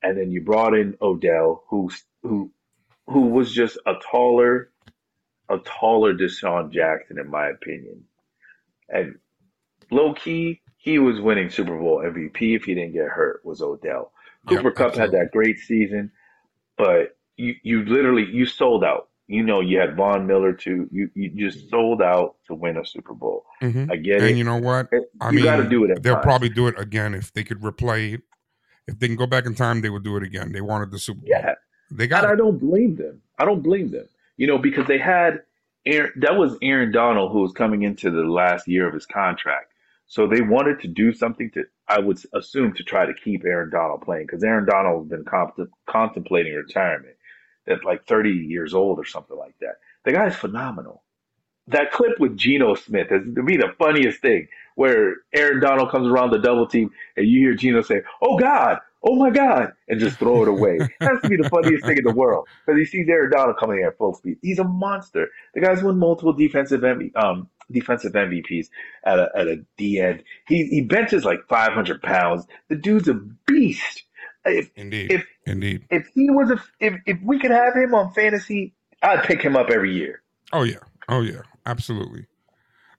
and 0.01 0.17
then 0.17 0.31
you 0.31 0.41
brought 0.41 0.75
in 0.75 0.97
Odell, 1.01 1.63
who 1.69 1.89
who 2.21 2.51
who 3.07 3.27
was 3.27 3.53
just 3.53 3.77
a 3.85 3.93
taller, 4.11 4.69
a 5.49 5.57
taller 5.59 6.13
DeSean 6.13 6.71
Jackson, 6.71 7.19
in 7.19 7.29
my 7.29 7.47
opinion. 7.47 8.03
And 8.89 9.15
low 9.91 10.13
key, 10.13 10.61
he 10.77 10.99
was 10.99 11.21
winning 11.21 11.49
Super 11.49 11.77
Bowl 11.77 12.03
MVP 12.03 12.55
if 12.55 12.65
he 12.65 12.75
didn't 12.75 12.93
get 12.93 13.07
hurt. 13.07 13.41
Was 13.45 13.61
Odell? 13.61 14.11
Cooper 14.47 14.69
Yep, 14.69 14.75
Kupp 14.75 14.95
had 14.95 15.11
that 15.11 15.31
great 15.31 15.59
season, 15.59 16.11
but 16.77 17.17
you 17.37 17.55
you 17.63 17.85
literally 17.85 18.25
you 18.29 18.45
sold 18.45 18.83
out. 18.83 19.07
You 19.27 19.43
know, 19.43 19.61
you 19.61 19.79
had 19.79 19.95
Von 19.95 20.27
Miller 20.27 20.51
too. 20.53 20.87
You 20.91 21.09
you 21.15 21.29
just 21.29 21.69
sold 21.69 22.01
out 22.01 22.35
to 22.47 22.53
win 22.55 22.77
a 22.77 22.85
Super 22.85 23.13
Bowl. 23.13 23.45
Mhm. 23.61 23.89
I 23.91 23.95
get 23.95 24.17
And 24.21 24.31
it. 24.31 24.35
you 24.37 24.43
know 24.43 24.57
what? 24.57 24.89
I 25.21 25.29
you 25.29 25.35
mean, 25.37 25.43
got 25.45 25.57
to 25.57 25.69
do 25.69 25.85
it. 25.85 26.03
They'll 26.03 26.15
times. 26.15 26.23
probably 26.25 26.49
do 26.49 26.67
it 26.67 26.77
again 26.77 27.13
if 27.13 27.31
they 27.33 27.43
could 27.43 27.61
replay. 27.61 28.21
If 28.87 28.99
they 28.99 29.07
can 29.07 29.15
go 29.15 29.25
back 29.25 29.45
in 29.45 29.55
time, 29.55 29.79
they 29.81 29.89
would 29.89 30.03
do 30.03 30.17
it 30.17 30.23
again. 30.23 30.51
They 30.51 30.59
wanted 30.59 30.91
the 30.91 30.99
Super 30.99 31.21
Bowl. 31.21 31.29
yeah. 31.29 31.55
They 31.89 32.03
And 32.03 32.09
got 32.11 32.25
I 32.25 32.35
don't 32.35 32.59
blame 32.59 32.95
them. 32.97 33.21
I 33.39 33.45
don't 33.45 33.61
blame 33.63 33.91
them. 33.91 34.05
You 34.35 34.47
know, 34.47 34.57
because 34.57 34.87
they 34.87 34.97
had 34.97 35.41
Aaron, 35.85 36.11
that 36.17 36.35
was 36.35 36.57
Aaron 36.61 36.91
Donald 36.91 37.31
who 37.31 37.41
was 37.41 37.53
coming 37.53 37.83
into 37.83 38.09
the 38.09 38.23
last 38.23 38.67
year 38.67 38.87
of 38.87 38.93
his 38.93 39.05
contract. 39.05 39.71
So 40.05 40.27
they 40.27 40.41
wanted 40.41 40.81
to 40.81 40.87
do 40.89 41.13
something 41.13 41.49
to, 41.51 41.63
I 41.87 41.99
would 41.99 42.19
assume, 42.33 42.73
to 42.73 42.83
try 42.83 43.05
to 43.05 43.13
keep 43.13 43.45
Aaron 43.45 43.69
Donald 43.69 44.01
playing 44.01 44.25
because 44.27 44.43
Aaron 44.43 44.65
Donald 44.65 45.03
has 45.03 45.09
been 45.09 45.23
comp- 45.25 45.69
contemplating 45.87 46.53
retirement 46.53 47.15
at 47.67 47.85
like 47.85 48.05
30 48.05 48.29
years 48.29 48.73
old 48.73 48.99
or 48.99 49.05
something 49.05 49.37
like 49.37 49.55
that. 49.59 49.75
The 50.05 50.11
guy's 50.11 50.35
phenomenal. 50.35 51.03
That 51.67 51.91
clip 51.91 52.19
with 52.19 52.37
Geno 52.37 52.75
Smith 52.75 53.07
is 53.11 53.23
to 53.35 53.43
be 53.43 53.55
the 53.57 53.73
funniest 53.79 54.21
thing 54.21 54.47
where 54.75 55.15
Aaron 55.33 55.61
Donald 55.61 55.91
comes 55.91 56.07
around 56.07 56.31
the 56.31 56.39
double 56.39 56.67
team 56.67 56.91
and 57.15 57.27
you 57.27 57.39
hear 57.39 57.55
Geno 57.55 57.81
say, 57.81 58.01
Oh 58.21 58.37
God, 58.37 58.79
oh 59.03 59.15
my 59.15 59.29
God, 59.29 59.71
and 59.87 59.99
just 59.99 60.17
throw 60.17 60.41
it 60.43 60.47
away. 60.49 60.77
That 60.99 61.13
has 61.13 61.21
to 61.21 61.29
be 61.29 61.37
the 61.37 61.49
funniest 61.49 61.85
thing 61.85 61.97
in 61.97 62.03
the 62.03 62.13
world 62.13 62.47
because 62.65 62.79
he 62.79 62.85
sees 62.85 63.07
Aaron 63.09 63.31
Donald 63.31 63.57
coming 63.57 63.83
at 63.83 63.97
full 63.97 64.13
speed. 64.13 64.37
He's 64.41 64.59
a 64.59 64.63
monster. 64.63 65.29
The 65.53 65.61
guy's 65.61 65.83
won 65.83 65.99
multiple 65.99 66.33
defensive 66.33 66.81
MV, 66.81 67.15
um, 67.15 67.49
defensive 67.71 68.13
MVPs 68.13 68.69
at 69.05 69.19
a, 69.19 69.29
at 69.35 69.47
a 69.47 69.63
D 69.77 69.99
end. 69.99 70.23
He, 70.47 70.65
he 70.67 70.81
benches 70.81 71.25
like 71.25 71.39
500 71.47 72.01
pounds. 72.01 72.45
The 72.69 72.75
dude's 72.75 73.07
a 73.07 73.13
beast. 73.47 74.03
If, 74.45 74.69
Indeed. 74.75 75.11
if, 75.11 75.25
Indeed. 75.45 75.85
if 75.89 76.07
he 76.13 76.29
was 76.29 76.51
a, 76.51 76.61
if, 76.79 76.99
if 77.05 77.17
we 77.23 77.39
could 77.39 77.51
have 77.51 77.75
him 77.75 77.93
on 77.95 78.11
fantasy, 78.13 78.73
I'd 79.01 79.23
pick 79.23 79.41
him 79.41 79.55
up 79.55 79.69
every 79.69 79.93
year. 79.93 80.21
Oh 80.51 80.63
yeah. 80.63 80.79
Oh 81.07 81.21
yeah. 81.21 81.41
Absolutely. 81.65 82.25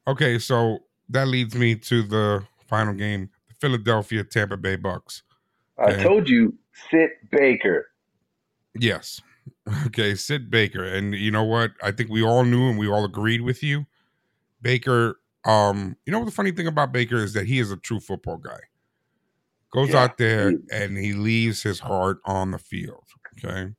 Okay, 0.07 0.39
so 0.39 0.81
that 1.09 1.29
leads 1.29 1.55
me 1.55 1.75
to 1.77 2.03
the 2.03 2.45
final 2.67 2.95
game, 2.95 3.31
the 3.49 3.55
Philadelphia 3.55 4.25
Tampa 4.25 4.57
Bay 4.57 4.77
Bucks. 4.77 5.23
I 5.79 5.95
told 5.95 6.29
you, 6.29 6.55
sit 6.91 7.11
Baker. 7.31 7.89
Yes. 8.79 9.21
Okay, 9.87 10.15
Sid 10.15 10.51
Baker. 10.51 10.85
And 10.85 11.15
you 11.15 11.31
know 11.31 11.45
what? 11.45 11.73
I 11.83 11.91
think 11.91 12.11
we 12.11 12.23
all 12.23 12.45
knew 12.45 12.69
and 12.69 12.79
we 12.79 12.89
all 12.89 13.05
agreed 13.05 13.41
with 13.41 13.63
you. 13.63 13.87
Baker, 14.61 15.19
um, 15.45 15.97
you 16.05 16.13
know 16.13 16.19
what 16.19 16.27
the 16.27 16.33
funny 16.33 16.51
thing 16.51 16.67
about 16.67 16.93
Baker 16.93 17.17
is 17.17 17.33
that 17.33 17.47
he 17.47 17.59
is 17.59 17.71
a 17.71 17.77
true 17.77 18.01
football 18.01 18.37
guy. 18.37 18.61
Goes 19.75 19.91
Yeah, 19.91 20.05
out 20.05 20.19
there 20.19 20.55
and 20.71 20.97
he 20.97 21.13
leaves 21.15 21.65
his 21.65 21.81
heart 21.81 22.21
on 22.25 22.53
the 22.53 22.59
field. 22.59 23.05
Okay. 23.37 23.75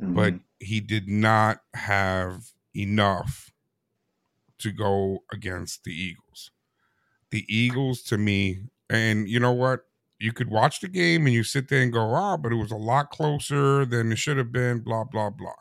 But 0.00 0.34
Mhm. 0.34 0.44
he 0.58 0.80
did 0.80 1.08
not 1.08 1.62
have 1.74 2.52
enough 2.74 3.52
to 4.58 4.72
go 4.72 5.24
against 5.32 5.84
the 5.84 5.92
Eagles. 5.92 6.50
The 7.30 7.44
Eagles, 7.48 8.02
to 8.04 8.18
me, 8.18 8.64
and 8.90 9.28
you 9.28 9.38
know 9.38 9.52
what? 9.52 9.86
You 10.18 10.32
could 10.32 10.50
watch 10.50 10.80
the 10.80 10.88
game 10.88 11.26
and 11.26 11.34
you 11.34 11.44
sit 11.44 11.68
there 11.68 11.82
and 11.82 11.92
go, 11.92 12.12
ah, 12.14 12.36
but 12.36 12.52
it 12.52 12.56
was 12.56 12.72
a 12.72 12.76
lot 12.76 13.10
closer 13.10 13.86
than 13.86 14.12
it 14.12 14.16
should 14.16 14.36
have 14.36 14.52
been, 14.52 14.80
blah, 14.80 15.04
blah, 15.04 15.30
blah. 15.30 15.54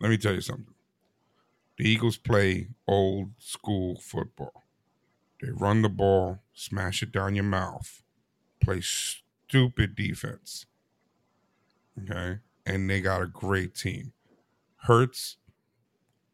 Let 0.00 0.10
me 0.10 0.18
tell 0.18 0.34
you 0.34 0.42
something. 0.42 0.74
The 1.78 1.88
Eagles 1.88 2.18
play 2.18 2.68
old 2.86 3.32
school 3.38 3.98
football. 4.00 4.64
They 5.40 5.50
run 5.50 5.82
the 5.82 5.88
ball, 5.88 6.42
smash 6.52 7.02
it 7.02 7.12
down 7.12 7.34
your 7.34 7.44
mouth, 7.44 8.02
play 8.68 8.82
stupid 8.82 9.96
defense. 9.96 10.66
Okay. 12.02 12.38
And 12.66 12.90
they 12.90 13.00
got 13.00 13.22
a 13.22 13.26
great 13.26 13.74
team. 13.74 14.12
Hurts 14.82 15.38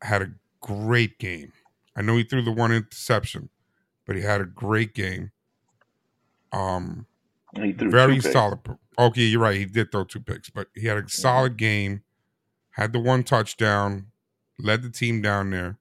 had 0.02 0.20
a 0.20 0.32
great 0.60 1.18
game. 1.18 1.52
I 1.96 2.02
know 2.02 2.16
he 2.16 2.24
threw 2.24 2.42
the 2.42 2.50
one 2.50 2.72
interception, 2.72 3.50
but 4.04 4.16
he 4.16 4.22
had 4.22 4.40
a 4.40 4.46
great 4.46 4.94
game. 4.94 5.30
Um, 6.52 7.06
he 7.54 7.72
threw 7.72 7.90
very 7.90 8.20
solid. 8.20 8.58
Okay, 8.98 9.22
you're 9.22 9.40
right. 9.40 9.56
He 9.56 9.64
did 9.64 9.92
throw 9.92 10.04
two 10.04 10.20
picks, 10.20 10.50
but 10.50 10.68
he 10.74 10.88
had 10.88 10.98
a 10.98 11.08
solid 11.08 11.56
game. 11.56 12.02
Had 12.70 12.92
the 12.92 12.98
one 12.98 13.22
touchdown, 13.22 14.06
led 14.58 14.82
the 14.82 14.90
team 14.90 15.22
down 15.22 15.50
there. 15.50 15.78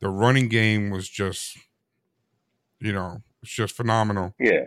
The 0.00 0.10
running 0.10 0.48
game 0.48 0.90
was 0.90 1.08
just, 1.08 1.56
you 2.78 2.92
know, 2.92 3.22
it's 3.42 3.50
just 3.50 3.74
phenomenal. 3.74 4.34
Yeah, 4.38 4.66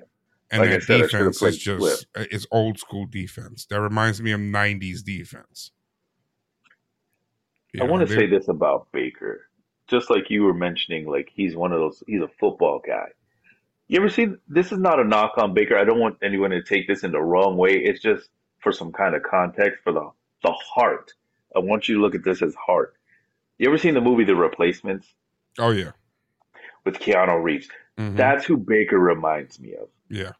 And 0.51 0.61
Like 0.61 0.81
said, 0.81 1.01
defense 1.03 1.41
is 1.41 1.57
just 1.57 2.05
uh, 2.15 2.25
it's 2.29 2.45
old 2.51 2.77
school 2.77 3.05
defense. 3.05 3.65
That 3.67 3.79
reminds 3.79 4.21
me 4.21 4.31
of 4.31 4.39
'90s 4.41 5.01
defense. 5.01 5.71
I 7.79 7.85
want 7.85 8.05
to 8.05 8.13
say 8.13 8.27
this 8.27 8.49
about 8.49 8.91
Baker, 8.91 9.47
just 9.87 10.09
like 10.09 10.29
you 10.29 10.43
were 10.43 10.53
mentioning, 10.53 11.07
like 11.07 11.31
he's 11.33 11.55
one 11.55 11.71
of 11.71 11.79
those. 11.79 12.03
He's 12.05 12.21
a 12.21 12.27
football 12.39 12.81
guy. 12.85 13.07
You 13.87 13.99
ever 13.99 14.09
see? 14.09 14.27
This 14.49 14.73
is 14.73 14.77
not 14.77 14.99
a 14.99 15.05
knock 15.05 15.37
on 15.37 15.53
Baker. 15.53 15.77
I 15.77 15.85
don't 15.85 15.99
want 15.99 16.17
anyone 16.21 16.51
to 16.51 16.61
take 16.61 16.85
this 16.85 17.03
in 17.03 17.11
the 17.11 17.21
wrong 17.21 17.55
way. 17.55 17.77
It's 17.77 18.01
just 18.01 18.29
for 18.59 18.73
some 18.73 18.91
kind 18.91 19.15
of 19.15 19.23
context 19.23 19.79
for 19.83 19.93
the 19.93 20.09
the 20.43 20.51
heart. 20.51 21.13
I 21.55 21.59
want 21.59 21.87
you 21.87 21.95
to 21.95 22.01
look 22.01 22.15
at 22.15 22.25
this 22.25 22.41
as 22.41 22.53
heart. 22.55 22.95
You 23.57 23.69
ever 23.69 23.77
seen 23.77 23.93
the 23.93 24.01
movie 24.01 24.25
The 24.25 24.35
Replacements 24.35 25.07
Oh 25.59 25.71
yeah, 25.71 25.91
with 26.85 26.95
Keanu 26.95 27.43
Reeves? 27.43 27.67
Mhm. 28.01 28.17
That's 28.17 28.45
who 28.45 28.57
Baker 28.57 28.97
reminds 28.99 29.59
me 29.59 29.73
of. 29.75 29.87
yeah, 30.09 30.33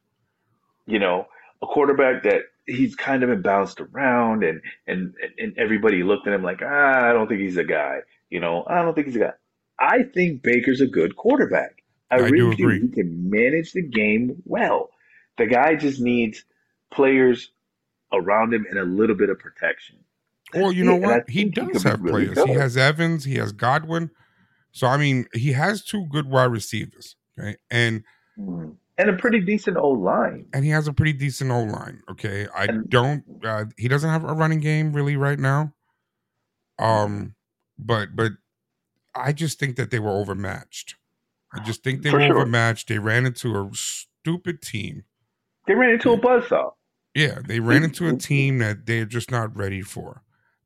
you 0.86 1.00
know, 1.00 1.28
a 1.62 1.68
quarterback 1.68 2.24
that 2.24 2.42
he's 2.66 2.96
kind 2.96 3.24
of 3.24 3.30
been 3.30 3.42
bounced 3.42 3.82
around 3.82 4.44
and, 4.44 4.62
and, 4.88 5.14
and 5.38 5.58
everybody 5.58 6.04
looked 6.04 6.28
at 6.28 6.34
him 6.34 6.44
like, 6.44 6.62
ah, 6.64 7.10
I 7.10 7.12
don't 7.14 7.28
think 7.28 7.42
he's 7.42 7.58
a 7.58 7.64
guy. 7.64 8.00
You 8.30 8.40
know, 8.40 8.64
I 8.68 8.82
don't 8.82 8.94
think 8.94 9.08
he's 9.08 9.16
a 9.16 9.20
guy. 9.20 9.34
I 9.80 10.04
think 10.04 10.42
Baker's 10.44 10.80
a 10.82 10.88
good 10.88 11.16
quarterback. 11.16 11.84
I, 12.12 12.16
I 12.16 12.20
really 12.20 12.56
do. 12.56 12.64
agree. 12.64 12.82
He 12.82 12.88
can 12.90 13.30
manage 13.30 13.74
the 13.74 13.82
game 13.82 14.42
well. 14.46 14.90
The 15.38 15.48
guy 15.48 15.76
just 15.76 16.00
needs 16.00 16.44
players 16.92 17.52
around 18.14 18.54
him 18.54 18.66
and 18.70 18.78
a 18.78 18.84
little 18.84 19.16
bit 19.16 19.30
of 19.30 19.40
protection. 19.40 19.98
Well, 20.54 20.72
you 20.72 20.84
know 20.84 20.96
it. 20.96 21.02
What? 21.02 21.30
He 21.30 21.44
think 21.44 21.56
he 21.56 21.74
does 21.74 21.84
have 21.84 22.02
really 22.02 22.28
players. 22.28 22.50
He 22.50 22.54
has 22.54 22.78
Evans. 22.78 23.24
He 23.24 23.36
has 23.36 23.52
Godwin. 23.54 24.12
So 24.72 24.88
I 24.88 24.98
mean, 24.98 25.28
he 25.34 25.54
has 25.54 25.84
two 25.84 26.06
good 26.10 26.30
wide 26.30 26.52
receivers. 26.52 27.16
Okay, 27.40 27.56
and 27.70 28.04
Mm. 28.40 28.76
And 28.98 29.10
a 29.10 29.14
pretty 29.14 29.40
decent 29.40 29.78
old 29.78 30.00
line. 30.00 30.46
and 30.54 30.64
he 30.64 30.70
has 30.72 30.88
a 30.88 30.94
pretty 30.94 31.14
decent 31.14 31.50
old 31.52 31.70
line. 31.70 32.02
Okay, 32.10 32.48
I 32.56 32.66
And- 32.66 32.90
don't. 32.90 33.24
Uh, 33.44 33.66
he 33.78 33.88
doesn't 33.88 34.10
have 34.10 34.24
a 34.24 34.34
running 34.34 34.60
game 34.60 34.94
really 34.94 35.16
right 35.18 35.40
now. 35.40 35.74
Um, 36.80 37.36
but 37.78 38.16
but 38.16 38.34
I 39.16 39.34
just 39.34 39.60
think 39.60 39.76
that 39.76 39.92
they 39.92 40.00
were 40.00 40.12
overmatched. 40.12 40.96
I 41.54 41.60
just 41.64 41.84
think 41.84 42.02
they 42.04 42.12
were 42.12 42.22
sure. 42.22 42.38
overmatched. 42.38 42.88
They 42.88 43.00
ran 43.00 43.26
into 43.26 43.56
a 43.60 43.70
stupid 43.74 44.62
team. 44.62 45.04
They 45.68 45.76
ran 45.76 45.92
into 45.92 46.12
a 46.14 46.18
buzzsaw. 46.18 46.74
Yeah, 47.14 47.40
they 47.46 47.60
ran 47.60 47.84
into 47.84 48.08
a 48.08 48.16
team 48.18 48.60
that 48.60 48.86
they're 48.86 49.06
just 49.06 49.30
not 49.32 49.56
ready 49.56 49.82
for 49.82 50.24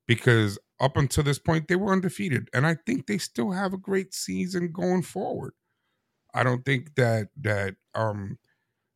because 0.08 0.60
up 0.80 0.96
until 0.98 1.24
this 1.24 1.40
point 1.40 1.68
they 1.68 1.76
were 1.76 1.92
undefeated 1.92 2.50
and 2.54 2.68
I 2.68 2.76
think 2.86 3.08
they 3.08 3.18
still 3.18 3.52
have 3.52 3.74
a 3.74 3.78
great 3.78 4.14
season 4.14 4.72
going 4.72 5.02
forward. 5.02 5.54
I 6.36 6.44
don't 6.44 6.64
think 6.66 6.94
that 6.96 7.30
that 7.42 7.76
um 7.96 8.38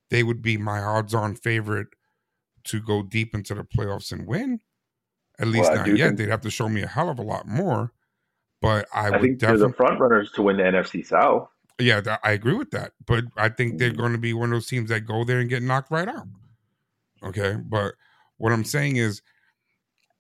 they 0.10 0.24
would 0.24 0.42
be 0.42 0.58
my 0.58 0.80
odds 0.82 1.14
on 1.16 1.36
favorite 1.36 1.88
to 2.66 2.82
go 2.82 3.02
deep 3.04 3.34
into 3.34 3.56
the 3.56 3.64
playoffs 3.64 4.12
and 4.12 4.28
win. 4.28 4.60
At 5.40 5.48
least 5.48 5.72
I 5.72 5.76
not 5.76 5.88
yet. 5.88 6.08
think- 6.10 6.18
They'd 6.18 6.30
have 6.30 6.42
to 6.42 6.50
show 6.50 6.68
me 6.70 6.82
a 6.82 6.88
hell 6.88 7.10
of 7.10 7.18
a 7.20 7.24
lot 7.24 7.48
more. 7.48 7.94
But 8.62 8.88
I, 8.94 9.08
I, 9.08 9.10
would 9.12 9.22
think 9.22 9.40
they're 9.40 9.52
the 9.58 9.68
definitely 9.70 9.74
front 9.78 10.00
runners 10.02 10.32
to 10.34 10.42
win 10.42 10.58
the 10.58 10.64
NFC 10.64 11.06
South. 11.06 11.48
yeah, 11.80 12.02
that, 12.02 12.20
I 12.26 12.32
agree 12.34 12.56
with 12.56 12.72
that. 12.72 12.92
But 13.08 13.24
I 13.38 13.48
think 13.48 13.78
they're 13.80 13.92
Mhm. 13.92 13.98
going 13.98 14.12
to 14.12 14.18
be 14.18 14.34
one 14.34 14.50
of 14.50 14.56
those 14.56 14.68
teams 14.68 14.90
that 14.90 15.02
go 15.02 15.24
there 15.24 15.40
and 15.40 15.50
get 15.50 15.64
knocked 15.64 15.92
right 15.92 16.10
out. 16.10 16.28
Okay. 17.24 17.56
But 17.56 17.96
what 18.38 18.52
I'm 18.52 18.66
saying 18.66 18.98
is, 18.98 19.22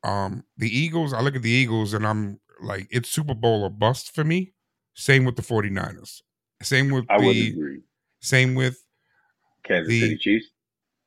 um, 0.05 0.45
the 0.57 0.69
Eagles, 0.69 1.11
I 1.11 1.19
look 1.19 1.35
at 1.35 1.41
the 1.41 1.49
Eagles 1.51 1.93
and 1.93 2.07
I'm 2.07 2.39
like, 2.61 2.87
it's 2.89 3.09
Super 3.09 3.33
Bowl 3.35 3.63
or 3.63 3.69
bust 3.69 4.15
for 4.15 4.23
me. 4.23 4.53
Same 4.93 5.25
with 5.25 5.35
the 5.35 5.41
49ers. 5.41 6.21
Same 6.61 6.89
with 6.89 7.05
I 7.09 7.19
the 7.19 7.81
same 8.21 8.55
with 8.55 8.83
Kansas 9.63 9.89
the- 9.89 9.99
City 10.01 10.17
Chiefs. 10.17 10.47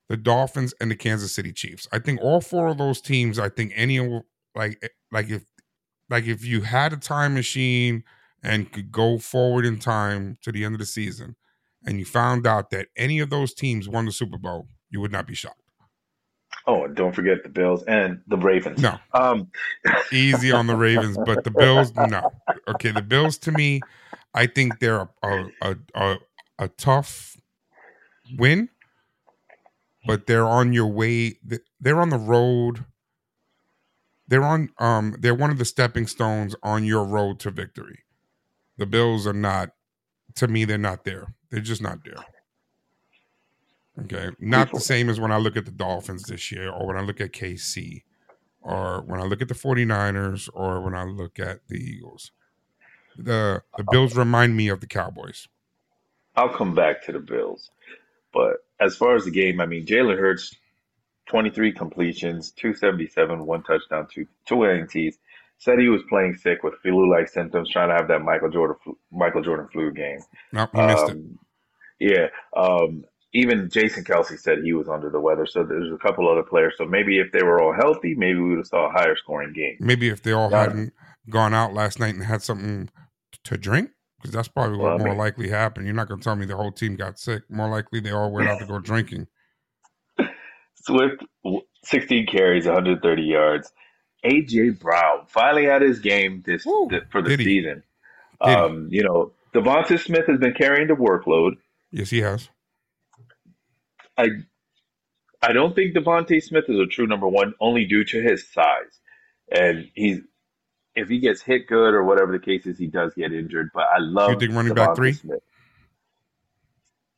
the 0.09 0.17
Dolphins 0.17 0.75
and 0.81 0.91
the 0.91 0.97
Kansas 0.97 1.33
City 1.35 1.53
Chiefs. 1.53 1.87
I 1.93 1.99
think 1.99 2.21
all 2.23 2.41
four 2.41 2.69
of 2.69 2.79
those 2.79 3.01
teams, 3.01 3.39
I 3.39 3.49
think 3.49 3.73
any 3.75 3.99
of 3.99 4.23
like 4.55 4.83
like 5.11 5.29
if 5.31 5.45
like 6.09 6.25
if 6.27 6.45
you 6.45 6.63
had 6.63 6.93
a 6.93 6.97
time 6.97 7.35
machine 7.35 8.05
and 8.43 8.71
could 8.73 8.91
go 8.91 9.19
forward 9.19 9.65
in 9.65 9.79
time 9.79 10.39
to 10.43 10.51
the 10.53 10.65
end 10.65 10.75
of 10.75 10.79
the 10.81 10.87
season 10.87 11.37
and 11.87 11.99
you 11.99 12.05
found 12.05 12.47
out 12.47 12.71
that 12.71 12.89
any 12.97 13.19
of 13.21 13.31
those 13.31 13.55
teams 13.55 13.89
won 13.89 14.05
the 14.07 14.13
Super 14.13 14.39
Bowl, 14.39 14.67
you 14.91 15.01
would 15.01 15.13
not 15.13 15.27
be 15.27 15.35
shocked. 15.35 15.59
Oh, 16.67 16.85
and 16.85 16.95
don't 16.95 17.15
forget 17.15 17.43
the 17.43 17.49
Bills 17.49 17.83
and 17.85 18.21
the 18.29 18.37
Ravens. 18.37 18.81
No. 18.81 18.99
Um, 19.15 19.51
Easy 20.13 20.53
on 20.53 20.67
the 20.67 20.77
Ravens, 20.77 21.17
but 21.25 21.43
the 21.45 21.51
Bills, 21.51 21.93
no. 21.95 22.31
Okay, 22.69 22.91
the 22.93 23.03
Bills 23.03 23.37
to 23.39 23.53
me, 23.53 23.81
I 24.35 24.47
think 24.47 24.79
they're 24.79 25.09
a 25.23 25.47
a 25.61 25.77
a, 25.95 26.17
a, 26.59 26.69
tough 26.69 27.37
win, 28.39 28.69
but 30.07 30.27
they're 30.27 30.47
on 30.47 30.73
your 30.73 30.87
way. 30.87 31.39
They're 31.81 32.01
on 32.01 32.11
the 32.11 32.19
road. 32.19 32.85
They're 34.29 34.45
on. 34.45 34.71
Um, 34.79 35.17
they're 35.19 35.35
one 35.35 35.51
of 35.51 35.59
the 35.59 35.65
stepping 35.65 36.07
stones 36.07 36.55
on 36.63 36.85
your 36.85 37.05
road 37.05 37.41
to 37.41 37.51
victory. 37.51 38.01
The 38.79 38.87
Bills 38.87 39.27
are 39.27 39.33
not. 39.33 39.71
To 40.37 40.49
me, 40.49 40.65
they're 40.65 40.79
not 40.79 41.05
there. 41.05 41.35
They're 41.51 41.61
just 41.61 41.83
not 41.83 42.05
there. 42.05 42.25
Okay. 44.01 44.31
Not 44.41 44.73
the 44.73 44.81
same 44.81 45.11
as 45.11 45.21
when 45.21 45.33
I 45.33 45.37
look 45.37 45.57
at 45.57 45.67
the 45.67 45.71
Dolphins 45.71 46.25
this 46.25 46.51
year 46.51 46.71
or 46.71 46.87
when 46.87 46.97
I 46.97 47.03
look 47.03 47.21
at 47.21 47.33
KC 47.33 48.05
or 48.63 49.03
when 49.03 49.21
I 49.21 49.25
look 49.25 49.43
at 49.43 49.49
the 49.49 49.55
49ers 49.55 50.49
or 50.55 50.81
when 50.81 50.95
I 50.95 51.05
look 51.05 51.39
at 51.39 51.69
the 51.69 51.77
Eagles. 51.77 52.33
The 53.17 53.63
the 53.77 53.85
Bills 53.91 54.17
remind 54.17 54.57
me 54.57 54.69
of 54.69 54.81
the 54.81 54.87
Cowboys. 54.87 55.49
I'll 56.35 56.49
come 56.49 56.75
back 56.75 57.05
to 57.05 57.13
the 57.13 57.19
Bills. 57.19 57.71
But 58.33 58.65
as 58.81 58.97
far 58.97 59.17
as 59.17 59.25
the 59.25 59.31
game, 59.31 59.61
I 59.61 59.67
mean, 59.67 59.85
Jalen 59.85 60.19
Hurts, 60.19 60.57
23 61.27 61.73
completions, 61.73 62.53
277, 62.53 63.45
one 63.47 63.63
touchdown, 63.63 64.09
two 64.13 64.27
two 64.47 64.57
INTs. 64.57 65.17
Said 65.59 65.79
he 65.79 65.89
was 65.89 66.03
playing 66.09 66.35
sick 66.35 66.65
with 66.65 66.75
flu-like 66.83 67.29
symptoms, 67.29 67.71
trying 67.71 67.89
to 67.89 67.95
have 67.95 68.09
that 68.09 68.23
Michael 68.23 68.51
Jordan 68.51 68.77
Michael 69.13 69.43
Jordan 69.43 69.69
flu 69.73 69.93
game. 69.93 70.19
No, 70.51 70.67
he 70.75 70.81
missed 70.81 71.05
um, 71.05 71.39
it. 72.01 72.11
Yeah. 72.11 72.61
Um, 72.61 73.05
even 73.33 73.71
Jason 73.71 74.03
Kelce 74.05 74.39
said 74.39 74.59
he 74.63 74.73
was 74.73 74.89
under 74.89 75.09
the 75.09 75.21
weather. 75.21 75.47
So 75.47 75.63
there's 75.63 75.93
a 75.93 75.97
couple 75.97 76.29
other 76.29 76.43
players. 76.43 76.75
So 76.77 76.85
maybe 76.85 77.19
if 77.19 77.33
they 77.33 77.45
were 77.45 77.63
all 77.63 77.73
healthy, 77.73 78.15
maybe 78.15 78.41
we 78.41 78.51
would 78.51 78.59
have 78.59 78.67
saw 78.67 78.89
a 78.89 78.93
higher 78.93 79.17
scoring 79.17 79.53
game. 79.53 79.77
Maybe 79.79 80.09
if 80.09 80.23
they 80.23 80.33
all 80.33 80.51
yeah. 80.51 80.65
hadn't 80.65 80.93
gone 81.31 81.55
out 81.55 81.73
last 81.73 81.99
night 81.99 82.15
and 82.15 82.25
had 82.25 82.43
something 82.43 82.89
to 83.45 83.57
drink, 83.57 83.91
because 84.17 84.33
that's 84.33 84.49
probably 84.49 84.79
what 84.79 84.97
well, 84.97 84.99
more 84.99 85.09
mean, 85.09 85.19
likely 85.19 85.49
happened. 85.49 85.87
You're 85.87 85.95
not 85.95 86.09
going 86.09 86.21
to 86.21 86.25
tell 86.25 86.37
me 86.37 86.47
the 86.47 86.57
whole 86.57 86.73
team 86.73 86.97
got 86.97 87.19
sick. 87.19 87.43
More 87.49 87.69
likely 87.69 88.01
they 88.01 88.11
all 88.11 88.31
went 88.31 88.49
out 88.49 88.59
to 88.61 88.67
go 88.67 88.79
drinking. 88.81 89.27
Swift, 90.75 91.25
16 91.85 92.27
carries, 92.27 92.67
130 92.67 93.23
yards. 93.23 93.73
AJ 94.25 94.79
Brown 94.79 95.27
finally 95.27 95.65
had 95.65 95.83
his 95.83 95.99
game 95.99 96.43
this, 96.47 96.65
this 96.91 97.03
for 97.11 97.23
the 97.23 97.37
season. 97.37 97.83
Um, 98.41 98.89
you 98.91 99.03
know, 99.03 99.33
DeVonta 99.55 99.99
Smith 100.01 100.27
has 100.27 100.39
been 100.39 100.55
carrying 100.55 100.89
the 100.89 100.95
workload. 100.95 101.57
Yes, 101.91 102.11
he 102.11 102.21
has. 102.21 102.49
I 104.17 104.29
I 105.43 105.53
don't 105.53 105.75
think 105.75 105.95
DeVonta 105.95 106.43
Smith 106.43 106.65
is 106.69 106.79
a 106.79 106.87
true 106.87 107.07
number 107.07 107.27
one, 107.27 107.55
only 107.61 107.85
due 107.85 108.05
to 108.05 108.23
his 108.23 108.49
size. 108.49 109.01
And 109.51 109.91
he's 109.95 110.21
if 110.95 111.09
he 111.09 111.19
gets 111.19 111.41
hit 111.41 111.67
good 111.67 111.95
or 111.95 112.05
whatever 112.05 112.33
the 112.33 112.39
case 112.39 112.67
is, 112.67 112.79
he 112.79 112.87
does 112.87 113.15
get 113.15 113.33
injured. 113.33 113.71
But 113.75 113.87
I 113.95 113.99
love 113.99 114.31
you 114.31 114.39
think 114.39 114.55
running 114.55 114.75
back 114.75 114.95
three. 114.95 115.13
Smith. 115.13 115.43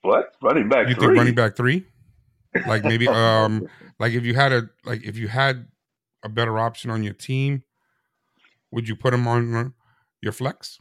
What 0.03 0.35
running 0.43 0.69
back? 0.69 0.89
You 0.89 0.95
three? 0.95 1.07
think 1.07 1.19
running 1.19 1.35
back 1.35 1.57
three? 1.57 1.85
Like 2.67 2.85
maybe 2.85 3.09
um 3.09 3.67
like 3.99 4.13
if 4.13 4.25
you 4.25 4.35
had 4.35 4.53
a 4.53 4.69
like 4.85 5.03
if 5.05 5.17
you 5.17 5.29
had 5.29 5.67
a 6.23 6.29
better 6.29 6.59
option 6.59 6.91
on 6.91 7.03
your 7.03 7.15
team, 7.15 7.63
would 8.71 8.89
you 8.89 8.97
put 8.97 9.13
him 9.13 9.27
on 9.27 9.75
your 10.21 10.33
flex? 10.33 10.79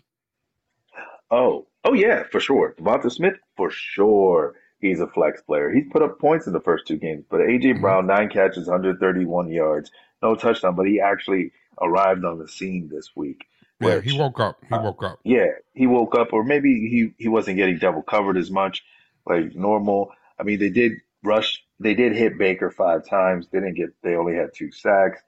Oh, 1.31 1.67
oh 1.83 1.93
yeah, 1.93 2.23
for 2.31 2.39
sure. 2.39 2.75
DeVonta 2.79 3.11
Smith 3.11 3.35
for 3.57 3.69
sure 3.71 4.55
he's 4.83 4.99
a 4.99 5.07
flex 5.07 5.41
player. 5.41 5.71
He's 5.71 5.85
put 5.91 6.01
up 6.01 6.19
points 6.19 6.45
in 6.45 6.53
the 6.53 6.59
first 6.59 6.85
two 6.85 6.97
games, 6.97 7.25
but 7.29 7.39
AJ 7.39 7.63
mm-hmm. 7.63 7.81
Brown, 7.81 8.05
nine 8.05 8.29
catches, 8.29 8.67
131 8.67 9.49
yards, 9.49 9.91
no 10.21 10.35
touchdown, 10.35 10.75
but 10.75 10.85
he 10.85 10.99
actually 10.99 11.51
arrived 11.81 12.25
on 12.25 12.39
the 12.39 12.47
scene 12.47 12.89
this 12.91 13.11
week. 13.15 13.45
Yeah, 13.79 13.95
which, 13.95 14.05
he 14.05 14.19
woke 14.19 14.39
up. 14.39 14.59
He 14.67 14.75
uh, 14.75 14.81
woke 14.81 15.03
up. 15.03 15.19
Yeah, 15.23 15.47
he 15.73 15.87
woke 15.87 16.15
up, 16.15 16.33
or 16.33 16.43
maybe 16.43 16.87
he, 16.89 17.13
he 17.17 17.27
wasn't 17.27 17.57
getting 17.57 17.77
double 17.79 18.01
covered 18.01 18.37
as 18.37 18.51
much 18.51 18.83
like 19.25 19.55
normal. 19.55 20.11
I 20.39 20.43
mean, 20.43 20.59
they 20.59 20.69
did 20.69 20.93
rush, 21.23 21.63
they 21.79 21.93
did 21.93 22.15
hit 22.15 22.37
Baker 22.37 22.69
five 22.69 23.07
times. 23.07 23.47
They 23.51 23.59
didn't 23.59 23.75
get, 23.75 23.89
they 24.03 24.15
only 24.15 24.35
had 24.35 24.53
two 24.53 24.71
sacks, 24.71 25.21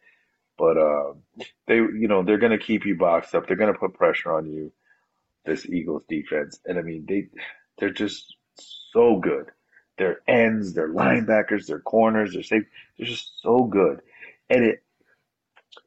but 0.58 0.78
uh, 0.78 1.14
they, 1.68 1.76
you 1.76 2.08
know, 2.08 2.24
they're 2.24 2.38
going 2.38 2.58
to 2.58 2.64
keep 2.64 2.86
you 2.86 2.96
boxed 2.96 3.36
up. 3.36 3.48
They're 3.48 3.58
going 3.58 3.74
to 3.74 3.80
put 3.80 3.94
pressure 3.94 4.34
on 4.34 4.52
you. 4.52 4.72
This 5.46 5.68
Eagles 5.68 6.04
defense, 6.10 6.60
and 6.66 6.80
I 6.80 6.82
mean, 6.82 7.06
they, 7.08 7.28
they're 7.78 7.92
just 7.92 8.36
so 8.92 9.20
good. 9.20 9.52
Their 10.00 10.22
ends, 10.28 10.74
their 10.74 10.90
linebackers, 10.90 11.68
their 11.68 11.82
corners, 11.82 12.34
their 12.34 12.42
safe, 12.42 12.64
they're 12.98 13.06
just 13.06 13.44
so 13.44 13.64
good. 13.64 14.02
And 14.50 14.66
it 14.66 14.84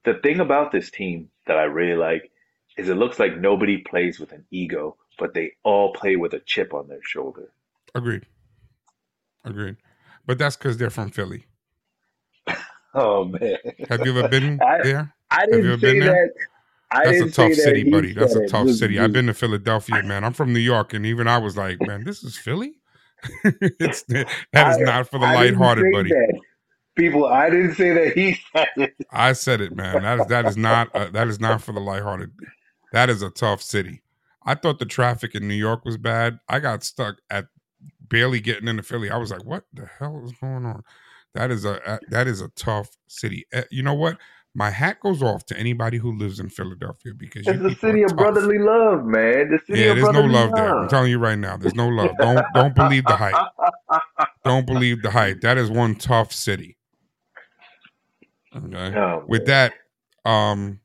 the 0.04 0.14
thing 0.22 0.40
about 0.40 0.72
this 0.72 0.90
team 0.90 1.30
that 1.46 1.58
I 1.58 1.64
really 1.64 1.96
like 1.96 2.30
is 2.76 2.88
it 2.88 2.96
looks 2.96 3.18
like 3.18 3.38
nobody 3.38 3.78
plays 3.78 4.20
with 4.20 4.32
an 4.32 4.44
ego, 4.50 4.96
but 5.18 5.34
they 5.34 5.52
all 5.64 5.92
play 5.92 6.16
with 6.16 6.32
a 6.34 6.40
chip 6.40 6.72
on 6.74 6.88
their 6.88 7.02
shoulder. 7.02 7.50
Agreed. 7.94 8.26
Agreed. 9.44 9.76
But 10.26 10.38
that's 10.38 10.56
because 10.56 10.76
they're 10.76 10.90
from 10.90 11.10
Philly. 11.10 11.46
oh 12.94 13.24
man. 13.24 13.56
Have 13.88 14.04
you 14.06 14.16
ever 14.16 14.28
been 14.28 14.60
I, 14.66 14.82
there? 14.82 15.14
I 15.30 15.46
didn't 15.46 15.54
Have 15.54 15.64
you 15.64 15.72
ever 15.72 15.80
been 15.80 16.00
there? 16.00 16.32
That. 16.34 16.44
I 16.90 17.04
That's 17.04 17.20
a 17.20 17.30
tough 17.30 17.54
city, 17.54 17.90
buddy. 17.90 18.14
That's 18.14 18.34
a 18.34 18.46
tough 18.46 18.70
city. 18.70 18.98
I've 18.98 19.12
been 19.12 19.26
to 19.26 19.34
Philadelphia, 19.34 20.02
man. 20.02 20.24
I'm 20.24 20.32
from 20.32 20.54
New 20.54 20.58
York, 20.58 20.94
and 20.94 21.04
even 21.04 21.28
I 21.28 21.36
was 21.36 21.54
like, 21.54 21.82
man, 21.82 22.04
this 22.04 22.24
is 22.24 22.36
Philly. 22.38 22.78
it's 23.44 24.04
that 24.04 24.26
is 24.54 24.78
I, 24.78 24.80
not 24.80 25.10
for 25.10 25.18
the 25.18 25.26
I 25.26 25.34
lighthearted, 25.34 25.92
buddy. 25.92 26.10
That. 26.10 26.40
People, 26.98 27.26
I 27.26 27.48
didn't 27.48 27.76
say 27.76 27.92
that. 27.92 28.12
He 28.14 28.40
said 28.52 28.68
it. 28.76 28.94
I 29.10 29.32
said 29.32 29.60
it, 29.60 29.74
man. 29.74 30.02
That 30.02 30.20
is 30.20 30.26
that 30.26 30.46
is 30.46 30.56
not 30.56 30.94
uh, 30.94 31.10
that 31.12 31.28
is 31.28 31.38
not 31.40 31.62
for 31.62 31.72
the 31.72 31.80
lighthearted. 31.80 32.32
That 32.92 33.08
is 33.08 33.22
a 33.22 33.30
tough 33.30 33.62
city. 33.62 34.02
I 34.44 34.54
thought 34.54 34.78
the 34.78 34.86
traffic 34.86 35.34
in 35.34 35.46
New 35.46 35.54
York 35.54 35.84
was 35.84 35.96
bad. 35.96 36.40
I 36.48 36.58
got 36.58 36.82
stuck 36.82 37.16
at 37.30 37.46
barely 38.00 38.40
getting 38.40 38.66
into 38.66 38.82
Philly. 38.82 39.10
I 39.10 39.16
was 39.16 39.30
like, 39.30 39.44
what 39.44 39.64
the 39.72 39.86
hell 39.98 40.22
is 40.24 40.32
going 40.32 40.66
on? 40.66 40.82
That 41.34 41.50
is 41.50 41.64
a 41.64 41.88
uh, 41.88 41.98
that 42.08 42.26
is 42.26 42.40
a 42.40 42.48
tough 42.48 42.96
city. 43.06 43.46
Uh, 43.54 43.62
you 43.70 43.82
know 43.82 43.94
what? 43.94 44.18
my 44.54 44.70
hat 44.70 44.98
goes 45.00 45.22
off 45.22 45.46
to 45.46 45.56
anybody 45.56 45.98
who 45.98 46.10
lives 46.18 46.40
in 46.40 46.48
Philadelphia 46.48 47.12
because 47.16 47.46
it's 47.46 47.62
the 47.62 47.74
city 47.76 48.02
of 48.02 48.16
brotherly 48.16 48.58
love, 48.58 49.04
man. 49.04 49.50
The 49.50 49.60
city 49.66 49.80
yeah, 49.80 49.94
there's 49.94 50.10
no 50.10 50.22
love, 50.22 50.50
love, 50.50 50.54
there. 50.54 50.76
I'm 50.76 50.88
telling 50.88 51.10
you 51.10 51.18
right 51.18 51.38
now, 51.38 51.56
there's 51.56 51.76
no 51.76 51.88
love. 51.88 52.10
Don't 52.18 52.44
don't 52.54 52.74
believe 52.74 53.04
the 53.04 53.16
hype. 53.16 53.34
Don't 54.44 54.66
believe 54.66 55.02
the 55.02 55.10
hype. 55.10 55.42
That 55.42 55.58
is 55.58 55.70
one 55.70 55.94
tough 55.94 56.32
city. 56.32 56.77
Okay. 58.64 58.98
Oh, 58.98 59.24
With 59.26 59.46
that, 59.46 59.72
um, 60.24 60.80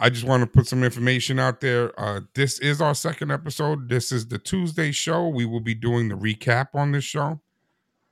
I 0.00 0.10
just 0.10 0.24
want 0.24 0.42
to 0.42 0.46
put 0.46 0.66
some 0.66 0.84
information 0.84 1.38
out 1.38 1.60
there. 1.60 1.98
Uh, 1.98 2.20
this 2.34 2.58
is 2.60 2.80
our 2.80 2.94
second 2.94 3.30
episode. 3.30 3.88
This 3.88 4.12
is 4.12 4.28
the 4.28 4.38
Tuesday 4.38 4.92
show. 4.92 5.28
We 5.28 5.44
will 5.44 5.60
be 5.60 5.74
doing 5.74 6.08
the 6.08 6.14
recap 6.14 6.68
on 6.74 6.92
this 6.92 7.04
show. 7.04 7.40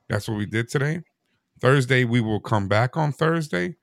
That's 0.09 0.27
what 0.27 0.37
we 0.37 0.45
did 0.45 0.69
today. 0.69 1.01
Thursday, 1.59 2.03
we 2.03 2.21
will 2.21 2.39
come 2.39 2.67
back 2.67 2.97
on 2.97 3.11
Thursday 3.11 3.75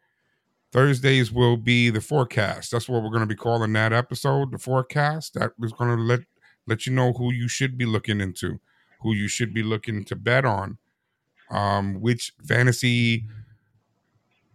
Thursdays 0.74 1.30
will 1.30 1.56
be 1.56 1.88
the 1.88 2.00
forecast. 2.00 2.72
That's 2.72 2.88
what 2.88 3.00
we're 3.00 3.10
going 3.10 3.20
to 3.20 3.28
be 3.28 3.36
calling 3.36 3.72
that 3.74 3.92
episode, 3.92 4.50
the 4.50 4.58
forecast. 4.58 5.34
That 5.34 5.52
is 5.62 5.72
going 5.72 5.96
to 5.96 6.02
let 6.02 6.22
let 6.66 6.84
you 6.84 6.92
know 6.92 7.12
who 7.12 7.32
you 7.32 7.46
should 7.46 7.78
be 7.78 7.86
looking 7.86 8.20
into, 8.20 8.58
who 9.00 9.14
you 9.14 9.28
should 9.28 9.54
be 9.54 9.62
looking 9.62 10.02
to 10.06 10.16
bet 10.16 10.44
on, 10.44 10.78
um, 11.48 12.00
which 12.00 12.32
fantasy, 12.44 13.24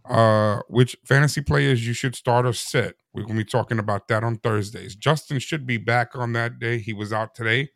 uh, 0.09 0.61
which 0.67 0.97
fantasy 1.05 1.41
players 1.41 1.85
you 1.85 1.93
should 1.93 2.15
start 2.15 2.45
or 2.45 2.53
sit. 2.53 2.97
We're 3.13 3.23
going 3.23 3.37
to 3.37 3.45
be 3.45 3.49
talking 3.49 3.79
about 3.79 4.07
that 4.07 4.23
on 4.23 4.37
Thursdays. 4.37 4.95
Justin 4.95 5.39
should 5.39 5.67
be 5.67 5.77
back 5.77 6.15
on 6.15 6.33
that 6.33 6.59
day. 6.59 6.79
He 6.79 6.93
was 6.93 7.13
out 7.13 7.35
today, 7.35 7.69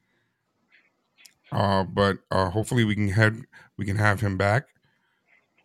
uh, 1.51 1.83
but 1.83 2.17
uh, 2.31 2.49
hopefully 2.49 2.83
we 2.83 2.95
can 2.95 3.09
have 3.09 3.37
we 3.77 3.85
can 3.85 3.97
have 3.97 4.21
him 4.21 4.37
back. 4.37 4.65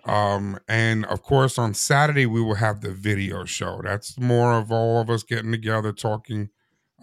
Um, 0.05 0.59
and 0.69 1.05
of 1.07 1.23
course, 1.23 1.59
on 1.59 1.75
Saturday, 1.75 2.27
we 2.27 2.41
will 2.41 2.55
have 2.55 2.81
the 2.81 2.93
video 2.93 3.45
show. 3.45 3.81
That's 3.83 4.19
more 4.19 4.55
of 4.55 4.71
all 4.71 5.01
of 5.01 5.11
us 5.11 5.23
getting 5.23 5.51
together, 5.51 5.93
talking 5.93 6.51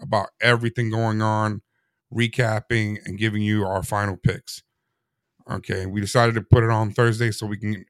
about 0.00 0.30
everything 0.40 0.90
going 0.90 1.22
on, 1.22 1.62
recapping, 2.12 2.98
and 3.04 3.18
giving 3.18 3.42
you 3.42 3.64
our 3.64 3.82
final 3.82 4.16
picks. 4.16 4.62
Okay, 5.48 5.86
we 5.86 6.00
decided 6.00 6.34
to 6.34 6.42
put 6.42 6.64
it 6.64 6.70
on 6.70 6.90
Thursday 6.90 7.30
so 7.30 7.46
we 7.46 7.58
can 7.58 7.84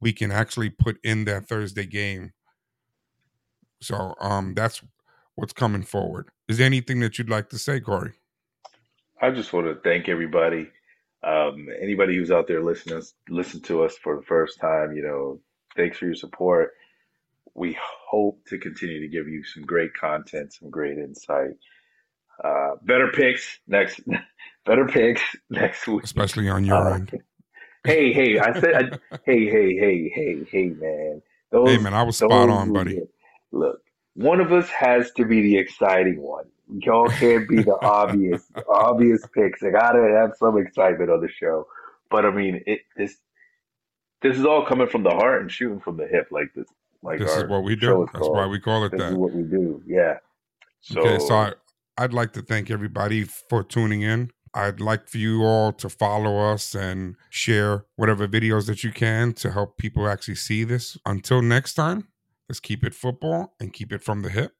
we 0.00 0.12
can 0.12 0.30
actually 0.30 0.70
put 0.70 0.98
in 1.02 1.24
that 1.24 1.48
Thursday 1.48 1.86
game. 1.86 2.32
So 3.80 4.14
um 4.20 4.54
that's 4.54 4.82
what's 5.34 5.52
coming 5.52 5.82
forward. 5.82 6.30
Is 6.48 6.58
there 6.58 6.66
anything 6.66 7.00
that 7.00 7.18
you'd 7.18 7.30
like 7.30 7.50
to 7.50 7.58
say, 7.58 7.80
Corey? 7.80 8.12
I 9.20 9.30
just 9.30 9.52
want 9.52 9.66
to 9.66 9.74
thank 9.82 10.08
everybody 10.08 10.68
um, 11.26 11.68
anybody 11.82 12.16
who's 12.16 12.30
out 12.30 12.46
there 12.46 12.62
listening 12.62 13.02
listen 13.28 13.60
to 13.62 13.82
us 13.82 13.96
for 13.96 14.16
the 14.16 14.22
first 14.22 14.60
time, 14.60 14.94
you 14.94 15.02
know, 15.02 15.40
thanks 15.76 15.98
for 15.98 16.06
your 16.06 16.14
support. 16.14 16.72
We 17.54 17.76
hope 17.80 18.44
to 18.48 18.58
continue 18.58 19.00
to 19.00 19.08
give 19.08 19.26
you 19.26 19.42
some 19.42 19.64
great 19.64 19.92
content, 19.94 20.52
some 20.52 20.70
great 20.70 20.98
insight. 20.98 21.56
Uh, 22.42 22.72
better 22.82 23.08
picks 23.08 23.58
next, 23.66 24.00
better 24.66 24.86
picks 24.86 25.22
next 25.50 25.88
week, 25.88 26.04
especially 26.04 26.48
on 26.48 26.64
your 26.64 26.88
uh, 26.88 26.94
end. 26.94 27.22
Hey, 27.86 28.12
hey, 28.12 28.38
I 28.38 28.60
said, 28.60 28.74
I, 28.74 29.18
hey, 29.24 29.46
hey, 29.46 29.76
hey, 29.76 30.12
hey, 30.14 30.44
hey, 30.50 30.66
man. 30.68 31.22
Those, 31.50 31.68
hey, 31.70 31.78
man, 31.78 31.94
I 31.94 32.02
was 32.02 32.16
spot 32.16 32.48
on, 32.48 32.72
buddy. 32.72 33.00
Look, 33.52 33.80
one 34.14 34.40
of 34.40 34.52
us 34.52 34.68
has 34.70 35.10
to 35.12 35.24
be 35.24 35.42
the 35.42 35.56
exciting 35.56 36.20
one. 36.20 36.44
Y'all 36.78 37.08
can't 37.08 37.48
be 37.48 37.62
the 37.62 37.78
obvious, 37.82 38.50
obvious 38.68 39.22
picks. 39.32 39.62
I 39.62 39.70
gotta 39.70 40.02
have 40.18 40.32
some 40.36 40.58
excitement 40.58 41.10
on 41.10 41.20
the 41.20 41.28
show. 41.28 41.66
But 42.10 42.24
I 42.24 42.30
mean, 42.30 42.62
it 42.66 42.80
this 42.96 43.18
this 44.22 44.36
is 44.36 44.44
all 44.44 44.64
coming 44.64 44.88
from 44.88 45.02
the 45.02 45.10
heart 45.10 45.42
and 45.42 45.50
shooting 45.50 45.80
from 45.80 45.96
the 45.96 46.06
hip, 46.06 46.28
like 46.30 46.52
this. 46.54 46.66
Like 47.02 47.20
this 47.20 47.36
is 47.36 47.44
what 47.48 47.62
we 47.62 47.76
do. 47.76 48.08
That's 48.12 48.28
why 48.28 48.46
we 48.46 48.58
call 48.58 48.84
it 48.84 48.90
this 48.90 49.00
that. 49.00 49.12
Is 49.12 49.14
what 49.16 49.32
we 49.32 49.42
do. 49.42 49.82
Yeah. 49.86 50.18
So, 50.80 51.00
okay, 51.00 51.18
so 51.24 51.34
I, 51.34 51.52
I'd 51.98 52.12
like 52.12 52.32
to 52.34 52.42
thank 52.42 52.70
everybody 52.70 53.24
for 53.24 53.62
tuning 53.62 54.02
in. 54.02 54.30
I'd 54.56 54.80
like 54.80 55.06
for 55.06 55.18
you 55.18 55.44
all 55.44 55.70
to 55.74 55.90
follow 55.90 56.38
us 56.38 56.74
and 56.74 57.16
share 57.28 57.84
whatever 57.96 58.26
videos 58.26 58.66
that 58.68 58.82
you 58.82 58.90
can 58.90 59.34
to 59.34 59.50
help 59.50 59.76
people 59.76 60.08
actually 60.08 60.36
see 60.36 60.64
this. 60.64 60.96
Until 61.04 61.42
next 61.42 61.74
time, 61.74 62.08
let's 62.48 62.58
keep 62.58 62.82
it 62.82 62.94
football 62.94 63.54
and 63.60 63.74
keep 63.74 63.92
it 63.92 64.02
from 64.02 64.22
the 64.22 64.30
hip. 64.30 64.54